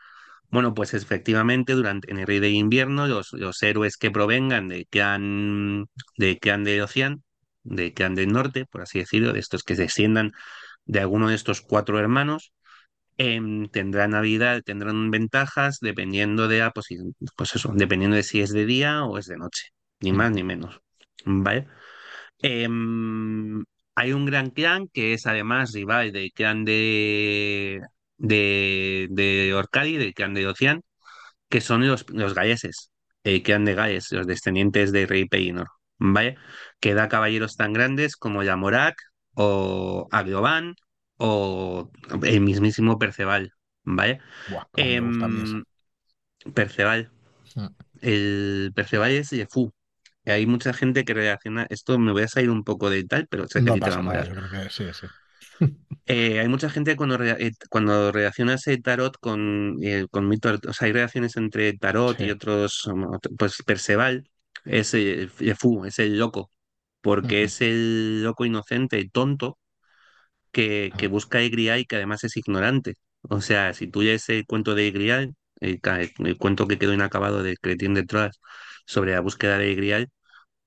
Bueno, 0.51 0.75
pues 0.75 0.95
efectivamente, 0.95 1.75
durante 1.75 2.11
en 2.13 2.19
el 2.21 2.27
Rey 2.27 2.41
de 2.41 2.51
Invierno, 2.51 3.07
los, 3.09 3.33
los 3.33 3.63
héroes 3.63 3.97
que 3.97 4.11
provengan 4.11 4.69
de 4.69 4.87
clan, 4.87 5.87
de 6.19 6.39
clan 6.39 6.65
de 6.65 6.83
Ocean, 6.83 7.25
de 7.65 7.93
clan 7.95 8.15
del 8.15 8.33
norte, 8.33 8.67
por 8.67 8.83
así 8.83 9.01
decirlo, 9.01 9.33
de 9.33 9.41
estos 9.41 9.65
que 9.65 9.75
desciendan 9.77 10.33
de 10.87 11.01
alguno 11.01 11.29
de 11.29 11.35
estos 11.37 11.61
cuatro 11.63 11.99
hermanos, 11.99 12.53
em, 13.19 13.69
tendrán 13.69 14.15
habilidad, 14.15 14.63
tendrán 14.63 15.11
ventajas 15.11 15.79
dependiendo 15.81 16.49
de 16.49 16.59
la 16.61 16.73
posi- 16.73 17.15
pues 17.37 17.55
eso, 17.57 17.73
dependiendo 17.75 18.17
de 18.17 18.23
si 18.23 18.41
es 18.41 18.51
de 18.53 18.67
día 18.67 19.05
o 19.05 19.19
es 19.19 19.27
de 19.27 19.37
noche, 19.39 19.65
ni 20.01 20.13
más 20.13 20.31
ujú. 20.31 20.37
ni 20.37 20.43
menos. 20.45 20.81
¿Vale? 21.25 21.67
Em, 22.41 23.65
hay 23.95 24.13
un 24.13 24.27
gran 24.27 24.51
clan 24.51 24.89
que 24.93 25.15
es 25.15 25.27
además 25.27 25.73
rival 25.73 26.13
del 26.13 26.33
clan 26.33 26.65
de, 26.65 27.81
de, 28.19 29.09
de 29.11 29.55
Orcadi, 29.55 29.97
del 29.97 30.15
clan 30.15 30.35
de 30.35 30.47
Ocean, 30.49 30.83
que 31.49 31.61
son 31.61 31.87
los, 31.87 32.07
los 32.11 32.35
galleses, 32.35 32.91
el 33.25 33.43
clan 33.43 33.65
de 33.65 33.75
Galles, 33.75 34.13
los 34.13 34.27
descendientes 34.27 34.93
de 34.93 35.07
Rey 35.07 35.27
Pellinor, 35.29 35.69
¿vale? 35.99 36.37
Que 36.81 36.95
da 36.95 37.09
caballeros 37.09 37.57
tan 37.57 37.73
grandes 37.73 38.17
como 38.17 38.43
Yamorak 38.43 38.97
o 39.35 40.09
Agrobán 40.11 40.75
o 41.19 41.91
el 42.23 42.41
mismísimo 42.41 42.99
Perceval, 42.99 43.53
¿vale? 43.85 44.21
Buah, 44.47 44.67
ese. 44.75 44.99
Em, 44.99 45.65
Perceval, 46.55 47.13
Mm. 47.57 47.75
el 48.03 48.73
Perceval 48.75 49.13
es 49.13 49.31
Yefú. 49.31 49.73
Hay 50.27 50.47
mucha 50.47 50.73
gente 50.75 51.05
que 51.05 51.15
relaciona, 51.15 51.67
esto 51.71 51.99
me 51.99 52.13
voy 52.13 52.23
a 52.25 52.29
salir 52.29 52.51
un 52.51 52.65
poco 52.65 52.91
de 52.91 53.05
tal, 53.05 53.29
pero 53.29 53.49
sé 53.49 53.65
que 53.65 53.71
No 53.71 53.79
te 53.81 53.91
va 53.91 53.99
a 53.99 54.03
nada, 54.03 54.03
molar. 54.03 54.29
yo 54.29 54.35
creo 54.35 54.51
que 54.51 54.71
sí, 54.71 54.85
sí. 54.93 55.07
Eh, 56.07 56.39
hay 56.39 56.49
mucha 56.49 56.69
gente 56.69 56.97
cuando, 56.97 57.23
eh, 57.25 57.53
cuando 57.71 58.13
relacionas 58.13 58.67
el 58.67 58.83
tarot 58.83 59.17
con, 59.21 59.79
eh, 59.83 60.07
con 60.11 60.29
mito, 60.29 60.51
o 60.69 60.73
sea, 60.75 60.87
hay 60.87 60.93
relaciones 60.93 61.37
entre 61.39 61.73
tarot 61.79 62.21
Sí. 62.21 62.25
y 62.25 62.31
otros, 62.31 62.85
um, 62.87 63.19
pues 63.39 63.63
Perceval 63.65 64.29
es 64.67 64.93
el, 64.95 65.31
el 65.41 65.57
fu, 65.57 65.85
es 65.87 65.99
el 65.99 66.19
loco, 66.19 66.51
porque 67.01 67.45
Ujú. 67.45 67.45
es 67.45 67.61
el 67.63 68.23
loco 68.23 68.45
inocente 68.45 68.99
y 69.01 69.09
tonto 69.09 69.59
que, 70.55 70.95
que 70.99 71.09
Ah, 71.09 71.09
busca 71.09 71.41
a 71.41 71.43
Grial 71.51 71.81
y 71.81 71.87
que 71.87 71.97
además 71.99 72.25
es 72.25 72.39
ignorante. 72.39 72.97
O 73.23 73.43
sea, 73.43 73.75
si 73.75 73.89
tú 73.89 74.03
lees 74.03 74.29
el 74.31 74.47
cuento 74.47 74.77
de 74.77 74.93
Grial, 74.93 75.35
el, 75.61 75.81
ca- 75.83 76.01
el 76.03 76.39
cuento 76.39 76.69
que 76.69 76.79
quedó 76.79 76.95
inacabado 76.95 77.45
de 77.45 77.57
Cretín 77.59 77.95
de 77.95 78.05
Troyes 78.05 78.41
sobre 78.87 79.13
la 79.15 79.21
búsqueda 79.23 79.59
de 79.59 79.75
Grial, 79.77 80.11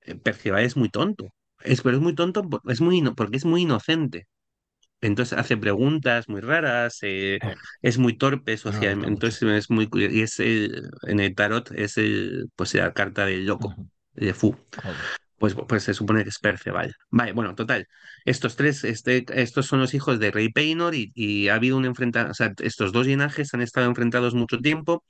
eh, 0.02 0.14
Perceval 0.16 0.64
es 0.64 0.76
muy 0.76 0.88
tonto. 0.90 1.28
Es, 1.62 1.82
pero 1.82 1.96
es 1.96 2.02
muy 2.02 2.14
tonto, 2.14 2.48
es 2.68 2.80
muy, 2.80 3.02
porque 3.16 3.36
es 3.38 3.44
muy 3.46 3.62
inocente. 3.62 4.28
Entonces 5.00 5.38
hace 5.38 5.56
preguntas 5.56 6.28
muy 6.28 6.40
raras, 6.40 6.98
eh, 7.02 7.40
eh, 7.40 7.60
es 7.82 7.98
muy 7.98 8.16
torpe 8.18 8.56
me 8.64 8.86
socialmente, 8.88 9.08
mucho. 9.08 9.08
entonces 9.08 9.42
es 9.44 9.70
muy 9.70 9.88
y 9.92 10.22
es 10.22 10.40
el- 10.40 10.90
en 11.06 11.20
el 11.20 11.34
tarot 11.34 11.70
es 11.72 11.98
el, 11.98 12.50
pues 12.56 12.74
la 12.74 12.92
carta 12.94 13.24
del 13.26 13.46
loco, 13.46 13.76
de 14.14 14.34
Fu. 14.34 14.56
Pues, 15.38 15.54
pues 15.54 15.84
se 15.84 15.94
supone 15.94 16.24
que 16.24 16.30
es 16.30 16.38
Perceval. 16.40 16.94
Vale, 17.10 17.32
bueno, 17.32 17.54
total. 17.54 17.86
Estos 18.24 18.56
tres, 18.56 18.82
este, 18.84 19.24
estos 19.40 19.66
son 19.66 19.78
los 19.80 19.94
hijos 19.94 20.18
de 20.18 20.32
Rey 20.32 20.48
Peynor 20.50 20.94
y, 20.96 21.12
y 21.14 21.48
ha 21.48 21.54
habido 21.54 21.76
un 21.76 21.84
enfrentamiento, 21.84 22.32
o 22.32 22.34
sea, 22.34 22.52
estos 22.60 22.92
dos 22.92 23.06
linajes 23.06 23.54
han 23.54 23.60
estado 23.62 23.86
enfrentados 23.86 24.34
mucho 24.34 24.58
tiempo 24.58 25.04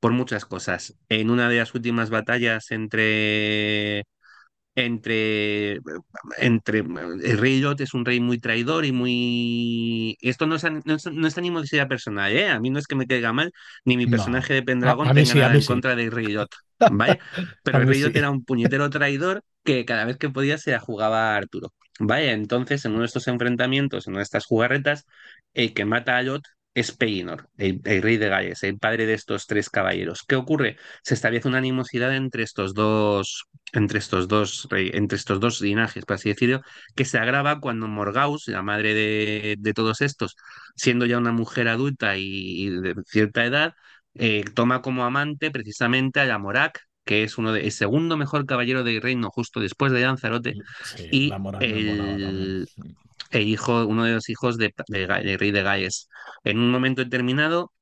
por 0.00 0.12
muchas 0.12 0.44
cosas. 0.46 0.94
En 1.08 1.30
una 1.30 1.48
de 1.48 1.58
las 1.58 1.74
últimas 1.74 2.10
batallas 2.10 2.70
entre 2.70 4.04
entre, 4.74 5.80
entre 6.38 6.78
el 6.80 7.38
rey 7.38 7.60
Lot 7.60 7.80
es 7.80 7.94
un 7.94 8.04
rey 8.04 8.20
muy 8.20 8.38
traidor 8.38 8.84
y 8.84 8.92
muy... 8.92 10.16
Esto 10.20 10.46
no 10.46 10.56
es, 10.56 10.64
no 10.64 10.94
es, 10.94 11.06
no 11.06 11.26
es 11.28 11.38
animosidad 11.38 11.88
personal, 11.88 12.32
¿eh? 12.32 12.48
A 12.48 12.60
mí 12.60 12.70
no 12.70 12.78
es 12.78 12.86
que 12.86 12.94
me 12.96 13.06
caiga 13.06 13.32
mal, 13.32 13.52
ni 13.84 13.96
mi 13.96 14.06
No. 14.06 14.06
personaje 14.06 14.54
de 14.54 14.62
mí 15.12 15.14
tenga 15.14 15.34
sí, 15.34 15.34
nada 15.34 15.54
en 15.54 15.62
sí. 15.62 15.64
contra 15.64 15.94
del 15.96 16.10
rey 16.10 16.28
Lot, 16.32 16.50
¿vale? 16.86 17.18
Pero 17.62 17.80
el 17.82 17.88
rey 17.88 18.00
sí. 18.00 18.02
Lot 18.02 18.16
era 18.16 18.30
un 18.30 18.44
puñetero 18.44 18.88
traidor 18.90 19.42
que 19.64 19.84
cada 19.84 20.04
vez 20.04 20.16
que 20.18 20.30
podía 20.30 20.58
se 20.58 20.72
la 20.72 20.80
jugaba 20.80 21.34
a 21.34 21.36
Arturo, 21.36 21.72
¿vale? 22.00 22.32
Entonces, 22.32 22.84
en 22.84 22.92
uno 22.92 23.00
de 23.00 23.06
estos 23.06 23.28
enfrentamientos, 23.28 24.06
en 24.06 24.12
una 24.14 24.20
de 24.20 24.24
estas 24.24 24.46
jugarretas, 24.46 25.06
el 25.54 25.74
que 25.74 25.84
mata 25.84 26.16
a 26.18 26.22
Lot 26.22 26.42
es 26.74 26.92
Pellinor, 26.92 27.48
el, 27.58 27.80
el 27.84 28.02
rey 28.02 28.16
de 28.16 28.28
Gales, 28.28 28.62
el 28.62 28.78
padre 28.78 29.06
de 29.06 29.14
estos 29.14 29.46
tres 29.46 29.68
caballeros. 29.70 30.22
¿Qué 30.26 30.36
ocurre? 30.36 30.76
Se 31.02 31.14
establece 31.14 31.48
una 31.48 31.58
animosidad 31.58 32.14
entre 32.14 32.42
estos 32.42 32.74
dos 32.74 33.46
entre 33.74 33.98
estos 33.98 34.28
dos, 34.28 34.68
entre 34.70 35.16
estos 35.16 35.40
dos 35.40 35.60
linajes, 35.62 36.04
por 36.04 36.16
así 36.16 36.28
decirlo, 36.28 36.60
que 36.94 37.04
se 37.06 37.18
agrava 37.18 37.58
cuando 37.60 37.88
Morgause, 37.88 38.50
la 38.50 38.62
madre 38.62 38.92
de, 38.94 39.56
de 39.58 39.74
todos 39.74 40.02
estos, 40.02 40.36
siendo 40.76 41.06
ya 41.06 41.16
una 41.18 41.32
mujer 41.32 41.68
adulta 41.68 42.16
y, 42.18 42.66
y 42.66 42.70
de 42.70 42.94
cierta 43.06 43.44
edad, 43.46 43.74
eh, 44.14 44.44
toma 44.54 44.82
como 44.82 45.04
amante 45.04 45.50
precisamente 45.50 46.20
a 46.20 46.26
Yamorak, 46.26 46.80
que 47.04 47.24
es 47.24 47.38
uno 47.38 47.52
de, 47.52 47.64
el 47.64 47.72
segundo 47.72 48.16
mejor 48.16 48.44
caballero 48.46 48.84
del 48.84 49.00
reino 49.02 49.30
justo 49.30 49.60
después 49.60 49.90
de 49.92 50.02
Lanzarote, 50.02 50.58
Sí, 50.84 51.28
la 51.28 51.38
y 51.38 51.40
el, 51.58 52.68
el 53.32 53.48
hijo, 53.48 53.86
uno 53.86 54.04
de 54.04 54.12
los 54.14 54.28
hijos 54.28 54.58
de, 54.58 54.72
rey 54.88 55.50
de 55.50 55.62
Gaes. 55.62 56.08
En 56.44 56.58
un 56.58 56.70
momento 56.70 57.02
determinado, 57.04 57.72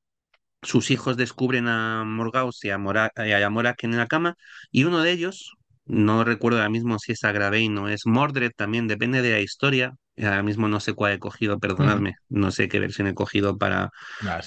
sus 0.61 0.91
hijos 0.91 1.17
descubren 1.17 1.67
a 1.67 2.03
Morgause 2.05 2.65
y 2.67 2.69
a, 2.71 2.77
Mora- 2.77 3.11
y 3.17 3.31
a 3.31 3.39
Yamorak 3.39 3.83
en 3.83 3.97
la 3.97 4.07
cama, 4.07 4.35
y 4.71 4.83
uno 4.85 5.01
de 5.01 5.11
ellos, 5.11 5.53
no 5.85 6.23
recuerdo 6.23 6.59
ahora 6.59 6.69
mismo 6.69 6.99
si 6.99 7.13
es 7.13 7.23
Agravain 7.23 7.77
o 7.77 7.89
es 7.89 8.05
Mordred, 8.05 8.51
también 8.55 8.87
depende 8.87 9.21
de 9.21 9.31
la 9.31 9.39
historia. 9.41 9.93
Ahora 10.17 10.43
mismo 10.43 10.67
no 10.67 10.79
sé 10.79 10.93
cuál 10.93 11.13
he 11.13 11.19
cogido, 11.19 11.59
perdonadme, 11.59 12.15
no 12.29 12.51
sé 12.51 12.67
qué 12.69 12.79
versión 12.79 13.07
he 13.07 13.13
cogido 13.15 13.57
para, 13.57 13.89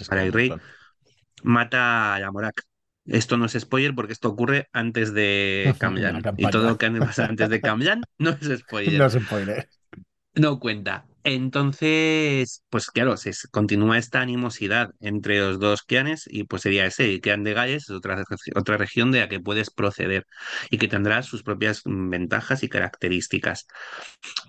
es 0.01 0.09
para 0.09 0.23
el 0.25 0.33
rey. 0.33 0.51
Mata 1.43 2.15
a 2.15 2.21
Yamorak. 2.21 2.63
Esto 3.07 3.37
no 3.37 3.45
es 3.47 3.53
spoiler 3.59 3.95
porque 3.95 4.13
esto 4.15 4.29
ocurre 4.31 4.69
antes 4.73 5.13
de 5.13 5.75
De 5.81 6.03
la 6.03 6.23
Camlan. 6.23 6.23
Y 6.37 6.49
todo 6.49 6.69
lo 6.69 6.79
que 6.79 6.91
pasa 6.91 7.27
antes 7.27 7.49
de 7.51 7.61
Camlan 7.63 8.03
no 8.19 8.31
es 8.31 8.59
spoiler. 8.61 8.99
No 9.01 9.11
se 9.11 9.21
puede. 9.21 9.69
No 10.35 10.59
cuenta. 10.59 11.07
Entonces, 11.23 12.63
pues 12.69 12.91
claro, 12.91 13.17
se 13.17 13.33
continúa 13.51 13.97
esta 13.97 14.21
animosidad 14.21 14.91
entre 15.01 15.39
los 15.39 15.59
dos 15.59 15.83
clanes 15.83 16.25
y 16.27 16.45
pues 16.45 16.63
sería 16.63 16.85
ese, 16.85 17.11
el 17.15 17.21
clan 17.23 17.45
de 17.45 17.55
Galles 17.55 17.85
es 17.85 17.91
otra, 17.91 18.23
otra 18.55 18.77
región 18.77 19.11
de 19.11 19.21
la 19.21 19.29
que 19.29 19.41
puedes 19.41 19.71
proceder 19.71 20.27
y 20.71 20.77
que 20.77 20.89
tendrá 20.89 21.23
sus 21.23 21.43
propias 21.43 21.81
mm, 21.87 22.11
ventajas 22.11 22.63
y 22.63 22.69
características. 22.69 23.67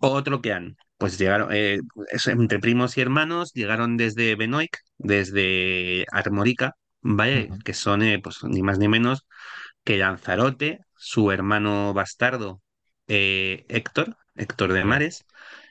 Otro 0.02 0.41
clan, 0.41 0.76
pues 0.98 1.17
llegaron, 1.17 1.50
eh, 1.54 1.80
entre 2.28 2.60
primos 2.60 2.98
y 2.98 3.02
hermanos, 3.02 3.54
llegaron 3.54 3.95
desde 3.95 4.36
Benoit, 4.36 4.76
desde 4.98 6.06
Armorica, 6.12 6.74
¿vale? 7.02 7.50
Que 7.63 7.74
son 7.74 8.04
eh, 8.04 8.19
pues 8.19 8.43
ni 8.43 8.63
más 8.63 8.80
ni 8.80 8.88
menos 8.89 9.26
que 9.84 9.98
Lanzarote, 9.98 10.80
su 10.95 11.32
hermano 11.32 11.93
bastardo 11.93 12.62
eh, 13.08 13.65
Héctor, 13.69 14.17
Héctor 14.36 14.74
de. 14.74 14.84
Mares, 14.84 15.26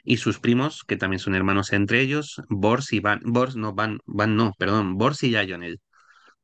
y 0.05 0.19
sus 0.19 0.39
primos, 0.39 0.85
que 0.85 0.97
también 0.97 1.19
son 1.19 1.35
hermanos 1.35 1.73
entre 1.73 2.01
ellos, 2.01 2.41
Bors 2.49 2.93
y 2.93 3.01
Van, 3.01 3.21
Bors 3.25 3.57
no, 3.57 3.75
Van, 3.75 3.99
Van 4.05 4.37
no, 4.37 4.53
perdón, 4.59 4.97
Bors 4.99 5.23
y 5.23 5.31
Lionel. 5.31 5.81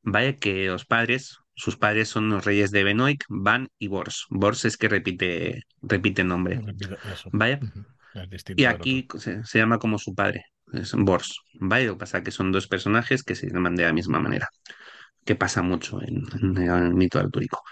Vaya 0.03 0.37
que 0.37 0.67
los 0.67 0.87
padres, 0.87 1.39
sus 1.55 1.77
padres 1.77 2.09
son 2.09 2.31
los 2.31 2.45
reyes 2.45 2.71
de 2.71 2.85
Benoit, 2.85 3.23
Van 3.29 3.69
y 3.79 3.89
Bors. 3.89 4.27
Bors 4.31 4.65
es 4.65 4.77
que 4.79 4.89
repite, 4.89 5.63
repite 5.83 6.25
nombre. 6.25 6.61
Vaya, 7.33 7.61
y 8.57 8.65
aquí 8.65 9.07
se, 9.19 9.45
se 9.45 9.59
llama 9.59 9.79
como 9.79 9.99
su 9.99 10.15
padre, 10.15 10.47
es 10.73 10.95
Bors. 10.95 11.39
Vaya, 11.55 11.89
lo 11.89 11.93
que 11.95 12.01
pasa 12.01 12.19
es 12.19 12.25
que 12.25 12.31
son 12.31 12.53
dos 12.53 12.67
personajes 12.67 13.23
que 13.23 13.35
se 13.35 13.49
llaman 13.49 13.77
de 13.77 13.85
la 13.85 13.93
misma 13.93 14.21
manera 14.21 14.49
que 15.25 15.37
pasa 15.37 15.63
mucho 15.63 16.01
en, 16.03 16.25
en 16.43 16.57
el 16.57 16.95
mito 16.95 17.19
artúrico. 17.19 17.63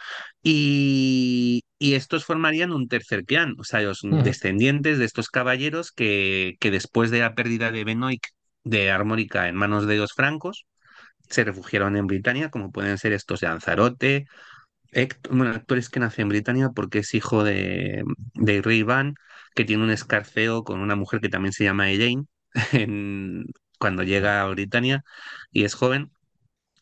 Y, 0.43 1.63
y 1.79 1.95
estos 1.95 2.25
formarían 2.25 2.73
un 2.73 2.89
tercer 2.89 3.25
clan, 3.25 3.55
o 3.59 3.65
sea, 3.65 3.81
los 3.83 4.01
descendientes 4.03 4.99
de 4.99 5.05
estos 5.05 5.29
caballeros 5.31 5.93
que, 5.93 6.57
que 6.61 6.71
después 6.71 7.11
de 7.11 7.21
la 7.21 7.35
pérdida 7.35 7.71
de 7.73 7.85
Benoit 7.85 8.23
de 8.65 8.91
Armórica 8.91 9.49
en 9.49 9.57
manos 9.57 9.87
de 9.87 9.97
los 9.97 10.13
francos, 10.13 10.67
se 11.31 11.45
refugiaron 11.45 11.97
en 11.97 12.07
Britania, 12.07 12.51
como 12.51 12.73
pueden 12.73 12.99
ser 12.99 13.13
estos 13.15 13.41
de 13.41 13.49
Lanzarote, 13.49 14.27
Héctor, 14.93 15.37
bueno, 15.37 15.55
Héctor 15.55 15.79
es 15.79 15.89
que 15.91 16.01
nace 16.01 16.23
en 16.23 16.29
Britania 16.29 16.71
porque 16.75 17.01
es 17.01 17.15
hijo 17.15 17.45
de, 17.45 18.05
de 18.35 18.63
rey 18.63 18.79
Iván, 18.79 19.15
que 19.55 19.65
tiene 19.65 19.85
un 19.85 19.91
escarceo 19.91 20.65
con 20.65 20.81
una 20.81 20.97
mujer 20.97 21.21
que 21.21 21.29
también 21.29 21.53
se 21.53 21.65
llama 21.65 21.91
Elaine, 21.91 22.27
en- 22.73 23.45
cuando 23.79 24.03
llega 24.03 24.43
a 24.43 24.49
Britania 24.49 25.03
y 25.53 25.65
es 25.65 25.75
joven 25.75 26.11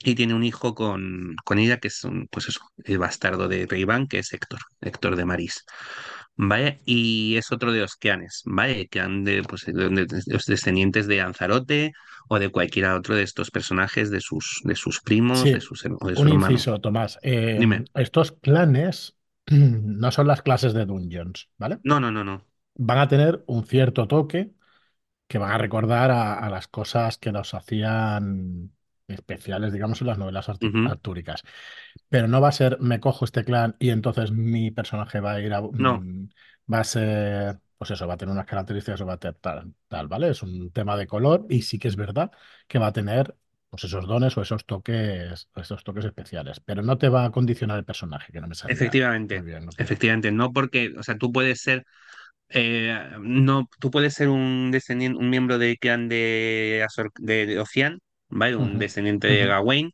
y 0.05 0.15
tiene 0.15 0.35
un 0.35 0.45
hijo 0.45 0.75
con, 0.75 1.37
con 1.45 1.59
ella, 1.59 1.79
que 1.79 1.89
es 1.89 2.05
un, 2.05 2.29
pues 2.31 2.49
eso, 2.49 2.61
el 2.85 2.99
bastardo 2.99 3.49
de 3.49 3.67
Rey 3.67 3.83
Iván, 3.83 4.07
que 4.07 4.19
es 4.19 4.33
Héctor, 4.33 4.61
Héctor 4.81 5.17
de 5.17 5.25
Marís. 5.25 5.65
¿vale? 6.37 6.81
Y 6.85 7.37
es 7.37 7.51
otro 7.51 7.73
de 7.73 7.81
los 7.81 7.97
clanes, 7.97 8.43
¿vale? 8.45 8.89
Que 8.89 9.01
han 9.01 9.25
de, 9.25 9.43
pues, 9.43 9.65
de, 9.65 10.07
los 10.27 10.45
descendientes 10.47 11.07
de 11.07 11.21
Anzarote 11.21 11.93
o 12.29 12.39
de 12.39 12.51
cualquiera 12.51 12.97
otro 12.97 13.15
de 13.15 13.23
estos 13.23 13.51
personajes, 13.51 14.11
de 14.11 14.21
sus, 14.21 14.61
de 14.65 14.75
sus 14.75 15.01
primos, 15.01 15.43
de 15.43 15.61
sus, 15.61 15.83
de 15.83 15.91
un 15.91 16.15
su 16.15 16.23
hermano. 16.23 16.51
inciso, 16.51 16.81
Tomás. 16.81 17.19
Eh, 17.23 17.57
Dime. 17.59 17.85
estos 17.95 18.33
clanes 18.33 19.17
no 19.47 20.11
son 20.11 20.27
las 20.27 20.43
clases 20.43 20.75
de 20.75 20.87
Dungeons, 20.87 21.49
¿vale? 21.57 21.79
No, 21.85 22.01
no, 22.01 22.11
no, 22.11 22.25
no. 22.25 22.45
Van 22.75 22.99
a 22.99 23.09
tener 23.09 23.43
un 23.47 23.65
cierto 23.65 24.07
toque 24.07 24.53
que 25.29 25.39
van 25.39 25.53
a 25.53 25.59
recordar 25.59 26.11
a, 26.11 26.35
a 26.35 26.51
las 26.51 26.69
cosas 26.69 27.19
que 27.19 27.33
los 27.33 27.55
hacían 27.55 28.73
especiales, 29.09 29.73
digamos, 29.73 30.01
en 30.01 30.07
las 30.09 30.19
novelas 30.19 30.49
artúricas. 30.83 31.43
Pero 32.09 32.29
no 32.29 32.41
va 32.41 32.49
a 32.49 32.53
ser, 32.53 32.79
me 32.81 33.01
cojo 33.01 33.25
este 33.25 33.45
clan 33.45 33.77
y 33.79 33.91
entonces 33.91 34.31
mi 34.33 34.71
personaje 34.71 35.21
va 35.21 35.33
a 35.33 35.41
ir 35.41 35.53
a... 35.55 35.63
No, 35.79 36.03
mm, 36.03 36.29
va 36.73 36.81
a 36.81 36.85
ser, 36.85 37.61
pues 37.79 37.91
eso, 37.93 38.07
va 38.07 38.15
a 38.15 38.17
tener 38.17 38.33
unas 38.33 38.47
características 38.47 39.03
va 39.07 39.15
a 39.15 39.19
tener 39.19 39.35
tal, 39.37 39.75
tal, 39.89 40.09
¿vale? 40.09 40.31
Es 40.31 40.43
un 40.43 40.71
tema 40.73 40.97
de 40.97 41.07
color 41.07 41.47
y 41.49 41.63
sí 41.63 41.79
que 41.79 41.89
es 41.89 41.97
verdad 41.97 42.31
que 42.67 42.79
va 42.79 42.89
a 42.89 42.93
tener 42.93 43.37
pues 43.71 43.85
esos 43.85 44.07
dones 44.07 44.37
o 44.37 44.43
esos 44.43 44.65
toques, 44.67 45.49
esos 45.57 45.85
toques 45.85 46.05
especiales. 46.05 46.61
Pero 46.61 46.83
no 46.83 46.99
te 46.99 47.09
va 47.09 47.25
a 47.25 47.31
condicionar 47.33 47.79
el 47.79 47.85
personaje, 47.85 48.33
que 48.33 48.41
no 48.41 48.49
me 48.49 48.55
muy 49.33 49.45
efectivamente. 49.45 49.45
bien. 49.45 49.67
¿no? 49.67 49.73
Efectivamente, 49.77 50.33
no 50.33 50.53
porque, 50.53 50.93
o 50.99 51.03
sea, 51.03 51.17
tú 51.19 51.33
puedes 51.33 51.61
ser 51.61 51.85
Eh, 52.51 52.95
no, 53.21 53.69
tú 53.81 53.91
puedes 53.91 54.15
ser 54.15 54.29
un 54.29 54.71
descendiente, 54.73 55.19
un 55.19 55.31
miembro 55.31 55.59
de 55.59 55.77
clan 55.79 56.09
de, 56.09 56.85
Azor- 56.89 57.13
de, 57.19 57.47
de 57.47 57.61
Ocean, 57.61 58.01
¿vale? 58.29 58.57
Un 58.57 58.79
descendiente 58.79 59.29
de 59.29 59.47
Gawain, 59.47 59.93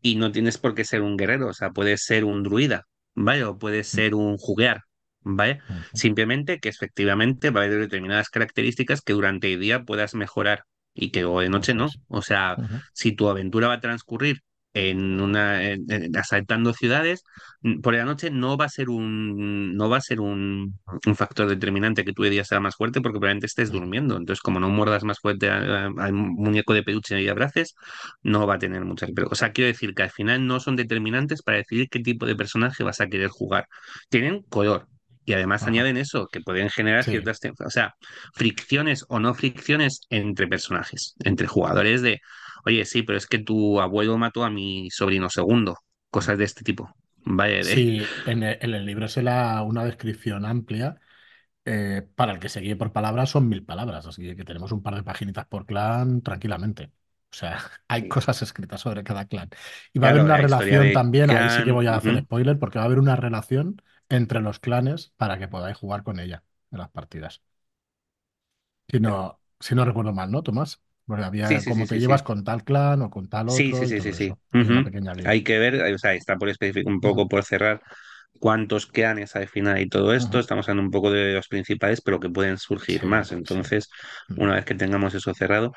y 0.00 0.16
no 0.16 0.30
tienes 0.30 0.58
por 0.58 0.74
qué 0.74 0.84
ser 0.84 1.02
un 1.02 1.16
guerrero, 1.16 1.48
o 1.48 1.52
sea, 1.52 1.70
puedes 1.70 2.04
ser 2.04 2.24
un 2.24 2.42
druida, 2.42 2.84
¿vale? 3.14 3.44
O 3.44 3.58
puedes 3.58 3.88
ser 3.88 4.14
un 4.14 4.36
juguear, 4.36 4.82
¿vale? 5.20 5.60
Simplemente 5.92 6.60
que 6.60 6.68
efectivamente 6.68 7.50
va 7.50 7.62
a 7.62 7.64
haber 7.64 7.80
determinadas 7.80 8.28
características 8.28 9.00
que 9.00 9.14
durante 9.14 9.52
el 9.52 9.60
día 9.60 9.84
puedas 9.84 10.14
mejorar 10.14 10.64
y 10.94 11.10
que 11.10 11.24
o 11.24 11.40
de 11.40 11.48
noche 11.48 11.74
no. 11.74 11.88
O 12.08 12.22
sea, 12.22 12.56
si 12.92 13.12
tu 13.12 13.28
aventura 13.28 13.68
va 13.68 13.74
a 13.74 13.80
transcurrir 13.80 14.42
en 14.76 15.20
una 15.20 15.62
en- 15.70 15.84
en- 15.90 16.16
asaltando 16.16 16.72
ciudades, 16.72 17.22
mm, 17.62 17.80
por 17.80 17.94
la 17.94 18.04
noche 18.04 18.30
no 18.30 18.56
va 18.56 18.66
a 18.66 18.68
ser 18.68 18.88
un 18.90 19.74
no 19.76 19.88
va 19.88 19.98
a 19.98 20.00
ser 20.00 20.20
un, 20.20 20.78
un 21.06 21.16
factor 21.16 21.48
determinante 21.48 22.04
que 22.04 22.12
tu 22.12 22.22
día 22.24 22.44
sea 22.44 22.60
más 22.60 22.76
fuerte 22.76 23.00
porque 23.00 23.18
probablemente 23.18 23.46
estés 23.46 23.70
durmiendo. 23.72 24.16
Entonces, 24.16 24.40
como 24.42 24.60
no 24.60 24.68
muerdas 24.68 25.04
más 25.04 25.18
fuerte 25.20 25.50
al 25.50 26.12
muñeco 26.12 26.74
de 26.74 26.82
peluche 26.82 27.20
y 27.22 27.28
abraces, 27.28 27.74
no 28.22 28.46
va 28.46 28.54
a 28.54 28.58
tener 28.58 28.84
muchas. 28.84 29.10
Pero, 29.14 29.28
o 29.30 29.34
sea, 29.34 29.52
quiero 29.52 29.68
decir 29.68 29.94
que 29.94 30.02
al 30.02 30.10
final 30.10 30.46
no 30.46 30.60
son 30.60 30.76
determinantes 30.76 31.42
para 31.42 31.58
decidir 31.58 31.88
qué 31.88 32.00
tipo 32.00 32.26
de 32.26 32.36
personaje 32.36 32.84
vas 32.84 33.00
a 33.00 33.08
querer 33.08 33.28
jugar. 33.28 33.66
Tienen 34.08 34.42
color. 34.42 34.88
Y 35.24 35.32
además 35.32 35.62
Ajá. 35.62 35.70
añaden 35.70 35.96
eso, 35.96 36.28
que 36.30 36.40
pueden 36.40 36.70
generar 36.70 37.02
Sí, 37.04 37.10
ciertas, 37.10 37.40
o 37.64 37.70
sea, 37.70 37.94
fricciones 38.34 39.04
o 39.08 39.18
no 39.18 39.34
fricciones 39.34 40.02
entre 40.08 40.46
personajes, 40.46 41.14
entre 41.24 41.48
jugadores 41.48 42.00
de, 42.02 42.20
oye, 42.66 42.84
sí, 42.84 43.02
pero 43.02 43.18
es 43.18 43.26
que 43.26 43.38
tu 43.38 43.80
abuelo 43.80 44.18
mató 44.18 44.44
a 44.44 44.50
mi 44.50 44.90
sobrino 44.90 45.30
segundo, 45.30 45.76
cosas 46.10 46.38
de 46.38 46.44
este 46.44 46.64
tipo. 46.64 46.90
Vale, 47.24 47.64
de, 47.64 47.78
sí, 47.78 48.20
en 48.24 48.42
el, 48.42 48.58
en 48.60 48.74
el 48.74 48.86
libro 48.86 49.08
se 49.08 49.22
da 49.22 49.62
una 49.62 49.84
descripción 49.84 50.44
amplia. 50.44 50.96
eh, 51.66 52.08
para 52.16 52.32
el 52.32 52.40
que 52.40 52.48
se 52.50 52.60
guíe 52.60 52.76
por 52.76 52.92
palabras 52.92 53.30
son 53.30 53.48
mil 53.48 53.64
palabras, 53.64 54.06
así 54.06 54.36
que 54.36 54.44
tenemos 54.44 54.72
un 54.72 54.82
par 54.82 54.96
de 54.96 55.04
paginitas 55.04 55.46
por 55.46 55.66
clan 55.66 56.22
tranquilamente. 56.22 56.92
O 57.32 57.36
sea, 57.36 57.58
hay 57.88 58.08
cosas 58.08 58.42
escritas 58.42 58.80
sobre 58.82 59.04
cada 59.04 59.26
clan. 59.26 59.50
Y 59.94 59.98
va 60.00 60.08
a 60.08 60.10
haber 60.10 60.22
una 60.22 60.38
relación 60.38 60.92
también, 60.92 61.30
ahí 61.32 61.50
sí 61.50 61.64
que 61.64 61.72
voy 61.72 61.86
a 61.88 61.96
hacer 61.96 62.18
spoiler, 62.20 62.58
porque 62.58 62.78
va 62.78 62.84
a 62.84 62.86
haber 62.86 63.00
una 63.00 63.16
relación 63.16 63.82
entre 64.10 64.40
los 64.40 64.60
clanes 64.60 65.12
para 65.18 65.38
que 65.38 65.48
podáis 65.48 65.76
jugar 65.78 66.02
con 66.04 66.20
ella 66.20 66.44
en 66.72 66.78
las 66.78 66.90
partidas. 66.90 67.42
Si 68.88 68.98
no, 69.00 69.40
si 69.60 69.74
no 69.76 69.84
recuerdo 69.84 70.12
mal, 70.12 70.30
¿no, 70.30 70.42
Tomás? 70.42 70.80
Porque 71.06 71.24
Sí, 71.42 71.58
había 71.58 71.62
sí, 71.62 71.72
sí, 71.72 71.72
cómo 71.74 71.86
te 71.86 71.98
sí, 71.98 72.00
sí. 72.00 72.00
llevas 72.00 72.22
con 72.22 72.44
tal 72.44 72.64
clan 72.64 73.02
o 73.02 73.10
con 73.10 73.28
tal 73.28 73.48
Sí, 73.48 73.74
sí, 73.74 73.86
otro 73.88 73.88
sí, 73.88 74.00
sí, 74.00 74.12
todo 74.12 74.14
sí. 74.14 74.34
eso. 74.34 74.38
Hay. 74.72 74.90
Hay 75.24 75.42
que 75.44 75.58
ver, 75.58 75.94
o 75.94 75.98
sea, 75.98 76.14
está 76.14 76.36
por 76.36 76.48
especificar 76.48 76.92
un 76.92 77.00
poco 77.00 77.28
por 77.28 77.44
cerrar 77.44 77.80
cuántos 78.40 78.86
clanes 78.86 79.36
al 79.36 79.48
final 79.48 79.80
y 79.80 79.88
todo 79.88 80.12
esto. 80.14 80.38
Estamos 80.38 80.68
hablando 80.68 80.86
un 80.88 80.90
poco 80.92 81.10
de 81.10 81.34
los 81.34 81.48
principales, 81.48 82.00
pero 82.02 82.20
que 82.20 82.28
pueden 82.30 82.58
surgir 82.58 83.04
Sí, 83.06 83.06
más. 83.06 83.32
sí. 83.32 83.32
Entonces, 83.32 83.88
Ujú, 84.28 84.46
una 84.46 84.54
vez 84.56 84.64
que 84.64 84.74
tengamos 84.74 85.14
eso 85.14 85.32
cerrado, 85.34 85.72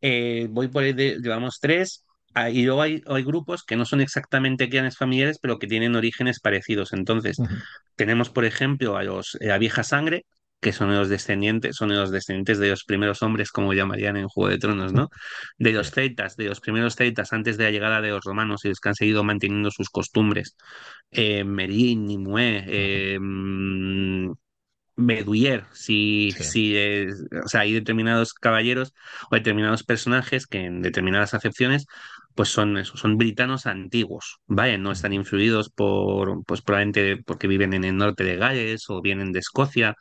eh, 0.00 0.48
voy 0.50 0.68
por 0.68 0.82
ahí, 0.84 0.92
de- 0.92 1.18
llevamos 1.20 1.58
tres. 1.60 2.04
ah, 2.34 2.50
Y 2.50 2.64
luego 2.64 2.82
hay, 2.82 3.02
hay 3.06 3.22
grupos 3.24 3.64
que 3.64 3.76
no 3.76 3.84
son 3.86 4.00
exactamente 4.00 4.68
clanes 4.68 4.96
familiares, 4.96 5.38
pero 5.40 5.58
que 5.58 5.66
tienen 5.68 5.94
orígenes 5.96 6.40
parecidos. 6.40 6.92
Entonces, 6.92 7.40
tenemos, 7.96 8.30
por 8.30 8.44
ejemplo, 8.44 8.96
a 8.96 9.02
los, 9.04 9.36
eh, 9.40 9.52
a 9.52 9.58
Vieja 9.58 9.82
Sangre, 9.84 10.26
que 10.60 10.72
son 10.72 10.94
los 10.94 11.08
descendientes, 11.10 11.76
son 11.76 11.90
los 11.94 12.10
descendientes 12.10 12.58
de 12.58 12.70
los 12.70 12.84
primeros 12.84 13.22
hombres, 13.22 13.50
como 13.52 13.74
llamarían 13.74 14.16
en 14.16 14.28
Juego 14.28 14.50
de 14.50 14.58
Tronos, 14.58 14.92
¿no? 14.94 15.10
De 15.58 15.72
los 15.72 15.90
celtas, 15.90 16.36
de 16.36 16.46
los 16.46 16.60
primeros 16.60 16.96
celtas 16.96 17.32
antes 17.32 17.58
de 17.58 17.64
la 17.64 17.70
llegada 17.70 18.00
de 18.00 18.10
los 18.10 18.24
romanos 18.24 18.64
y 18.64 18.68
los 18.68 18.80
que 18.80 18.88
han 18.88 18.94
seguido 18.94 19.24
manteniendo 19.24 19.70
sus 19.70 19.90
costumbres. 19.90 20.56
Eh, 21.10 21.44
Merín, 21.44 22.06
Nimue, 22.06 22.64
eh, 22.66 23.18
mm, 23.20 24.32
Beduyer, 24.96 25.64
si, 25.72 26.30
Sí. 26.32 26.44
si 26.44 26.76
o 27.44 27.48
sea, 27.48 27.62
hay 27.62 27.72
determinados 27.72 28.32
caballeros 28.32 28.94
o 29.30 29.34
determinados 29.34 29.82
personajes 29.82 30.46
que 30.46 30.60
en 30.66 30.82
determinadas 30.82 31.34
acepciones 31.34 31.86
pues 32.34 32.48
son 32.48 32.76
eso, 32.78 32.96
son 32.96 33.16
britanos 33.18 33.66
antiguos, 33.66 34.38
¿vale? 34.46 34.78
No 34.78 34.92
están 34.92 35.12
influidos 35.12 35.70
por, 35.70 36.44
pues 36.44 36.62
probablemente 36.62 37.16
porque 37.24 37.46
viven 37.48 37.74
en 37.74 37.84
el 37.84 37.96
norte 37.96 38.24
de 38.24 38.36
Gales 38.36 38.88
o 38.90 39.00
vienen 39.02 39.32
de 39.32 39.40
Escocia, 39.40 39.94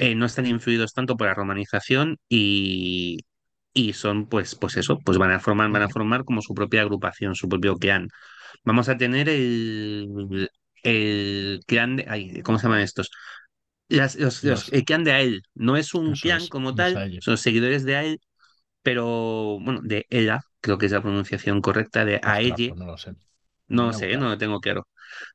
eh, 0.00 0.16
no 0.16 0.26
están 0.26 0.46
influidos 0.46 0.94
tanto 0.94 1.16
por 1.18 1.28
la 1.28 1.34
romanización 1.34 2.18
y, 2.28 3.18
y 3.74 3.94
son 3.94 4.28
pues, 4.28 4.54
pues 4.56 4.76
eso, 4.78 4.98
pues 5.04 5.18
van 5.18 5.32
a 5.32 5.40
formar, 5.40 5.70
van 5.72 5.82
a 5.82 5.90
formar 5.90 6.24
como 6.24 6.42
su 6.42 6.54
propia 6.54 6.82
agrupación, 6.82 7.34
su 7.36 7.48
propio 7.48 7.76
clan. 7.78 8.08
Vamos 8.64 8.88
a 8.90 8.98
tener 8.98 9.28
el, 9.30 10.50
el 10.84 11.60
clan 11.66 11.96
de, 11.96 12.06
ay, 12.08 12.42
¿cómo 12.42 12.58
se 12.58 12.64
llaman 12.64 12.80
estos? 12.82 13.10
Las- 13.88 14.16
los, 14.16 14.44
los- 14.44 14.68
Los, 14.68 14.72
el 14.72 14.84
clan 14.84 15.04
de 15.04 15.12
Ael 15.12 15.42
no 15.54 15.76
es 15.76 15.94
un 15.94 16.16
clan 16.18 16.48
como 16.48 16.74
tal, 16.74 17.04
son 17.18 17.36
seguidores 17.38 17.84
de 17.84 17.96
Ael, 17.96 18.20
pero 18.82 19.58
bueno, 19.60 19.80
de 19.82 20.06
Ela, 20.10 20.42
creo 20.60 20.78
que 20.78 20.86
es 20.86 20.92
la 20.92 21.02
pronunciación 21.02 21.60
correcta, 21.62 22.04
de 22.06 22.20
Aelle, 22.24 22.56
pues 22.66 22.78
no 22.78 22.86
lo 22.86 22.96
sé. 22.98 23.14
No 23.68 23.88
a 23.90 23.92
sé, 23.94 24.16
no 24.16 24.28
lo 24.28 24.38
tengo 24.38 24.60
claro. 24.60 24.86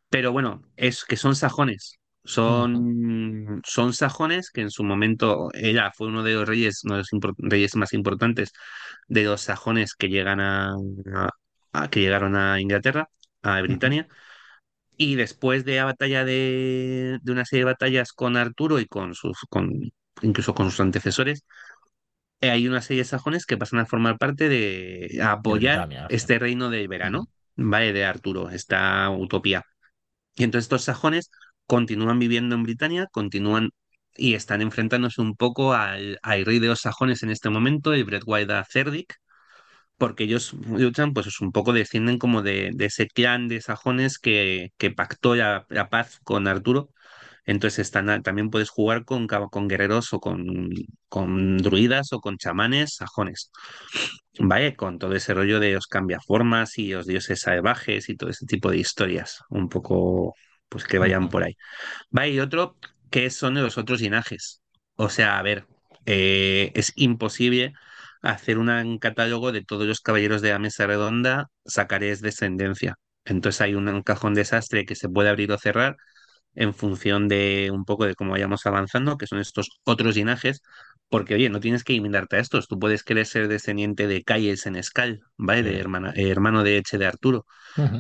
Pero 0.10 0.32
bueno, 0.34 0.64
es 0.78 1.06
que 1.06 1.18
son 1.18 1.36
sajones. 1.36 2.00
Son, 2.26 3.62
son 3.66 3.94
sajones 3.94 4.50
que 4.52 4.62
en 4.62 4.72
su 4.72 4.84
momento 4.84 5.50
ella 5.54 5.92
fue 5.96 6.08
uno 6.08 6.24
de 6.24 6.34
los 6.34 6.48
reyes, 6.48 6.82
uno 6.84 6.96
de 6.98 7.04
los 7.12 7.34
reyes 7.38 7.76
más 7.76 7.94
importantes 7.94 8.52
de 9.08 9.24
los 9.26 9.42
sajones 9.42 9.96
que 9.96 10.10
llegan 10.10 10.40
a, 10.42 10.76
a- 11.16 11.30
a- 11.74 11.90
que 11.90 12.02
llegaron 12.02 12.36
a 12.36 12.60
Inglaterra, 12.62 13.10
a 13.44 13.62
Britania. 13.62 14.08
Y 14.98 15.16
después 15.16 15.66
de 15.66 15.78
la 15.78 15.86
batalla 15.86 16.26
de, 16.26 17.20
de 17.22 17.32
una 17.32 17.46
serie 17.46 17.62
de 17.66 17.72
batallas 17.74 18.14
con 18.14 18.38
Arturo 18.38 18.80
y 18.80 18.86
con 18.88 19.14
sus, 19.16 19.38
con, 19.50 19.72
incluso 20.22 20.54
con 20.56 20.72
sus 20.72 20.80
antecesores, 20.82 21.44
eh, 22.42 22.50
hay 22.52 22.68
una 22.68 22.82
serie 22.82 23.04
de 23.04 23.10
sajones 23.10 23.46
que 23.46 23.58
pasan 23.58 23.80
a 23.80 23.86
formar 23.86 24.18
parte 24.18 24.50
de 24.50 25.20
a 25.22 25.32
De 25.44 25.54
apoyar 25.54 25.60
Britania, 25.60 26.06
este 26.08 26.40
reino 26.40 26.70
del 26.70 26.88
Ujú, 26.88 26.88
verano, 26.88 27.30
¿vale? 27.56 27.94
De 27.94 28.06
Arturo, 28.06 28.50
esta 28.50 29.10
utopía. 29.10 29.64
Y 30.36 30.44
entonces 30.44 30.66
estos 30.66 30.84
sajones 30.86 31.32
continúan 31.68 32.20
viviendo 32.20 32.56
en 32.56 32.64
Britania, 32.64 33.08
continúan 33.12 33.72
y 34.18 34.36
están 34.36 34.62
enfrentándose 34.62 35.22
un 35.22 35.36
poco 35.36 35.74
al, 35.74 36.20
al 36.24 36.46
rey 36.46 36.60
de 36.60 36.68
los 36.68 36.82
sajones 36.82 37.24
en 37.24 37.32
este 37.32 37.50
momento, 37.50 37.94
el 37.94 38.06
Bretwalda 38.06 38.66
Cerdic, 38.70 39.16
porque 39.98 40.26
ellos 40.26 40.54
luchan, 40.54 41.14
pues 41.14 41.28
es 41.28 41.40
un 41.42 41.52
poco 41.52 41.74
descienden 41.74 42.18
como 42.20 42.42
de, 42.42 42.72
de 42.76 42.86
ese 42.86 43.08
clan 43.08 43.48
de 43.48 43.62
sajones 43.62 44.20
que, 44.20 44.72
que 44.78 44.92
pactó 44.92 45.36
la, 45.36 45.66
la 45.70 45.90
paz 45.90 46.20
con 46.24 46.48
Arturo. 46.48 46.90
Entonces 47.46 47.80
están, 47.80 48.24
también 48.24 48.50
puedes 48.50 48.70
jugar 48.70 49.06
con, 49.06 49.28
con 49.28 49.68
guerreros 49.68 50.14
o 50.14 50.20
con, 50.20 50.70
con 51.10 51.58
druidas 51.58 52.14
o 52.14 52.20
con 52.22 52.38
chamanes 52.38 52.96
sajones. 52.96 53.52
Vaya, 54.40 54.76
con 54.76 55.00
todo 55.00 55.16
ese 55.16 55.34
rollo 55.34 55.60
de 55.60 55.74
los 55.74 55.88
cambiaformas 55.88 56.78
y 56.78 56.92
los 56.92 57.06
dioses 57.08 57.42
salvajes 57.42 58.10
y 58.10 58.16
todo 58.18 58.30
ese 58.30 58.46
tipo 58.46 58.70
de 58.72 58.78
historias, 58.78 59.40
un 59.50 59.70
poco, 59.70 60.36
pues 60.70 60.86
que 60.86 61.00
vayan 61.00 61.30
por 61.30 61.44
ahí. 61.44 61.56
Vaya, 62.10 62.34
y 62.34 62.40
otro, 62.40 62.78
que 63.12 63.30
son 63.30 63.56
de 63.56 63.62
los 63.62 63.78
otros 63.78 64.02
linajes? 64.02 64.62
O 64.96 65.10
sea, 65.10 65.40
a 65.40 65.44
ver, 65.44 65.68
eh, 66.06 66.72
es 66.76 66.94
imposible 66.96 67.74
hacer 68.22 68.58
un 68.58 68.98
catálogo 69.00 69.52
de 69.52 69.64
todos 69.64 69.88
los 69.88 70.02
caballeros 70.02 70.42
de 70.42 70.50
la 70.52 70.60
mesa 70.60 70.88
redonda, 70.88 71.48
sacaré 71.66 72.16
descendencia. 72.16 72.96
Entonces 73.26 73.62
hay 73.62 73.76
un, 73.76 74.02
cajón 74.04 74.34
desastre 74.34 74.86
que 74.86 74.96
se 74.96 75.10
puede 75.10 75.30
abrir 75.30 75.52
o 75.52 75.58
cerrar 75.58 75.98
en 76.56 76.74
función 76.74 77.28
de 77.28 77.70
un 77.74 77.86
poco 77.86 78.06
de 78.06 78.16
cómo 78.16 78.32
vayamos 78.32 78.66
avanzando, 78.66 79.18
que 79.18 79.28
son 79.28 79.40
estos 79.40 79.70
otros 79.84 80.16
linajes, 80.16 80.62
porque 81.10 81.36
oye, 81.36 81.50
no 81.50 81.60
tienes 81.60 81.84
que 81.84 81.94
limitarte 81.94 82.38
a 82.38 82.40
estos, 82.40 82.68
tú 82.68 82.80
puedes 82.80 83.04
querer 83.04 83.26
ser 83.26 83.48
descendiente 83.48 84.08
de 84.08 84.24
Calles 84.24 84.66
en 84.66 84.76
Escal, 84.76 85.22
¿vale? 85.38 85.64
De 85.64 85.80
hermana- 85.80 86.14
eh, 86.16 86.30
hermano 86.30 86.64
de 86.64 86.78
Eche 86.78 86.98
de 86.98 87.06
Arturo. 87.08 87.46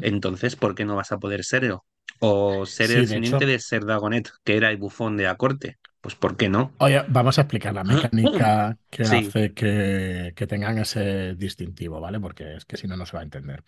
Entonces, 0.01 0.55
¿por 0.55 0.75
qué 0.75 0.85
no 0.85 0.95
vas 0.95 1.11
a 1.11 1.19
poder 1.19 1.43
serlo? 1.43 1.85
O 2.19 2.65
ser 2.65 2.91
Sí, 2.91 3.05
el 3.05 3.07
de 3.07 3.17
hecho, 3.17 3.37
de 3.39 3.59
Ser 3.59 3.85
Dagonet, 3.85 4.29
que 4.43 4.57
era 4.57 4.69
el 4.71 4.77
bufón 4.77 5.17
de 5.17 5.25
la 5.25 5.37
corte. 5.37 5.79
Pues 6.01 6.15
¿por 6.15 6.37
qué 6.37 6.49
no? 6.49 6.73
oye, 6.77 7.03
vamos 7.07 7.37
a 7.37 7.41
explicar 7.41 7.73
la 7.73 7.83
mecánica 7.83 8.77
que 8.89 9.03
Sí, 9.03 9.07
hace 9.07 9.53
que, 9.53 10.33
que 10.35 10.47
tengan 10.47 10.77
ese 10.77 11.35
distintivo, 11.35 11.99
¿vale? 12.01 12.19
Porque 12.19 12.55
es 12.55 12.65
que 12.65 12.77
si 12.77 12.87
no, 12.87 12.97
no 12.97 13.05
se 13.05 13.13
va 13.17 13.21
a 13.21 13.23
entender. 13.23 13.63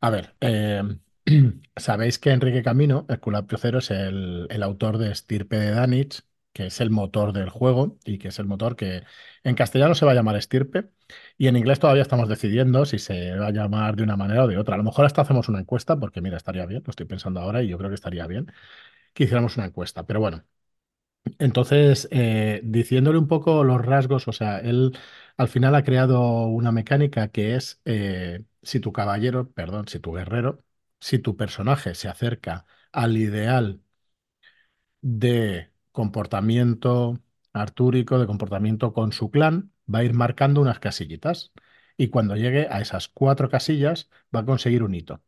A 0.00 0.10
ver, 0.10 0.36
eh, 0.40 0.82
sabéis 1.76 2.18
que 2.18 2.30
Enrique 2.32 2.62
Camino, 2.62 3.06
el 3.08 3.20
Culapio 3.20 3.58
Cero, 3.58 3.78
es 3.80 3.90
el, 3.92 4.48
el 4.50 4.62
autor 4.62 4.98
de 4.98 5.12
Estirpe 5.12 5.58
de 5.58 5.72
Danich, 5.72 6.22
que 6.56 6.66
es 6.66 6.80
el 6.80 6.90
motor 6.90 7.32
del 7.32 7.50
juego 7.50 7.98
y 8.04 8.18
que 8.18 8.28
es 8.28 8.38
el 8.38 8.46
motor 8.46 8.76
que 8.76 9.02
en 9.44 9.54
castellano 9.54 9.94
se 9.94 10.06
va 10.06 10.12
a 10.12 10.14
llamar 10.14 10.36
Estirpe 10.36 10.88
y 11.36 11.48
en 11.48 11.56
inglés 11.56 11.78
todavía 11.80 12.02
estamos 12.02 12.28
decidiendo 12.28 12.84
si 12.86 12.98
se 12.98 13.36
va 13.36 13.48
a 13.48 13.50
llamar 13.52 13.94
de 13.96 14.02
una 14.04 14.16
manera 14.16 14.44
o 14.44 14.48
de 14.48 14.56
otra. 14.58 14.74
A 14.74 14.78
lo 14.78 14.84
mejor 14.84 15.04
hasta 15.04 15.22
hacemos 15.22 15.48
una 15.48 15.60
encuesta, 15.60 15.98
porque 16.00 16.20
mira, 16.22 16.36
estaría 16.38 16.66
bien, 16.66 16.82
lo 16.86 16.90
estoy 16.90 17.06
pensando 17.06 17.40
ahora 17.40 17.62
y 17.62 17.68
yo 17.68 17.76
creo 17.78 17.90
que 17.90 17.94
estaría 17.96 18.26
bien 18.26 18.46
que 19.14 19.24
hiciéramos 19.24 19.56
una 19.56 19.66
encuesta. 19.66 20.06
Pero 20.06 20.20
bueno, 20.20 20.44
entonces, 21.38 22.08
eh, 22.12 22.60
diciéndole 22.64 23.18
un 23.18 23.28
poco 23.28 23.64
los 23.64 23.84
rasgos, 23.84 24.28
o 24.28 24.32
sea, 24.32 24.58
él 24.60 24.96
al 25.36 25.48
final 25.48 25.74
ha 25.74 25.82
creado 25.84 26.46
una 26.46 26.72
mecánica 26.72 27.28
que 27.28 27.56
es 27.56 27.80
eh, 27.84 28.44
si 28.62 28.80
tu 28.80 28.92
caballero, 28.92 29.50
perdón, 29.52 29.88
si 29.88 29.98
tu 30.00 30.12
guerrero, 30.12 30.64
si 31.00 31.18
tu 31.18 31.36
personaje 31.36 31.94
se 31.94 32.08
acerca 32.08 32.66
al 32.92 33.16
ideal 33.16 33.80
de 35.02 35.70
comportamiento 35.96 37.18
artúrico, 37.54 38.18
de 38.18 38.26
comportamiento 38.26 38.92
con 38.92 39.12
su 39.12 39.30
clan, 39.30 39.72
va 39.92 40.00
a 40.00 40.04
ir 40.04 40.14
marcando 40.14 40.60
unas 40.60 40.78
casillitas. 40.78 41.52
Y 41.96 42.08
cuando 42.08 42.36
llegue 42.36 42.68
a 42.70 42.80
esas 42.82 43.08
cuatro 43.08 43.48
casillas, 43.48 44.10
va 44.34 44.40
a 44.40 44.44
conseguir 44.46 44.82
un 44.82 44.94
hito. 44.94 45.22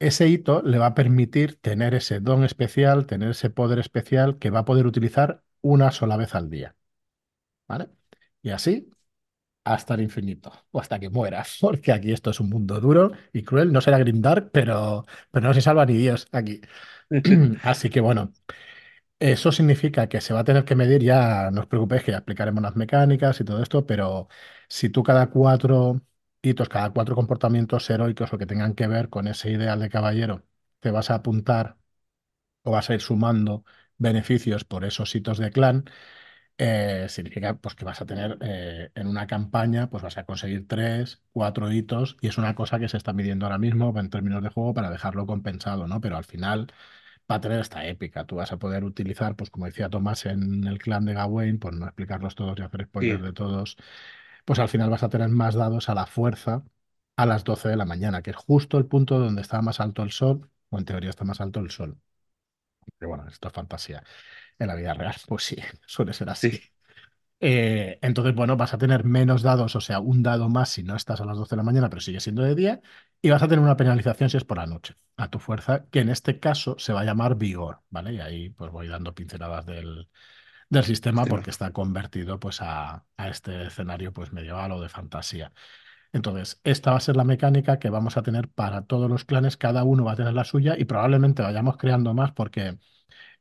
Ese 0.00 0.28
hito 0.28 0.62
le 0.62 0.78
va 0.78 0.86
a 0.86 0.94
permitir 0.94 1.60
tener 1.60 1.94
ese 1.94 2.20
don 2.20 2.44
especial, 2.44 3.06
tener 3.06 3.30
ese 3.30 3.50
poder 3.50 3.78
especial 3.80 4.38
que 4.38 4.50
va 4.50 4.60
a 4.60 4.64
poder 4.64 4.86
utilizar 4.86 5.42
una 5.60 5.90
sola 5.90 6.16
vez 6.16 6.34
al 6.34 6.50
día. 6.50 6.76
¿Vale? 7.68 7.88
Y 8.42 8.50
así 8.50 8.90
hasta 9.64 9.94
el 9.94 10.02
infinito 10.02 10.52
o 10.72 10.80
hasta 10.80 10.98
que 11.00 11.10
mueras, 11.10 11.58
porque 11.62 11.92
aquí 11.92 12.12
esto 12.12 12.30
es 12.30 12.40
un 12.40 12.50
mundo 12.50 12.80
duro 12.80 13.12
y 13.32 13.42
cruel. 13.44 13.72
No 13.72 13.80
será 13.80 13.98
Grimdark, 13.98 14.50
pero, 14.52 15.06
pero 15.30 15.48
no 15.48 15.54
se 15.54 15.62
salva 15.62 15.86
ni 15.86 15.96
Dios 15.98 16.28
aquí. 16.32 16.60
Así 17.62 17.90
que 17.90 18.00
bueno, 18.00 18.32
eso 19.20 19.52
significa 19.52 20.08
que 20.08 20.20
se 20.20 20.32
va 20.34 20.40
a 20.40 20.44
tener 20.44 20.64
que 20.64 20.76
medir, 20.76 21.02
ya 21.02 21.50
no 21.50 21.60
os 21.62 21.66
preocupéis 21.66 22.02
que 22.04 22.12
ya 22.12 22.18
explicaremos 22.18 22.62
las 22.62 22.76
mecánicas 22.76 23.40
y 23.40 23.44
todo 23.44 23.62
esto, 23.62 23.86
pero 23.86 24.28
si 24.68 24.90
tú 24.90 25.02
cada 25.02 25.28
cuatro 25.30 26.00
hitos, 26.42 26.68
cada 26.68 26.90
cuatro 26.92 27.14
comportamientos 27.16 27.88
heroicos 27.90 28.32
o 28.32 28.38
que 28.38 28.46
tengan 28.46 28.74
que 28.74 28.86
ver 28.86 29.08
con 29.08 29.26
ese 29.28 29.50
ideal 29.50 29.80
de 29.80 29.90
caballero, 29.90 30.44
te 30.80 30.90
vas 30.90 31.10
a 31.10 31.16
apuntar 31.16 31.76
o 32.64 32.70
vas 32.72 32.90
a 32.90 32.94
ir 32.94 33.00
sumando 33.00 33.64
beneficios 33.98 34.64
por 34.64 34.84
esos 34.84 35.14
hitos 35.14 35.38
de 35.38 35.50
clan, 35.52 35.84
eh, 36.58 37.06
significa 37.08 37.54
pues, 37.58 37.74
que 37.74 37.84
vas 37.84 38.00
a 38.00 38.06
tener 38.06 38.38
eh, 38.42 38.90
en 38.94 39.06
una 39.06 39.26
campaña, 39.26 39.90
pues 39.90 40.02
vas 40.02 40.18
a 40.18 40.24
conseguir 40.26 40.66
tres, 40.68 41.22
cuatro 41.32 41.70
hitos 41.72 42.16
y 42.20 42.28
es 42.28 42.38
una 42.38 42.54
cosa 42.54 42.78
que 42.78 42.88
se 42.88 42.96
está 42.96 43.12
midiendo 43.12 43.46
ahora 43.46 43.58
mismo 43.58 43.98
en 43.98 44.10
términos 44.10 44.42
de 44.42 44.48
juego 44.50 44.74
para 44.74 44.90
dejarlo 44.90 45.26
compensado, 45.26 45.86
¿no? 45.86 46.00
Pero 46.00 46.16
al 46.16 46.24
final 46.24 46.68
va 47.30 47.36
a 47.36 47.40
tener 47.40 47.60
esta 47.60 47.86
épica. 47.86 48.24
Tú 48.26 48.36
vas 48.36 48.52
a 48.52 48.58
poder 48.58 48.84
utilizar, 48.84 49.36
pues 49.36 49.50
como 49.50 49.66
decía 49.66 49.88
Tomás 49.90 50.26
en 50.26 50.64
el 50.66 50.78
clan 50.78 51.04
de 51.04 51.14
Gawain, 51.14 51.58
por 51.58 51.74
no 51.74 51.86
explicarlos 51.86 52.34
todos 52.34 52.58
y 52.58 52.62
hacer 52.62 52.84
spoilers 52.86 53.22
sí, 53.22 53.24
de 53.24 53.32
todos, 53.32 53.76
pues 54.44 54.58
al 54.58 54.68
final 54.68 54.90
vas 54.90 55.02
a 55.02 55.08
tener 55.10 55.28
más 55.28 55.54
dados 55.54 55.88
a 55.88 55.94
la 55.94 56.06
fuerza 56.06 56.64
a 57.16 57.26
las 57.26 57.44
12 57.44 57.68
de 57.68 57.76
la 57.76 57.84
mañana, 57.84 58.22
que 58.22 58.30
es 58.30 58.36
justo 58.36 58.78
el 58.78 58.86
punto 58.86 59.18
donde 59.18 59.42
está 59.42 59.60
más 59.62 59.80
alto 59.80 60.02
el 60.02 60.12
sol, 60.12 60.50
o 60.70 60.78
en 60.78 60.84
teoría 60.84 61.10
está 61.10 61.24
más 61.24 61.40
alto 61.40 61.60
el 61.60 61.70
sol. 61.70 61.98
Pero 62.98 63.08
bueno, 63.10 63.26
esto 63.28 63.48
es 63.48 63.54
fantasía. 63.54 64.02
En 64.58 64.68
la 64.68 64.74
vida 64.76 64.94
real, 64.94 65.16
pues 65.28 65.44
sí, 65.44 65.56
suele 65.86 66.12
ser 66.14 66.30
así. 66.30 66.50
sí, 66.50 66.72
Eh, 67.40 67.98
entonces, 68.02 68.34
bueno, 68.34 68.56
vas 68.56 68.74
a 68.74 68.78
tener 68.78 69.04
menos 69.04 69.42
dados, 69.42 69.76
o 69.76 69.80
sea, 69.80 70.00
un 70.00 70.22
dado 70.24 70.48
más 70.48 70.70
si 70.70 70.82
no 70.82 70.96
estás 70.96 71.20
a 71.20 71.24
las 71.24 71.36
12 71.36 71.50
de 71.50 71.56
la 71.58 71.62
mañana, 71.62 71.88
pero 71.88 72.00
sigue 72.00 72.18
siendo 72.20 72.42
de 72.42 72.54
día, 72.56 72.80
y 73.22 73.30
vas 73.30 73.42
a 73.42 73.48
tener 73.48 73.62
una 73.64 73.76
penalización 73.76 74.28
si 74.28 74.36
es 74.36 74.44
por 74.44 74.56
la 74.58 74.66
noche, 74.66 74.96
a 75.16 75.30
tu 75.30 75.38
fuerza, 75.38 75.86
que 75.90 76.00
en 76.00 76.08
este 76.08 76.40
caso 76.40 76.76
se 76.78 76.92
va 76.92 77.02
a 77.02 77.04
llamar 77.04 77.36
vigor, 77.36 77.80
¿vale? 77.90 78.14
Y 78.14 78.20
ahí 78.20 78.50
pues 78.50 78.72
voy 78.72 78.88
dando 78.88 79.14
pinceladas 79.14 79.66
del, 79.66 80.08
del 80.70 80.84
sistema 80.84 81.26
porque 81.28 81.50
está 81.50 81.72
convertido 81.72 82.40
pues 82.40 82.62
a, 82.62 83.06
a 83.16 83.28
este 83.28 83.66
escenario 83.68 84.12
pues 84.12 84.32
medieval 84.32 84.72
o 84.72 84.80
de 84.80 84.88
fantasía. 84.88 85.52
Entonces, 86.12 86.60
esta 86.64 86.90
va 86.92 86.96
a 86.98 87.00
ser 87.00 87.16
la 87.16 87.24
mecánica 87.24 87.78
que 87.78 87.90
vamos 87.90 88.16
a 88.16 88.22
tener 88.22 88.48
para 88.48 88.82
todos 88.86 89.10
los 89.10 89.24
clanes, 89.24 89.56
cada 89.56 89.84
uno 89.84 90.04
va 90.04 90.12
a 90.12 90.16
tener 90.16 90.32
la 90.34 90.44
suya 90.44 90.74
y 90.78 90.84
probablemente 90.86 91.42
vayamos 91.42 91.76
creando 91.76 92.14
más 92.14 92.32
porque 92.32 92.78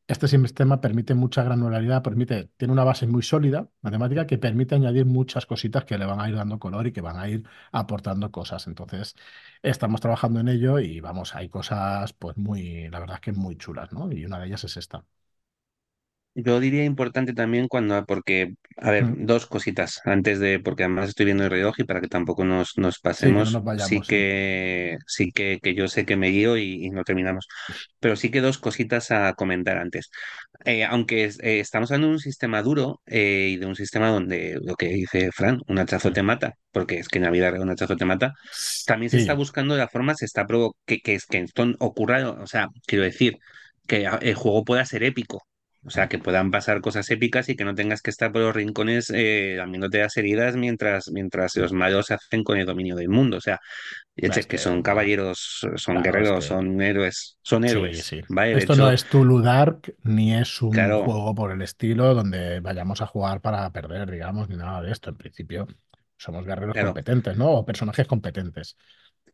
este 0.08 0.28
sistema 0.28 0.80
permite 0.82 1.14
mucha 1.16 1.44
granularidad, 1.44 2.02
permite, 2.04 2.46
tiene 2.58 2.72
una 2.74 2.84
base 2.86 3.08
muy 3.08 3.24
sólida, 3.24 3.70
matemática, 3.82 4.26
que 4.26 4.38
permite 4.38 4.76
añadir 4.76 5.06
muchas 5.06 5.46
cositas 5.46 5.86
que 5.86 5.98
le 5.98 6.06
van 6.06 6.22
a 6.22 6.30
ir 6.30 6.36
dando 6.36 6.60
color 6.60 6.88
y 6.88 6.94
que 6.94 7.02
van 7.02 7.18
a 7.18 7.28
ir 7.30 7.44
aportando 7.72 8.32
cosas. 8.32 8.68
Entonces, 8.68 9.16
estamos 9.62 10.00
trabajando 10.02 10.40
en 10.40 10.48
ello 10.50 10.80
y 10.80 11.00
vamos, 11.02 11.36
hay 11.36 11.50
cosas 11.50 12.14
pues 12.14 12.38
muy, 12.38 12.90
la 12.90 13.00
verdad 13.00 13.16
es 13.16 13.22
que 13.22 13.32
muy 13.34 13.58
chulas, 13.58 13.92
¿no? 13.92 14.12
Y 14.12 14.26
una 14.26 14.40
de 14.40 14.48
ellas 14.48 14.64
es 14.64 14.78
esta. 14.78 15.06
Yo 16.40 16.60
diría 16.60 16.86
importante 16.86 17.34
también 17.34 17.68
cuando, 17.68 18.06
porque, 18.06 18.54
a 18.78 18.92
ver, 18.92 19.06
Mm. 19.06 19.26
dos 19.26 19.48
cositas 19.48 20.02
antes 20.06 20.40
de, 20.40 20.60
porque 20.60 20.84
además 20.84 21.10
estoy 21.10 21.26
viendo 21.26 21.44
el 21.46 21.50
reloj 21.50 21.76
y 21.80 21.84
para 21.84 22.00
que 22.00 22.08
tampoco 22.08 22.46
nos, 22.46 22.78
nos 22.78 23.00
Sí, 23.16 23.34
que 23.36 23.44
no 23.46 23.50
pasemos, 23.50 23.50
nos 23.52 23.64
sí 23.76 24.04
vayamos, 24.04 24.08
sí. 24.08 24.18
que, 24.18 24.98
sí 25.08 25.32
que, 25.32 25.60
que 25.64 25.74
yo 25.74 25.88
sé 25.88 26.06
que 26.06 26.16
me 26.16 26.30
guío 26.30 26.56
y, 26.58 26.86
y 26.86 26.90
no 26.92 27.04
terminamos. 27.04 27.48
Pero 28.00 28.16
sí 28.16 28.30
que 28.32 28.42
dos 28.42 28.60
cositas 28.60 29.10
a 29.12 29.34
comentar 29.34 29.78
antes. 29.80 30.12
Eh, 30.66 30.84
aunque 30.86 31.26
eh, 31.26 31.60
estamos 31.60 31.92
hablando 31.92 32.08
de 32.10 32.14
un 32.16 32.20
sistema 32.20 32.62
duro 32.62 33.02
eh, 33.08 33.50
y 33.54 33.58
de 33.58 33.66
un 33.66 33.76
sistema 33.76 34.10
donde 34.10 34.60
lo 34.64 34.76
que 34.76 34.88
dice 34.90 35.32
Fran, 35.34 35.60
un 35.68 35.80
hachazo 35.80 36.12
te 36.14 36.24
mata, 36.24 36.54
porque 36.72 37.00
es 37.00 37.08
que 37.10 37.20
en 37.20 37.26
la 37.26 37.32
vida 37.32 37.52
un 37.62 37.70
hachazo 37.72 37.96
te 37.98 38.06
mata, 38.06 38.34
también 38.86 39.10
se 39.10 39.18
está 39.18 39.34
buscando 39.34 39.76
la 39.78 39.88
forma, 39.88 40.16
se 40.16 40.26
está 40.26 40.46
que, 40.86 41.00
que, 41.00 41.18
que 41.30 41.38
esto 41.40 41.66
ocurra, 41.80 42.30
o 42.32 42.48
sea, 42.48 42.68
quiero 42.86 43.04
decir, 43.04 43.38
que 43.88 44.08
a- 44.08 44.18
el 44.22 44.36
juego 44.36 44.64
pueda 44.66 44.86
ser 44.86 45.04
épico. 45.04 45.44
O 45.86 45.90
sea, 45.90 46.10
que 46.10 46.20
puedan 46.20 46.52
pasar 46.52 46.82
cosas 46.82 47.10
épicas 47.12 47.48
y 47.50 47.56
que 47.56 47.64
no 47.66 47.74
tengas 47.76 48.02
que 48.02 48.10
estar 48.10 48.32
por 48.32 48.42
los 48.42 48.56
rincones 48.56 49.10
eh, 49.14 49.56
las 49.58 50.18
heridas 50.18 50.56
mientras, 50.56 51.10
mientras 51.12 51.56
los 51.56 51.72
malos 51.72 52.08
se 52.08 52.16
hacen 52.16 52.44
con 52.44 52.58
el 52.58 52.66
dominio 52.66 52.96
del 52.96 53.10
mundo. 53.10 53.38
O 53.38 53.42
sea, 53.42 53.60
y 54.16 54.26
es 54.28 54.48
que 54.48 54.58
son 54.58 54.82
caballeros, 54.84 55.66
son 55.76 56.02
claro, 56.02 56.22
es 56.22 56.32
guerreros, 56.32 56.32
que 56.32 56.42
son 56.46 56.82
héroes, 56.82 57.38
son 57.44 57.66
héroes, 57.66 57.98
sí. 58.00 58.22
¿vale? 58.30 58.56
De 58.56 58.58
Esto 58.58 58.76
no 58.76 58.90
es 58.92 59.08
Tulu 59.10 59.42
Dark 59.42 59.96
ni 60.04 60.34
es 60.34 60.62
un 60.62 60.92
claro, 60.92 61.04
juego 61.04 61.36
por 61.36 61.52
el 61.52 61.62
estilo 61.62 62.14
donde 62.14 62.60
vayamos 62.60 63.02
a 63.02 63.08
jugar 63.08 63.42
para 63.42 63.70
perder, 63.72 64.10
digamos, 64.12 64.50
ni 64.50 64.56
nada 64.58 64.82
de 64.82 64.92
esto. 64.92 65.10
En 65.10 65.18
principio, 65.18 65.68
somos 66.18 66.46
guerreros 66.46 66.74
claro. 66.74 66.80
competentes, 66.80 67.38
¿no? 67.38 67.52
O 67.52 67.66
personajes 67.66 68.08
competentes. 68.08 68.78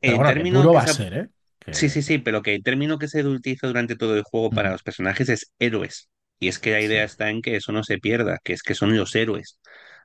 Pero 0.03 0.15
El 0.15 0.17
bueno, 0.17 0.33
que 0.33 0.43
término 0.43 0.49
duro 0.49 0.71
que 0.71 0.79
va 0.79 0.83
a 0.83 0.87
se 0.87 0.89
ser, 0.89 1.13
¿eh? 1.13 1.29
Sí, 1.71 1.89
Que... 1.89 1.89
sí, 1.89 2.01
sí, 2.03 2.19
pero 2.19 2.41
que 2.43 2.55
el 2.55 2.63
término 2.63 2.99
que 2.99 3.07
se 3.09 3.25
utiliza 3.25 3.67
durante 3.67 3.95
todo 3.97 4.15
el 4.17 4.23
juego 4.23 4.53
para 4.53 4.71
Ujú. 4.71 4.73
los 4.73 4.83
personajes 4.83 5.29
es 5.29 5.51
héroes. 5.59 6.09
Y 6.43 6.47
es 6.49 6.59
que 6.59 6.71
la 6.71 6.81
idea 6.81 7.03
Sí. 7.03 7.05
está 7.05 7.29
en 7.29 7.41
que 7.41 7.55
eso 7.55 7.71
no 7.71 7.83
se 7.83 7.97
pierda, 7.99 8.39
que 8.43 8.53
es 8.53 8.63
que 8.63 8.75
son 8.75 8.95
los 8.97 9.15
héroes 9.15 9.59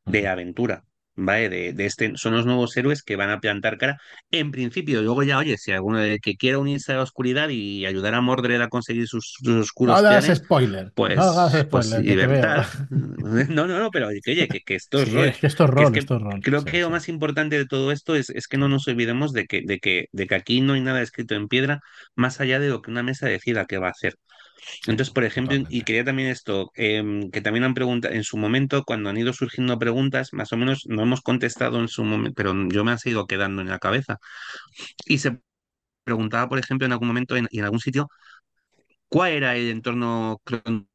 de 0.06 0.22
la 0.22 0.32
aventura, 0.32 0.84
¿vale? 1.16 1.48
De, 1.48 1.72
de 1.72 1.86
este, 1.86 2.12
son 2.16 2.34
los 2.34 2.46
nuevos 2.46 2.76
héroes 2.76 3.02
que 3.02 3.16
van 3.16 3.30
a 3.30 3.40
plantar 3.40 3.78
cara. 3.78 3.98
En 4.30 4.50
principio, 4.50 5.02
luego 5.02 5.22
ya, 5.24 5.38
oye, 5.38 5.56
si 5.58 5.72
alguno 5.72 5.98
de- 6.00 6.18
que 6.20 6.36
quiera 6.36 6.58
unirse 6.58 6.92
a 6.92 6.96
la 6.96 7.02
oscuridad 7.02 7.48
y 7.50 7.86
ayudar 7.86 8.14
a 8.14 8.20
Mordred 8.20 8.60
a 8.60 8.68
conseguir 8.68 9.06
sus, 9.08 9.34
sus 9.42 9.56
No 9.86 9.92
oscuros 9.94 10.00
hagas 10.00 10.26
spoiler, 10.36 10.92
no 11.06 11.22
hagas 11.22 11.52
pues, 11.52 11.66
pues 11.70 11.92
spoiler, 11.92 12.04
que 12.04 12.16
te 12.16 12.26
veo. 12.26 12.54
libertad. 12.54 12.66
No, 12.90 13.66
no, 13.66 13.78
no, 13.78 13.90
pero 13.90 14.08
que, 14.24 14.30
oye, 14.32 14.48
que, 14.48 14.60
que 14.60 14.74
esto 14.74 15.02
es 15.02 15.08
Sí, 15.08 15.12
rol. 15.12 15.30
es 15.30 15.38
que 15.38 15.46
esto 15.46 15.64
es 15.64 15.70
rol, 15.70 15.92
que 15.92 16.00
esto 16.00 16.16
es 16.16 16.22
rol. 16.22 16.42
creo 16.42 16.64
Sí, 16.64 16.64
que 16.64 16.80
lo 16.80 16.90
más 16.90 17.08
importante 17.08 17.56
de 17.58 17.66
todo 17.66 17.92
esto 17.92 18.14
es, 18.16 18.30
es 18.30 18.48
que 18.48 18.56
no 18.58 18.68
nos 18.68 18.88
olvidemos 18.88 19.32
de 19.32 19.46
que, 19.46 19.62
de 19.64 19.78
que, 19.78 20.06
de 20.12 20.26
que 20.26 20.34
aquí 20.34 20.60
no 20.60 20.72
hay 20.74 20.80
nada 20.80 21.02
escrito 21.02 21.34
en 21.34 21.48
piedra 21.48 21.80
más 22.14 22.40
allá 22.40 22.58
de 22.60 22.68
lo 22.68 22.82
que 22.82 22.90
una 22.90 23.02
mesa 23.02 23.26
decida 23.28 23.66
que 23.66 23.78
va 23.78 23.88
a 23.88 23.90
hacer. 23.90 24.14
Entonces, 24.86 25.12
por 25.14 25.24
ejemplo, 25.24 25.56
y 25.68 25.82
quería 25.82 26.04
también 26.04 26.28
esto, 26.30 26.70
em, 26.74 27.30
que 27.30 27.40
también 27.40 27.64
han 27.64 27.74
preguntado 27.74 28.14
en 28.14 28.24
su 28.24 28.36
momento, 28.36 28.84
cuando 28.84 29.10
han 29.10 29.16
ido 29.18 29.32
surgiendo 29.32 29.78
preguntas, 29.78 30.32
más 30.32 30.52
o 30.52 30.56
menos 30.56 30.84
no 30.86 31.02
hemos 31.02 31.22
contestado 31.22 31.80
en 31.80 31.88
su 31.88 32.04
momento, 32.04 32.34
pero 32.36 32.54
yo 32.70 32.84
me 32.84 32.92
han 32.92 32.98
seguido 32.98 33.26
quedando 33.26 33.62
en 33.62 33.68
la 33.68 33.78
cabeza. 33.78 34.18
Y 35.06 35.18
se 35.18 35.40
preguntaba, 36.04 36.48
por 36.48 36.58
ejemplo, 36.58 36.86
en 36.86 36.92
algún 36.92 37.08
momento 37.08 37.36
en, 37.36 37.48
en 37.52 37.64
algún 37.64 37.80
sitio, 37.80 38.08
¿cuál 39.08 39.32
era 39.32 39.56
el 39.56 39.70
entorno 39.70 40.40
cronológico 40.44 40.88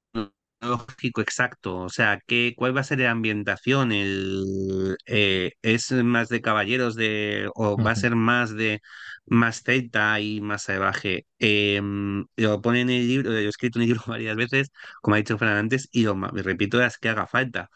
exacto? 1.22 1.78
O 1.78 1.90
sea, 1.90 2.20
¿qué, 2.28 2.54
cuál 2.56 2.76
va 2.76 2.82
a 2.82 2.84
ser 2.84 3.00
la 3.00 3.12
ambientación? 3.12 3.92
El, 3.92 4.96
eh, 5.06 5.52
¿es 5.62 5.92
más 5.92 6.30
de 6.30 6.42
caballeros 6.42 6.96
de, 6.96 7.50
o 7.56 7.78
va 7.78 7.92
a 7.92 7.96
ser 7.96 8.16
más 8.16 8.56
de 8.56 8.82
más 9.26 9.64
celta 9.64 10.20
y 10.20 10.42
más 10.42 10.64
salvaje? 10.64 11.26
Em, 11.40 12.26
lo 12.36 12.62
pone 12.62 12.82
en 12.82 12.90
el 12.90 13.08
libro, 13.08 13.32
lo 13.32 13.38
he 13.38 13.48
escrito 13.48 13.80
en 13.80 13.84
el 13.84 13.90
libro 13.90 14.04
varias 14.08 14.36
veces, 14.36 14.72
como 15.02 15.16
ha 15.16 15.18
dicho 15.18 15.38
Fran 15.38 15.58
antes, 15.58 15.90
y 15.92 16.04
lo 16.04 16.16
repito 16.16 16.80
las 16.80 16.98
que 16.98 17.10
haga 17.10 17.28
falta. 17.28 17.70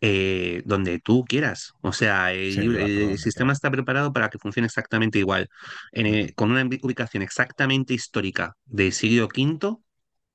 eh, 0.00 0.62
donde 0.64 0.98
tú 0.98 1.24
quieras. 1.24 1.72
O 1.82 1.92
sea, 1.92 2.32
Sí, 2.32 2.60
el, 2.60 3.18
sistema 3.18 3.52
está 3.52 3.70
preparado 3.70 4.12
para 4.12 4.30
que 4.30 4.38
funcione 4.38 4.66
exactamente 4.66 5.18
igual, 5.18 5.48
En, 5.92 6.32
con 6.32 6.50
una 6.50 6.64
ubicación 6.64 7.22
exactamente 7.22 7.94
histórica 7.94 8.56
del 8.64 8.92
siglo 8.92 9.26
V 9.26 9.76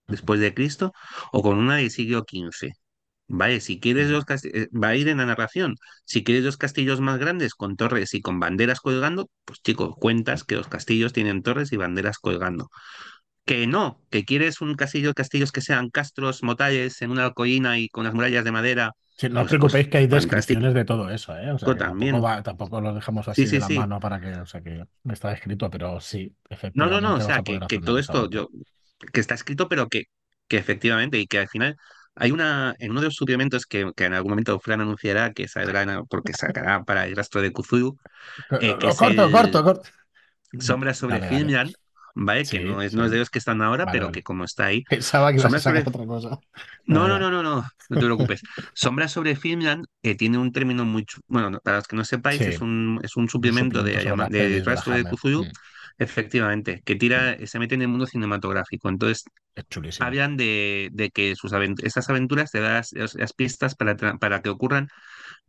después 0.08 0.39
de 0.39 0.53
Cristo 0.53 0.93
o 1.32 1.41
con 1.43 1.58
una 1.58 1.78
del 1.78 1.91
siglo 1.91 2.24
XV. 2.26 2.74
Vale, 3.28 3.60
si 3.60 3.80
quieres 3.80 4.10
los 4.10 4.24
castillos, 4.26 4.68
va 4.72 4.89
a 4.89 4.95
ir 4.95 5.08
en 5.10 5.18
la 5.18 5.26
narración. 5.26 5.76
Si 6.06 6.24
quieres 6.24 6.43
los 6.43 6.58
castillos 6.58 7.01
más 7.01 7.18
grandes 7.20 7.56
con 7.56 7.76
torres 7.76 8.14
y 8.14 8.22
con 8.22 8.39
banderas 8.39 8.82
colgando, 8.82 9.30
pues 9.45 9.62
chicos, 9.64 9.95
cuentas 9.99 10.43
que 10.43 10.56
los 10.56 10.68
castillos 10.68 11.12
tienen 11.14 11.41
torres 11.43 11.72
y 11.72 11.78
banderas 11.78 12.20
colgando. 12.20 12.70
Que 13.45 13.68
no, 13.68 14.01
que 14.12 14.26
quieres 14.26 14.62
un 14.62 14.76
castillo, 14.76 15.14
castillos 15.14 15.51
que 15.51 15.62
sean 15.62 15.89
castros, 15.91 16.43
motales 16.43 17.01
en 17.03 17.12
una 17.12 17.32
collina 17.34 17.78
y 17.80 17.89
con 17.89 18.03
las 18.06 18.14
murallas 18.14 18.43
de 18.45 18.51
madera, 18.51 18.91
Sí, 19.18 19.30
no 19.30 19.41
os 19.41 19.47
pues, 19.47 19.56
pues 19.58 19.74
preocupéis 19.74 19.88
que 19.89 19.97
hay 19.99 20.08
descripciones 20.08 20.74
de 20.74 20.84
todo 20.86 21.10
eso, 21.10 21.38
¿eh? 21.38 21.51
O 21.51 21.58
sea 21.60 21.76
tampoco 21.76 21.78
también. 21.78 22.16
va, 22.22 22.43
tampoco 22.43 22.82
lo 22.82 22.93
dejamos 22.93 23.28
Sí, 23.30 23.43
así 23.43 23.47
de 23.47 23.58
sí, 23.58 23.60
la 23.60 23.68
sí. 23.68 23.76
mano 23.76 23.99
para 23.99 24.20
que, 24.20 24.34
o 24.36 24.45
sea 24.45 24.62
que 24.62 24.84
está 25.10 25.32
escrito, 25.34 25.70
pero 25.70 25.99
sí, 25.99 26.36
No, 26.74 26.88
no, 26.88 26.99
no, 27.01 27.16
o 27.16 27.20
efectivamente 27.20 27.22
sea, 27.22 27.41
que, 27.41 27.60
que 27.68 27.80
todo 27.80 27.97
esto 27.99 28.30
yo, 28.30 28.49
que 29.14 29.20
está 29.22 29.36
escrito, 29.36 29.68
pero 29.70 29.88
que, 29.89 30.06
que 30.48 30.58
efectivamente, 30.58 31.20
y 31.20 31.28
que 31.28 31.39
al 31.39 31.48
final 31.50 31.78
hay 32.16 32.32
una, 32.32 32.76
en 32.80 32.91
uno 32.91 33.02
de 33.02 33.08
los 33.08 33.16
suplementos 33.16 33.66
que, 33.66 33.91
que 33.96 34.06
en 34.06 34.14
algún 34.14 34.32
momento 34.32 34.60
Fran 34.60 34.82
anunciará 34.82 35.34
que 35.34 35.48
saldrá, 35.48 36.04
porque 36.10 36.34
sacará 36.34 36.84
para 36.84 37.06
el 37.06 37.16
rastro 37.16 37.41
de 37.41 37.52
Cthulhu, 37.52 37.98
eh, 38.60 38.78
que 38.80 38.88
Lo 38.88 38.91
es 38.91 38.98
corto, 38.98 39.32
corto, 39.32 39.58
el 39.60 39.64
corto. 39.64 39.89
Sombras 40.60 40.98
sobre 40.98 41.20
Dale, 41.20 41.76
¿vale? 42.16 42.47
Que 42.47 42.59
no 42.59 42.82
es, 42.82 42.93
sí. 42.93 42.95
no 42.95 43.05
es 43.05 43.11
de 43.11 43.20
los 43.20 43.30
que 43.30 43.39
están 43.39 43.61
ahora, 43.61 43.88
Vale, 43.88 43.91
pero 43.91 44.11
que 44.11 44.24
como 44.24 44.43
está 44.45 44.66
ahí. 44.68 44.84
Pensaba 44.88 45.32
que 45.32 45.39
ibas 45.39 45.55
a 45.55 45.59
Sombras 45.59 45.61
sacar 45.61 45.84
sobre 45.84 45.89
otra 45.89 46.05
cosa. 46.07 46.39
No, 46.86 47.07
no, 47.07 47.20
no, 47.20 47.32
no, 47.32 47.41
no, 47.43 47.63
no 47.89 47.97
te 47.97 48.05
preocupes. 48.05 48.41
Sombra 48.74 49.07
sobre 49.07 49.36
Filmland 49.36 49.86
eh, 50.03 50.16
tiene 50.16 50.38
un 50.38 50.51
término 50.51 50.86
muy... 50.86 51.05
Bueno, 51.28 51.49
no, 51.49 51.59
para 51.59 51.78
los 51.78 51.88
que 51.88 51.95
no 51.95 52.05
sepáis, 52.05 52.45
es 52.47 52.61
un, 52.61 52.99
es 53.03 53.16
un 53.16 53.28
un 53.28 53.30
suplemento 53.30 53.84
de, 53.84 54.13
de 54.28 54.49
de 54.49 54.61
Rastro 54.63 54.93
de 54.93 55.05
Mm, 55.38 55.51
efectivamente, 55.97 56.82
que 56.86 56.95
mm. 56.95 56.97
tira, 56.97 57.38
se 57.47 57.59
mete 57.59 57.76
en 57.76 57.82
el 57.84 57.88
mundo 57.88 58.05
cinematográfico. 58.07 58.89
Entonces, 58.89 59.24
Es 59.82 60.01
hablan 60.01 60.38
de, 60.38 60.89
de 60.93 61.09
que 61.11 61.36
sus 61.36 61.53
avent- 61.53 61.82
esas 61.84 62.09
aventuras 62.09 62.51
te 62.51 62.59
dan 62.61 62.84
las, 62.93 62.93
las 63.16 63.34
pistas 63.34 63.76
para, 63.76 63.95
para 64.20 64.41
que 64.41 64.49
ocurran 64.49 64.89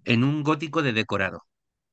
en 0.04 0.24
un 0.24 0.42
gótico 0.42 0.82
de 0.82 0.92
decorado 0.92 1.42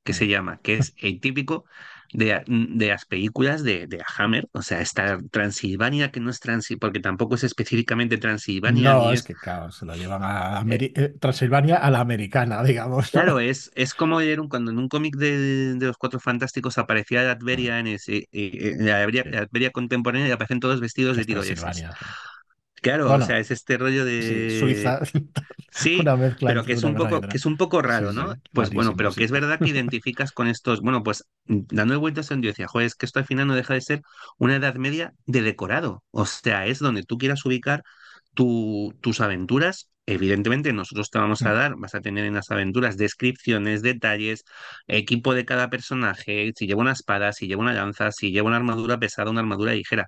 que 0.04 0.14
se 0.14 0.26
Mm. 0.26 0.28
llama, 0.28 0.60
que 0.62 0.76
es 0.76 0.94
el 0.98 1.20
típico 1.20 1.66
de, 2.14 2.42
de 2.46 2.88
las 2.88 3.04
películas 3.06 3.62
de, 3.64 3.86
de 3.88 4.02
Hammer, 4.18 4.48
o 4.52 4.62
sea, 4.62 4.80
esta 4.80 5.20
Transilvania 5.30 6.10
que 6.12 6.20
no 6.20 6.30
es 6.30 6.40
Transilvania, 6.40 6.80
porque 6.80 7.00
tampoco 7.00 7.34
es 7.36 7.44
específicamente 7.44 8.18
Transilvania, 8.18 8.96
No, 8.96 9.12
es 9.12 9.22
es... 9.22 9.22
que, 9.22 9.38
claro, 9.38 9.70
se 9.70 9.84
lo 9.84 9.94
llevan 9.94 10.22
a 10.22 10.58
eh, 10.68 10.78
Ameri- 10.78 10.92
eh, 10.96 11.10
Transilvania 11.20 11.76
a 11.76 11.90
la 11.90 12.00
americana, 12.00 12.62
digamos, 12.62 13.14
¿no? 13.14 13.24
Claro, 13.24 13.38
es, 13.38 13.70
es 13.76 13.94
como 13.94 14.18
un- 14.40 14.48
cuando 14.48 14.72
en 14.72 14.78
un 14.78 14.88
cómic 14.88 15.14
de, 15.16 15.74
de 15.76 15.86
los 15.86 15.96
Cuatro 15.96 16.18
Fantásticos 16.18 16.78
aparecía 16.78 17.22
Mm, 17.52 17.68
Latveria 17.68 17.78
en, 17.78 17.86
ese, 17.86 18.16
eh, 18.16 18.26
eh, 18.32 18.74
la 18.78 19.06
Latveria 19.30 19.70
contemporánea 19.70 20.26
y 20.28 20.32
aparecen 20.32 20.58
todos 20.58 20.80
vestidos 20.80 21.16
de 21.16 21.24
es 21.24 21.26
tiroleses. 21.26 21.84
Sí. 22.84 22.90
Claro, 22.90 23.14
o 23.14 23.20
sea, 23.22 23.38
es 23.38 23.50
este 23.50 23.78
rollo 23.78 24.04
sí, 24.18 24.44
de 24.48 24.48
Suiza, 24.48 25.00
Sí, 25.70 26.04
una 26.04 26.16
mezcla 26.16 26.44
pero 26.44 26.64
que 26.64 26.72
es 26.74 26.84
un 26.84 26.96
poco, 26.96 27.26
que 27.28 27.38
es 27.38 27.46
un 27.46 27.56
poco 27.56 27.82
Sí, 27.82 27.82
raro, 27.82 28.12
sí, 28.12 28.14
¿no? 28.14 28.34
Pues 28.52 28.70
bueno, 28.72 28.96
pero 28.96 29.14
que 29.14 29.24
sí. 29.24 29.24
es 29.24 29.30
verdad 29.32 29.60
que 29.62 29.70
identificas 29.70 30.32
con 30.32 30.48
estos, 30.48 30.80
bueno, 30.82 31.02
pues 31.02 31.24
dando 31.46 31.98
vueltas 32.00 32.30
en 32.30 32.42
yo 32.42 32.48
decía, 32.50 32.68
joder, 32.68 32.86
es 32.86 32.94
que 32.96 33.06
esto 33.06 33.18
al 33.20 33.26
final 33.26 33.46
no 33.48 33.54
deja 33.56 33.74
de 33.74 33.80
ser 33.82 34.02
una 34.38 34.56
Edad 34.56 34.76
Media 34.76 35.12
de 35.26 35.42
decorado. 35.42 36.04
O 36.10 36.26
sea, 36.26 36.66
es 36.66 36.78
donde 36.80 37.02
tú 37.04 37.18
quieras 37.18 37.44
ubicar 37.46 37.82
tu- 38.34 38.94
tus 39.00 39.20
aventuras. 39.20 39.90
Evidentemente, 40.06 40.72
nosotros 40.74 41.10
te 41.10 41.18
vamos 41.18 41.44
a 41.46 41.52
Mm, 41.52 41.54
dar, 41.54 41.76
vas 41.78 41.94
a 41.94 42.00
tener 42.02 42.26
en 42.26 42.34
las 42.34 42.50
aventuras 42.50 42.96
descripciones, 42.98 43.80
detalles, 43.82 44.44
equipo 44.86 45.34
de 45.34 45.44
cada 45.46 45.70
personaje, 45.70 46.52
si 46.56 46.66
lleva 46.66 46.82
una 46.82 46.92
espada, 46.92 47.32
si 47.32 47.46
lleva 47.46 47.62
una 47.62 47.72
lanza, 47.72 48.12
si 48.12 48.30
lleva 48.30 48.48
una 48.48 48.56
armadura 48.58 48.98
pesada, 48.98 49.30
una 49.30 49.40
armadura 49.40 49.72
ligera. 49.72 50.06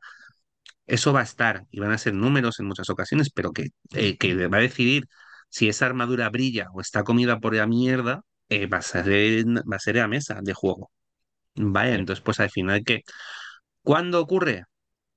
Eso 0.86 1.12
va 1.12 1.20
a 1.20 1.22
estar 1.24 1.66
y 1.70 1.80
van 1.80 1.92
a 1.92 1.98
ser 1.98 2.14
números 2.14 2.60
en 2.60 2.66
muchas 2.66 2.90
ocasiones, 2.90 3.30
pero 3.30 3.52
que, 3.52 3.68
eh, 3.94 4.16
que 4.18 4.46
va 4.48 4.58
a 4.58 4.60
decidir 4.60 5.06
si 5.50 5.68
esa 5.68 5.86
armadura 5.86 6.28
brilla 6.30 6.68
o 6.74 6.80
está 6.80 7.04
comida 7.04 7.40
por 7.40 7.54
la 7.54 7.66
mierda, 7.66 8.22
eh, 8.48 8.66
va 8.66 8.78
a 8.78 8.82
ser, 8.82 9.06
va 9.70 9.76
a 9.76 9.78
ser 9.80 9.96
la 9.96 10.08
mesa 10.08 10.40
de 10.42 10.54
juego. 10.54 10.90
Vaya, 11.56 11.94
Sí. 11.94 11.96
entonces 11.96 12.22
pues 12.24 12.40
al 12.40 12.50
final 12.50 12.84
que, 12.84 13.02
¿cuándo 13.82 14.20
ocurre? 14.20 14.64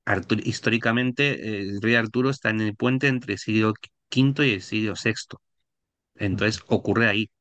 Artur- 0.06 0.42
históricamente, 0.46 1.60
eh, 1.60 1.62
el 1.62 1.82
rey 1.82 1.96
Arturo 1.96 2.30
está 2.32 2.50
en 2.52 2.62
el 2.62 2.76
puente 2.76 3.08
entre 3.08 3.34
el 3.36 3.40
siglo 3.40 3.74
V 4.12 4.48
y 4.48 4.54
el 4.56 4.62
siglo 4.64 4.96
VI. 4.96 5.42
Entonces 6.16 6.64
ocurre 6.68 7.08
ahí. 7.10 7.32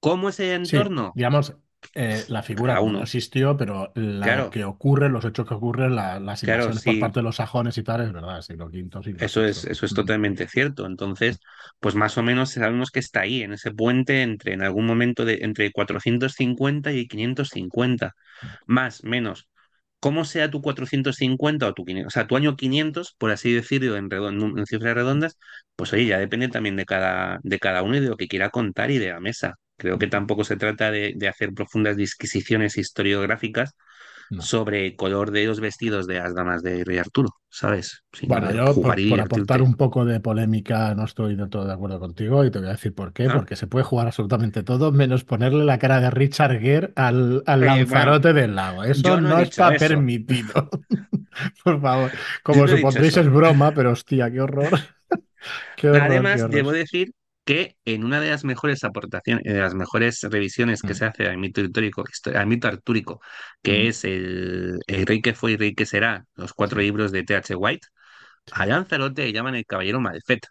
¿Cómo 0.00 0.28
es 0.28 0.40
el 0.40 0.50
Sí, 0.62 0.90
entorno? 0.90 1.12
digamos, 1.12 1.56
eh, 1.94 2.24
la 2.28 2.42
figura 2.42 2.80
no 2.84 3.02
existió, 3.02 3.56
pero 3.56 3.92
lo 3.94 4.20
Claro, 4.20 4.50
que 4.50 4.64
ocurre, 4.64 5.08
los 5.10 5.24
hechos 5.24 5.46
que 5.48 5.54
ocurren, 5.54 5.94
la- 5.96 6.20
las 6.20 6.42
claro, 6.42 6.72
invasiones 6.72 6.82
por 6.82 6.98
parte 6.98 7.20
de 7.20 7.24
los 7.24 7.36
sajones 7.36 7.78
y 7.78 7.82
tal, 7.82 8.00
es 8.02 8.12
verdad, 8.12 8.40
siglo 8.42 8.66
V, 8.66 9.02
siglo 9.02 9.20
Eso 9.20 9.44
es, 9.44 9.64
eso 9.64 9.86
es 9.86 9.92
Mm, 9.92 9.94
totalmente 9.94 10.48
cierto. 10.48 10.86
Entonces, 10.86 11.38
pues 11.80 11.94
más 11.94 12.18
o 12.18 12.22
menos 12.22 12.50
sabemos 12.52 12.90
que 12.90 12.98
está 13.00 13.20
ahí, 13.20 13.42
en 13.42 13.52
ese 13.52 13.70
puente 13.72 14.22
entre, 14.22 14.52
en 14.54 14.62
algún 14.62 14.86
momento 14.86 15.24
de 15.24 15.38
entre 15.42 15.70
450 15.72 16.92
y 16.92 17.06
550, 17.06 18.14
más, 18.66 19.04
menos. 19.04 19.48
¿Cómo 20.00 20.24
sea 20.24 20.50
tu 20.50 20.62
450 20.62 21.68
o 21.68 21.74
tu 21.74 21.84
500, 21.84 22.12
o 22.12 22.14
sea, 22.14 22.26
tu 22.26 22.36
año 22.36 22.56
500, 22.56 23.14
por 23.18 23.30
así 23.30 23.52
decirlo, 23.54 23.96
en, 23.96 24.08
en 24.12 24.66
cifras 24.66 24.94
redondas, 24.94 25.38
pues 25.76 25.92
oye, 25.92 26.06
ya 26.06 26.18
depende 26.18 26.48
también 26.48 26.76
de 26.76 26.84
cada, 26.86 27.38
de 27.44 27.58
cada 27.60 27.82
uno 27.84 27.96
y 27.96 28.00
de 28.00 28.08
lo 28.08 28.16
que 28.16 28.26
quiera 28.28 28.50
contar 28.50 28.90
y 28.90 28.98
de 28.98 29.10
la 29.10 29.20
mesa. 29.20 29.54
Creo 29.76 29.98
que 29.98 30.06
tampoco 30.06 30.44
se 30.44 30.56
trata 30.56 30.90
de, 30.90 31.14
de 31.16 31.28
hacer 31.28 31.52
profundas 31.54 31.96
disquisiciones 31.96 32.78
historiográficas 32.78 33.74
No. 34.30 34.42
sobre 34.42 34.86
el 34.86 34.96
color 34.96 35.30
de 35.30 35.44
los 35.46 35.60
vestidos 35.60 36.06
de 36.06 36.14
las 36.20 36.34
damas 36.34 36.62
de 36.62 36.84
Rey 36.84 36.98
Arturo, 36.98 37.30
¿sabes? 37.50 38.02
Bueno, 38.22 38.50
yo 38.52 38.74
por, 38.74 38.96
por 39.08 39.20
aportar 39.20 39.60
un 39.62 39.74
poco 39.76 40.04
de 40.06 40.20
polémica 40.20 40.94
no 40.94 41.04
estoy 41.04 41.36
del 41.36 41.50
todo 41.50 41.66
de 41.66 41.72
acuerdo 41.74 42.00
contigo 42.00 42.44
y 42.44 42.50
te 42.50 42.58
voy 42.58 42.68
a 42.68 42.72
decir 42.72 42.94
por 42.94 43.12
qué. 43.12 43.28
¿Ah? 43.28 43.34
Porque 43.34 43.56
se 43.56 43.66
puede 43.66 43.84
jugar 43.84 44.06
absolutamente 44.06 44.62
todo 44.62 44.90
menos 44.92 45.24
ponerle 45.24 45.64
la 45.64 45.78
cara 45.78 46.00
de 46.00 46.10
Richard 46.10 46.58
Gere 46.60 46.92
al, 46.96 47.42
al 47.46 47.62
Eh, 47.62 47.66
bueno, 47.66 47.76
Lanzarote 47.76 48.32
del 48.32 48.54
lago. 48.54 48.84
Eso 48.84 49.20
no 49.20 49.38
está 49.38 49.74
eso. 49.74 49.86
permitido. 49.86 50.70
Por 51.64 51.80
favor, 51.80 52.10
como 52.42 52.62
no 52.62 52.68
supondréis 52.68 53.16
es 53.16 53.28
broma, 53.30 53.72
pero 53.74 53.92
hostia, 53.92 54.30
qué 54.30 54.40
horror. 54.40 54.70
Qué 55.76 55.88
horror, 55.90 56.28
qué 56.30 56.40
Además, 56.40 56.42
horror. 56.42 56.50
debo 56.50 56.72
decir 56.72 57.12
que 57.44 57.76
en 57.84 58.04
una 58.04 58.20
de 58.20 58.30
las 58.30 58.44
mejores 58.44 58.84
aportaciones, 58.84 59.44
de 59.44 59.58
las 59.60 59.74
mejores 59.74 60.20
revisiones 60.22 60.82
que 60.82 60.94
Mm, 60.94 60.96
se 60.96 61.06
hace 61.06 61.26
al 61.28 61.38
mito 61.38 61.60
histórico, 61.60 62.04
al 62.34 62.46
mito 62.46 62.68
artúrico, 62.68 63.20
que 63.62 63.72
mm, 63.82 63.88
es 63.88 64.04
el, 64.04 64.78
el 64.86 65.06
Rey 65.06 65.20
que 65.22 65.34
fue 65.34 65.52
y 65.52 65.56
Rey 65.56 65.74
que 65.74 65.86
será, 65.86 66.24
los 66.36 66.52
cuatro 66.54 66.80
libros 66.80 67.12
de 67.12 67.24
T.H. 67.24 67.54
White, 67.56 67.86
a. 68.52 68.66
Lanzarote 68.66 69.24
le 69.24 69.32
llaman 69.32 69.54
el 69.56 69.66
caballero 69.66 70.00
mal 70.00 70.20
fet, 70.26 70.46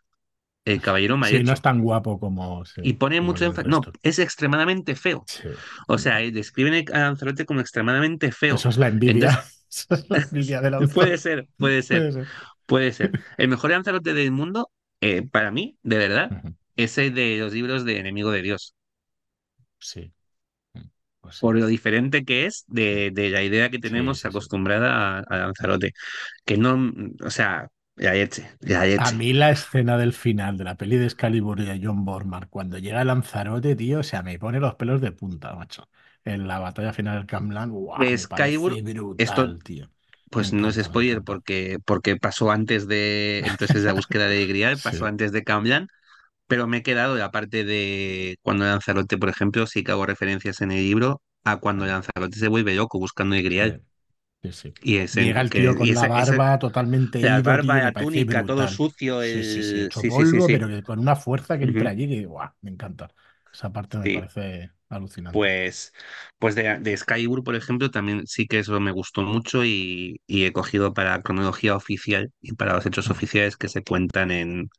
el 0.66 0.82
caballero 0.82 1.18
mal 1.18 1.30
Sí, 1.30 1.44
no 1.44 1.54
es 1.54 1.62
tan 1.62 1.82
guapo 1.82 2.20
como, 2.20 2.66
sí, 2.66 2.82
Y 2.84 2.94
pone 2.94 3.18
como 3.18 3.28
mucho 3.30 3.46
énfasis. 3.46 3.70
No, 3.70 3.82
es 4.04 4.20
extremadamente 4.20 4.96
feo. 4.96 5.24
Sí. 5.26 5.50
O 5.88 5.98
sea, 5.98 6.18
describen 6.18 6.86
a 6.94 7.00
Lanzarote 7.00 7.46
como 7.46 7.62
extremadamente 7.62 8.32
feo. 8.32 8.56
Eso 8.56 8.70
es 8.70 8.78
la 8.78 8.88
envidia. 8.88 9.30
Entonces, 9.30 9.58
Eso 9.72 9.96
es 9.96 10.10
la 10.10 10.18
envidia 10.20 10.62
de 10.62 10.70
puede 10.94 11.18
Lanzarote. 11.18 11.18
ser, 11.18 11.48
puede 11.58 11.82
ser. 11.84 12.08
Puede 12.08 12.12
ser. 12.12 12.30
Puede 12.66 12.92
ser. 12.94 13.12
El 13.38 13.48
mejor 13.50 13.72
Lanzarote 13.72 14.14
del 14.14 14.32
mundo, 14.32 14.72
eh, 15.02 15.24
para 15.28 15.52
mí, 15.52 15.78
de 15.84 15.98
verdad, 15.98 16.34
el 16.76 17.14
de 17.16 17.38
los 17.38 17.54
libros 17.54 17.86
de 17.86 18.00
Enemigo 18.00 18.32
de 18.32 18.42
Dios. 18.42 18.76
Sí. 19.80 20.14
Mm, 20.74 20.82
Pues 21.22 21.36
sí. 21.38 21.48
Por 21.48 21.58
lo 21.58 21.66
diferente 21.68 22.24
que 22.24 22.46
es 22.46 22.64
de, 22.68 23.10
de 23.12 23.30
la 23.32 23.42
idea 23.44 23.70
que 23.72 23.80
tenemos 23.80 24.24
sí, 24.24 24.26
acostumbrada 24.26 25.20
a, 25.20 25.22
a 25.22 25.38
Lanzarote. 25.38 25.94
Que 26.46 26.58
no, 26.58 26.92
o 27.26 27.30
sea, 27.32 27.68
la 27.96 28.14
leche, 28.14 28.48
la 28.62 28.86
A 28.96 29.12
mí 29.12 29.34
la 29.34 29.50
escena 29.52 29.98
del 29.98 30.14
final 30.14 30.58
de 30.58 30.64
la 30.64 30.76
peli 30.76 30.98
de 30.98 31.06
Excalibur 31.06 31.60
y 31.60 31.66
de 31.66 31.80
John 31.84 32.06
Borman, 32.06 32.48
cuando 32.50 32.78
llega 32.78 33.04
Lanzarote, 33.04 33.76
tío, 33.76 34.00
o 34.00 34.04
sea, 34.04 34.22
me 34.24 34.38
pone 34.40 34.60
los 34.60 34.76
pelos 34.76 35.02
de 35.02 35.12
punta, 35.12 35.56
macho. 35.56 35.90
En 36.24 36.48
la 36.48 36.60
batalla 36.60 36.94
final 36.94 37.18
del 37.18 37.26
Camlan. 37.28 37.72
Me 37.96 38.14
Excalibur, 38.14 38.74
parece 38.74 38.94
esto 39.18 39.48
brutal, 39.48 39.64
tío. 39.64 39.90
Pues 40.32 40.54
no 40.54 40.70
es 40.70 40.78
spoiler 40.84 41.24
porque, 41.24 41.80
porque 41.86 42.18
pasó 42.18 42.52
antes 42.52 42.88
de, 42.88 43.40
entonces 43.48 43.84
la 43.84 43.94
búsqueda 43.94 44.28
de 44.28 44.46
Grial, 44.48 44.80
pasó 44.84 45.06
Sí, 45.06 45.08
antes 45.08 45.32
de 45.34 45.44
Cambian, 45.44 45.88
pero 46.52 46.68
me 46.68 46.78
he 46.78 46.84
quedado 46.84 47.16
la 47.18 47.32
parte 47.32 47.64
de 47.64 48.38
cuando 48.42 48.66
Lanzarote, 48.66 49.18
por 49.18 49.30
ejemplo, 49.30 49.68
sí 49.68 49.84
que 49.86 49.92
hago 49.94 50.06
referencias 50.06 50.60
en 50.62 50.72
el 50.72 50.80
libro 50.84 51.22
a 51.46 51.58
cuando 51.62 51.86
Lanzarote 51.86 52.38
se 52.38 52.50
vuelve 52.50 52.76
loco 52.76 53.00
buscando 53.00 53.36
el 53.38 53.44
Grial. 53.44 53.80
sí, 54.44 54.52
sí. 54.54 54.74
Y 54.82 54.98
ese, 54.98 55.24
Llega 55.24 55.42
el 55.42 55.50
que, 55.50 55.60
tío 55.60 55.76
y 55.80 55.92
con 55.92 55.94
la 55.94 56.06
ese, 56.06 56.12
ese, 56.16 56.40
barba 56.40 56.58
totalmente 56.60 57.22
la 57.22 57.42
ido, 57.42 57.42
barba, 57.42 57.80
tío, 57.82 57.82
la 57.82 57.94
túnica, 57.94 58.44
todo 58.46 58.68
sucio, 58.68 59.22
el... 59.24 59.42
Sí, 59.44 59.44
sí, 59.44 59.62
sí, 59.64 59.90
polvo, 60.06 60.50
pero 60.50 60.68
que 60.68 60.84
con 60.84 61.00
una 61.00 61.16
fuerza 61.16 61.58
que 61.58 61.66
entra 61.66 61.90
Ujú, 61.90 61.92
allí 61.92 62.08
que, 62.08 62.26
¡guau! 62.26 62.50
Me 62.62 62.72
encanta. 62.72 63.14
Esa 63.54 63.72
parte 63.72 63.98
me 63.98 64.10
parece 64.10 64.72
alucinante. 64.90 65.50
Pues, 65.50 65.94
pues 66.40 66.56
de, 66.56 66.78
de 66.80 66.98
Skybur, 66.98 67.44
por 67.44 67.56
ejemplo, 67.56 67.90
también 67.90 68.28
sí 68.28 68.48
que 68.48 68.60
eso 68.60 68.78
me 68.82 68.92
gustó 68.92 69.22
mucho 69.22 69.64
y, 69.64 70.20
y 70.28 70.44
he 70.46 70.52
cogido 70.52 70.94
para 70.94 71.22
cronología 71.22 71.74
oficial 71.76 72.32
y 72.42 72.54
para 72.56 72.74
los 72.74 72.86
hechos 72.86 73.10
oficiales 73.10 73.56
que 73.56 73.70
se 73.70 73.82
cuentan 73.84 74.32
en, 74.32 74.70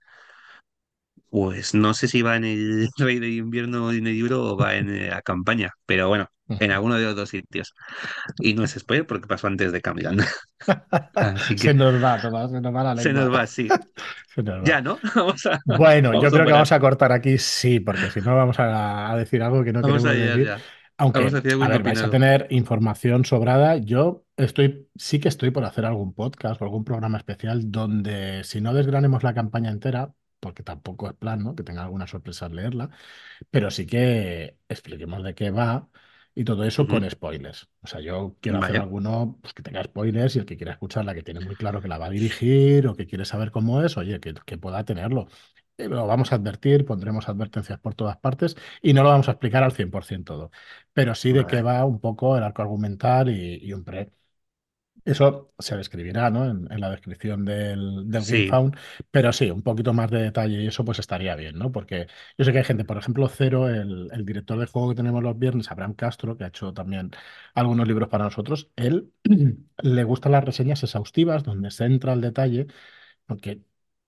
Pues 1.32 1.72
no 1.72 1.94
sé 1.94 2.08
si 2.08 2.20
va 2.20 2.36
en 2.36 2.44
el 2.44 2.88
Rey 2.98 3.18
de 3.18 3.30
Invierno 3.30 3.90
en 3.90 4.06
el 4.06 4.12
libro 4.12 4.42
o 4.44 4.54
va 4.54 4.74
en 4.74 4.90
eh, 4.94 5.08
la 5.08 5.22
campaña, 5.22 5.70
pero 5.86 6.08
bueno, 6.08 6.28
en 6.46 6.70
alguno 6.70 6.96
de 6.96 7.04
los 7.04 7.16
dos 7.16 7.30
sitios. 7.30 7.72
Y 8.38 8.52
no 8.52 8.64
es 8.64 8.72
spoiler 8.72 9.06
porque 9.06 9.26
pasó 9.26 9.46
antes 9.46 9.72
de 9.72 9.80
Camilan. 9.80 10.18
Así 11.14 11.56
Se 11.56 11.72
nos 11.72 12.04
va, 12.04 12.20
Tomás, 12.20 12.50
se 12.50 12.60
nos 12.60 12.74
va 12.74 12.84
la 12.94 12.96
se 13.00 13.14
nos 13.14 13.32
va 13.32 13.40
así. 13.40 13.66
Se 14.34 14.42
nos 14.42 14.60
va. 14.60 14.64
Ya, 14.64 14.82
¿no? 14.82 14.98
Vamos 15.14 15.46
a, 15.46 15.58
Bueno, 15.64 16.12
yo 16.12 16.18
vamos 16.18 16.32
creo 16.34 16.46
que 16.46 16.52
vamos 16.52 16.72
a 16.72 16.80
cortar 16.80 17.12
aquí, 17.12 17.38
sí, 17.38 17.80
porque 17.80 18.10
si 18.10 18.20
no 18.20 18.36
vamos 18.36 18.58
a, 18.58 19.10
a 19.10 19.16
decir 19.16 19.42
algo 19.42 19.64
que 19.64 19.72
no 19.72 19.80
Vamos 19.80 20.04
a 20.04 20.12
queremos 20.12 20.36
decir. 20.36 20.46
ya. 20.46 20.58
Aunque, 20.98 21.20
Vamos 21.20 21.34
a 21.34 21.68
ver, 21.68 21.82
vais 21.82 22.02
a 22.02 22.10
tener 22.10 22.46
información 22.50 23.24
sobrada. 23.24 23.78
Yo 23.78 24.26
estoy, 24.36 24.86
sí 24.96 25.18
que 25.18 25.28
estoy 25.28 25.50
por 25.50 25.64
hacer 25.64 25.86
algún 25.86 26.12
podcast 26.12 26.60
o 26.60 26.64
algún 26.64 26.84
programa 26.84 27.16
especial 27.16 27.70
donde, 27.70 28.44
si 28.44 28.60
no 28.60 28.74
desgranemos 28.74 29.22
la 29.22 29.32
campaña 29.32 29.70
entera, 29.70 30.12
porque 30.42 30.64
tampoco 30.64 31.08
es 31.08 31.14
plan, 31.16 31.42
¿no? 31.44 31.56
Que 31.56 31.64
tenga 31.64 31.84
alguna 31.84 32.08
sorpresa 32.08 32.46
al 32.48 32.56
leerla, 32.56 32.90
pero 33.50 33.70
sí 33.70 33.86
que 33.86 34.58
expliquemos 34.68 35.22
de 35.24 35.34
qué 35.34 35.50
va 35.50 35.88
y 36.34 36.44
todo 36.44 36.64
eso 36.64 36.88
con 36.88 37.08
spoilers. 37.10 37.68
O 37.82 37.86
sea, 37.86 38.00
yo 38.00 38.36
quiero 38.40 38.58
hacer 38.58 38.78
alguno 38.78 39.38
pues, 39.42 39.54
que 39.54 39.62
tenga 39.62 39.82
spoilers 39.84 40.36
y 40.36 40.38
el 40.40 40.46
que 40.46 40.56
quiera 40.56 40.72
escucharla, 40.72 41.14
que 41.14 41.22
tiene 41.22 41.40
muy 41.40 41.56
claro 41.56 41.82
que 41.82 41.88
la 41.88 41.98
va 41.98 42.06
a 42.06 42.10
dirigir 42.10 42.86
o 42.88 42.94
que 42.96 43.06
quiere 43.06 43.24
saber 43.24 43.50
cómo 43.50 43.82
es, 43.82 43.96
oye, 43.98 44.20
que, 44.20 44.34
que 44.34 44.58
pueda 44.58 44.84
tenerlo. 44.84 45.28
Eh, 45.78 45.88
Lo 45.88 46.06
vamos 46.06 46.32
a 46.32 46.36
advertir, 46.36 46.84
pondremos 46.84 47.28
advertencias 47.28 47.78
por 47.80 47.94
todas 47.94 48.16
partes 48.18 48.56
y 48.82 48.92
no 48.94 49.02
lo 49.02 49.08
vamos 49.10 49.28
a 49.28 49.32
explicar 49.32 49.62
al 49.62 49.72
100% 49.72 50.34
todo, 50.34 50.50
pero 50.92 51.14
sí 51.14 51.32
de 51.32 51.46
qué 51.46 51.62
va 51.62 51.84
un 51.84 52.00
poco 52.00 52.36
el 52.36 52.42
arco 52.44 52.62
argumental 52.62 53.30
y, 53.30 53.58
y 53.62 53.72
un 53.72 53.84
pre. 53.84 54.12
Eso 55.04 55.52
se 55.58 55.76
describirá, 55.76 56.30
¿no? 56.30 56.44
En, 56.48 56.70
en 56.70 56.80
la 56.80 56.90
descripción 56.90 57.44
del, 57.44 58.08
del 58.10 58.24
Game 58.24 58.44
Sí, 58.44 58.44
Found, 58.44 58.76
pero 59.10 59.32
sí, 59.32 59.50
un 59.50 59.62
poquito 59.62 59.92
más 59.92 60.10
de 60.10 60.22
detalle 60.22 60.62
y 60.62 60.66
eso 60.68 60.84
pues 60.84 60.98
estaría 61.00 61.34
bien, 61.36 61.58
¿no? 61.58 61.72
Porque 61.72 62.06
yo 62.38 62.44
sé 62.44 62.52
que 62.52 62.58
hay 62.58 62.64
gente, 62.64 62.84
por 62.84 62.98
ejemplo, 62.98 63.28
Cero, 63.28 63.68
el, 63.68 64.08
el 64.12 64.24
director 64.24 64.58
de 64.58 64.66
juego 64.66 64.90
que 64.90 64.94
tenemos 64.96 65.22
los 65.22 65.38
viernes, 65.38 65.70
Abraham 65.70 65.94
Castro, 65.94 66.36
que 66.36 66.44
ha 66.44 66.48
hecho 66.48 66.72
también 66.72 67.10
algunos 67.54 67.88
libros 67.88 68.08
para 68.08 68.24
nosotros, 68.24 68.70
él 68.76 69.12
le 69.82 70.04
gustan 70.04 70.32
las 70.32 70.44
reseñas 70.44 70.82
exhaustivas 70.84 71.42
donde 71.42 71.70
se 71.72 71.84
entra 71.84 72.12
al 72.12 72.20
detalle, 72.20 72.66
porque 73.26 73.62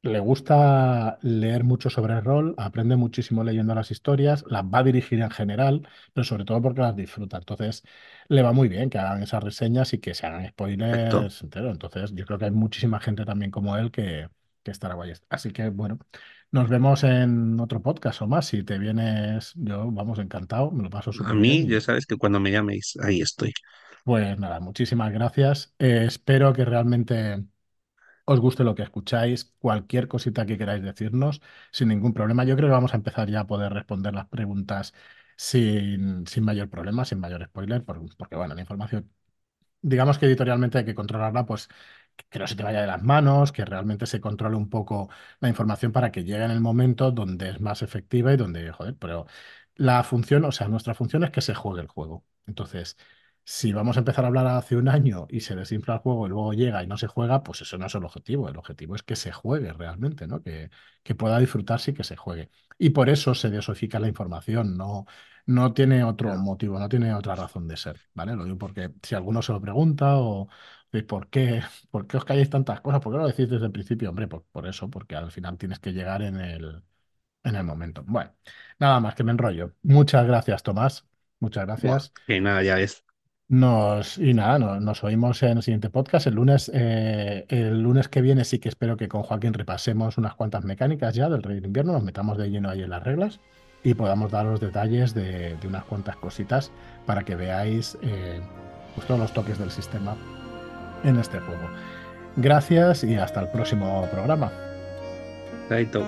le 0.04 0.20
gusta 0.20 1.18
leer 1.22 1.64
mucho 1.64 1.90
sobre 1.90 2.14
el 2.14 2.24
rol, 2.24 2.54
aprende 2.58 2.96
muchísimo 2.96 3.42
leyendo 3.42 3.74
las 3.74 3.90
historias, 3.90 4.44
las 4.48 4.62
va 4.64 4.78
a 4.80 4.82
dirigir 4.82 5.20
en 5.20 5.30
general, 5.30 5.88
pero 6.12 6.24
sobre 6.24 6.44
todo 6.44 6.60
porque 6.62 6.82
las 6.82 6.94
disfruta. 6.96 7.38
Entonces, 7.38 7.82
le 8.28 8.42
va 8.42 8.52
muy 8.52 8.68
bien 8.68 8.90
que 8.90 8.98
hagan 8.98 9.22
esas 9.22 9.42
reseñas 9.42 9.92
y 9.94 9.98
que 10.00 10.14
se 10.14 10.26
hagan 10.26 10.46
spoilers 10.48 11.42
enteros. 11.42 11.72
Entonces, 11.72 12.12
yo 12.14 12.26
creo 12.26 12.38
que 12.38 12.44
hay 12.46 12.50
muchísima 12.50 13.00
gente 13.00 13.24
también 13.24 13.50
como 13.50 13.76
él 13.78 13.90
que, 13.90 14.28
que 14.62 14.70
estará 14.70 14.94
guay. 14.94 15.12
Así 15.30 15.52
que, 15.52 15.70
bueno, 15.70 15.98
nos 16.50 16.68
vemos 16.68 17.02
en 17.04 17.58
otro 17.60 17.82
podcast 17.82 18.20
o 18.22 18.26
más. 18.26 18.46
Si 18.46 18.62
te 18.62 18.78
vienes, 18.78 19.52
yo, 19.56 19.90
vamos, 19.90 20.18
encantado, 20.18 20.70
me 20.70 20.82
lo 20.82 20.90
paso 20.90 21.12
A 21.18 21.32
súper 21.32 21.40
bien 21.40 21.58
mí, 21.58 21.66
ya 21.66 21.80
sabes 21.80 22.06
que 22.06 22.16
cuando 22.16 22.38
me 22.40 22.50
llaméis, 22.52 22.96
ahí 23.02 23.20
estoy. 23.20 23.52
pues 24.02 24.38
nada, 24.38 24.60
muchísimas 24.60 25.12
gracias. 25.12 25.74
Eh, 25.78 26.04
espero 26.06 26.52
que 26.52 26.64
realmente 26.64 27.44
os 28.24 28.40
guste 28.40 28.64
lo 28.64 28.74
que 28.74 28.82
escucháis, 28.82 29.52
cualquier 29.58 30.08
cosita 30.08 30.46
que 30.46 30.58
queráis 30.58 30.82
decirnos, 30.82 31.40
sin 31.72 31.88
ningún 31.88 32.14
problema. 32.14 32.44
Yo 32.44 32.56
creo 32.56 32.68
que 32.68 32.72
vamos 32.74 32.94
a 32.94 32.96
empezar 32.96 33.28
ya 33.30 33.40
a 33.40 33.46
poder 33.46 33.72
responder 33.72 34.14
las 34.14 34.26
preguntas 34.28 34.94
sin, 35.36 36.26
sin 36.26 36.44
mayor 36.44 36.70
problema, 36.70 37.04
sin 37.04 37.20
mayor 37.20 37.44
spoiler, 37.46 37.84
por- 37.84 38.00
porque 38.16 38.36
bueno, 38.36 38.54
la 38.54 38.60
información, 38.62 39.10
digamos 39.82 40.18
que 40.18 40.26
editorialmente 40.26 40.78
hay 40.78 40.84
que 40.84 40.94
controlarla, 40.94 41.46
pues 41.46 41.68
que 42.30 42.38
no 42.38 42.46
se 42.46 42.56
te 42.56 42.62
vaya 42.62 42.80
de 42.80 42.86
las 42.86 43.02
manos, 43.02 43.52
que 43.52 43.64
realmente 43.64 44.06
se 44.06 44.20
controle 44.20 44.56
un 44.56 44.70
poco 44.70 45.08
la 45.40 45.48
información 45.48 45.92
para 45.92 46.12
que 46.12 46.24
llegue 46.24 46.44
en 46.44 46.50
el 46.50 46.60
momento 46.60 47.10
donde 47.12 47.50
es 47.50 47.60
más 47.60 47.82
efectiva 47.82 48.32
y 48.32 48.36
donde, 48.36 48.70
joder, 48.72 48.96
pero 48.98 49.26
la 49.76 50.02
función, 50.04 50.44
o 50.44 50.52
sea, 50.52 50.68
nuestra 50.68 50.94
función 50.94 51.24
es 51.24 51.30
que 51.30 51.40
se 51.40 51.54
juegue 51.54 51.80
el 51.82 51.88
juego. 51.88 52.24
Entonces, 52.46 52.96
si 53.44 53.72
vamos 53.72 53.96
a 53.96 54.00
empezar 54.00 54.24
a 54.24 54.28
hablar 54.28 54.46
hace 54.46 54.76
un 54.76 54.88
año 54.88 55.26
y 55.30 55.40
se 55.40 55.54
desinfla 55.56 55.94
el 55.94 56.00
juego 56.00 56.26
y 56.26 56.30
luego 56.30 56.52
llega 56.54 56.82
y 56.82 56.86
no 56.86 56.96
se 56.96 57.06
juega, 57.08 57.42
pues 57.42 57.60
eso 57.62 57.78
no 57.78 57.86
es 57.86 57.94
el 57.94 58.04
objetivo. 58.04 58.48
El 58.48 58.56
objetivo 58.56 58.94
es 58.96 59.02
que 59.02 59.16
se 59.16 59.32
juegue 59.32 59.72
realmente, 59.72 60.26
¿no? 60.26 60.42
Que, 60.42 60.70
que 61.02 61.14
pueda 61.14 61.38
disfrutarse 61.38 61.90
y 61.92 61.94
que 61.94 62.04
se 62.04 62.16
juegue. 62.16 62.50
Y 62.78 62.90
por 62.90 63.08
eso 63.10 63.34
se 63.34 63.50
desosifica 63.50 64.00
la 64.00 64.08
información, 64.08 64.76
no, 64.76 65.06
no 65.46 65.72
tiene 65.74 66.04
otro 66.04 66.34
motivo, 66.36 66.78
no 66.78 66.88
tiene 66.88 67.14
otra 67.14 67.34
razón 67.34 67.68
de 67.68 67.76
ser, 67.76 68.00
¿vale? 68.14 68.34
Lo 68.36 68.44
digo 68.44 68.58
porque 68.58 68.92
si 69.02 69.14
alguno 69.14 69.42
se 69.42 69.52
lo 69.52 69.60
pregunta 69.60 70.16
o 70.18 70.48
de 70.92 71.02
por 71.02 71.28
qué, 71.30 71.62
por 71.90 72.06
qué 72.06 72.16
os 72.16 72.24
calláis 72.24 72.50
tantas 72.50 72.80
cosas, 72.80 73.00
¿por 73.00 73.12
qué 73.12 73.18
lo 73.18 73.26
decís 73.26 73.48
desde 73.50 73.66
el 73.66 73.72
principio? 73.72 74.10
Hombre, 74.10 74.28
por, 74.28 74.44
por 74.46 74.66
eso, 74.66 74.88
porque 74.90 75.16
al 75.16 75.30
final 75.30 75.58
tienes 75.58 75.78
que 75.78 75.92
llegar 75.92 76.22
en 76.22 76.36
el, 76.40 76.82
en 77.44 77.56
el 77.56 77.64
momento. 77.64 78.04
Bueno, 78.06 78.34
nada 78.80 79.00
más 79.00 79.14
que 79.14 79.24
me 79.24 79.32
enrollo. 79.32 79.74
Muchas 79.82 80.26
gracias, 80.26 80.62
Tomás. 80.62 81.06
Muchas 81.40 81.66
gracias. 81.66 82.14
que 82.26 82.40
nada, 82.40 82.62
ya 82.62 82.76
ves. 82.76 83.03
Nos, 83.48 84.16
y 84.18 84.32
nada, 84.32 84.58
no- 84.58 84.80
nos 84.80 85.04
oímos 85.04 85.42
en 85.42 85.58
el 85.58 85.62
siguiente 85.62 85.90
podcast. 85.90 86.26
El 86.26 86.34
lunes, 86.34 86.70
eh, 86.74 87.44
el 87.48 87.82
lunes 87.82 88.08
que 88.08 88.22
viene 88.22 88.44
sí 88.44 88.58
que 88.58 88.68
espero 88.70 88.96
que 88.96 89.06
con 89.08 89.22
Joaquín 89.22 89.52
repasemos 89.52 90.16
unas 90.16 90.34
cuantas 90.34 90.64
mecánicas 90.64 91.14
ya 91.14 91.28
del 91.28 91.42
Rey 91.42 91.56
del 91.56 91.66
Invierno, 91.66 91.92
nos 91.92 92.02
metamos 92.02 92.38
de 92.38 92.50
lleno 92.50 92.70
ahí 92.70 92.82
en 92.82 92.90
las 92.90 93.02
reglas 93.02 93.40
y 93.82 93.92
podamos 93.94 94.30
dar 94.32 94.46
los 94.46 94.60
detalles 94.60 95.12
de, 95.14 95.56
unas 95.66 95.84
cuantas 95.84 96.16
cositas 96.16 96.72
para 97.04 97.22
que 97.22 97.36
veáis 97.36 97.98
eh, 98.02 98.40
pues 98.94 99.06
todos 99.06 99.20
los 99.20 99.32
toques 99.34 99.58
del 99.58 99.70
sistema 99.70 100.16
en 101.04 101.18
este 101.18 101.38
juego. 101.38 101.68
Gracias 102.36 103.04
y 103.04 103.16
hasta 103.16 103.42
el 103.42 103.48
próximo 103.48 104.08
programa. 104.10 104.50
Chaito. 105.68 106.02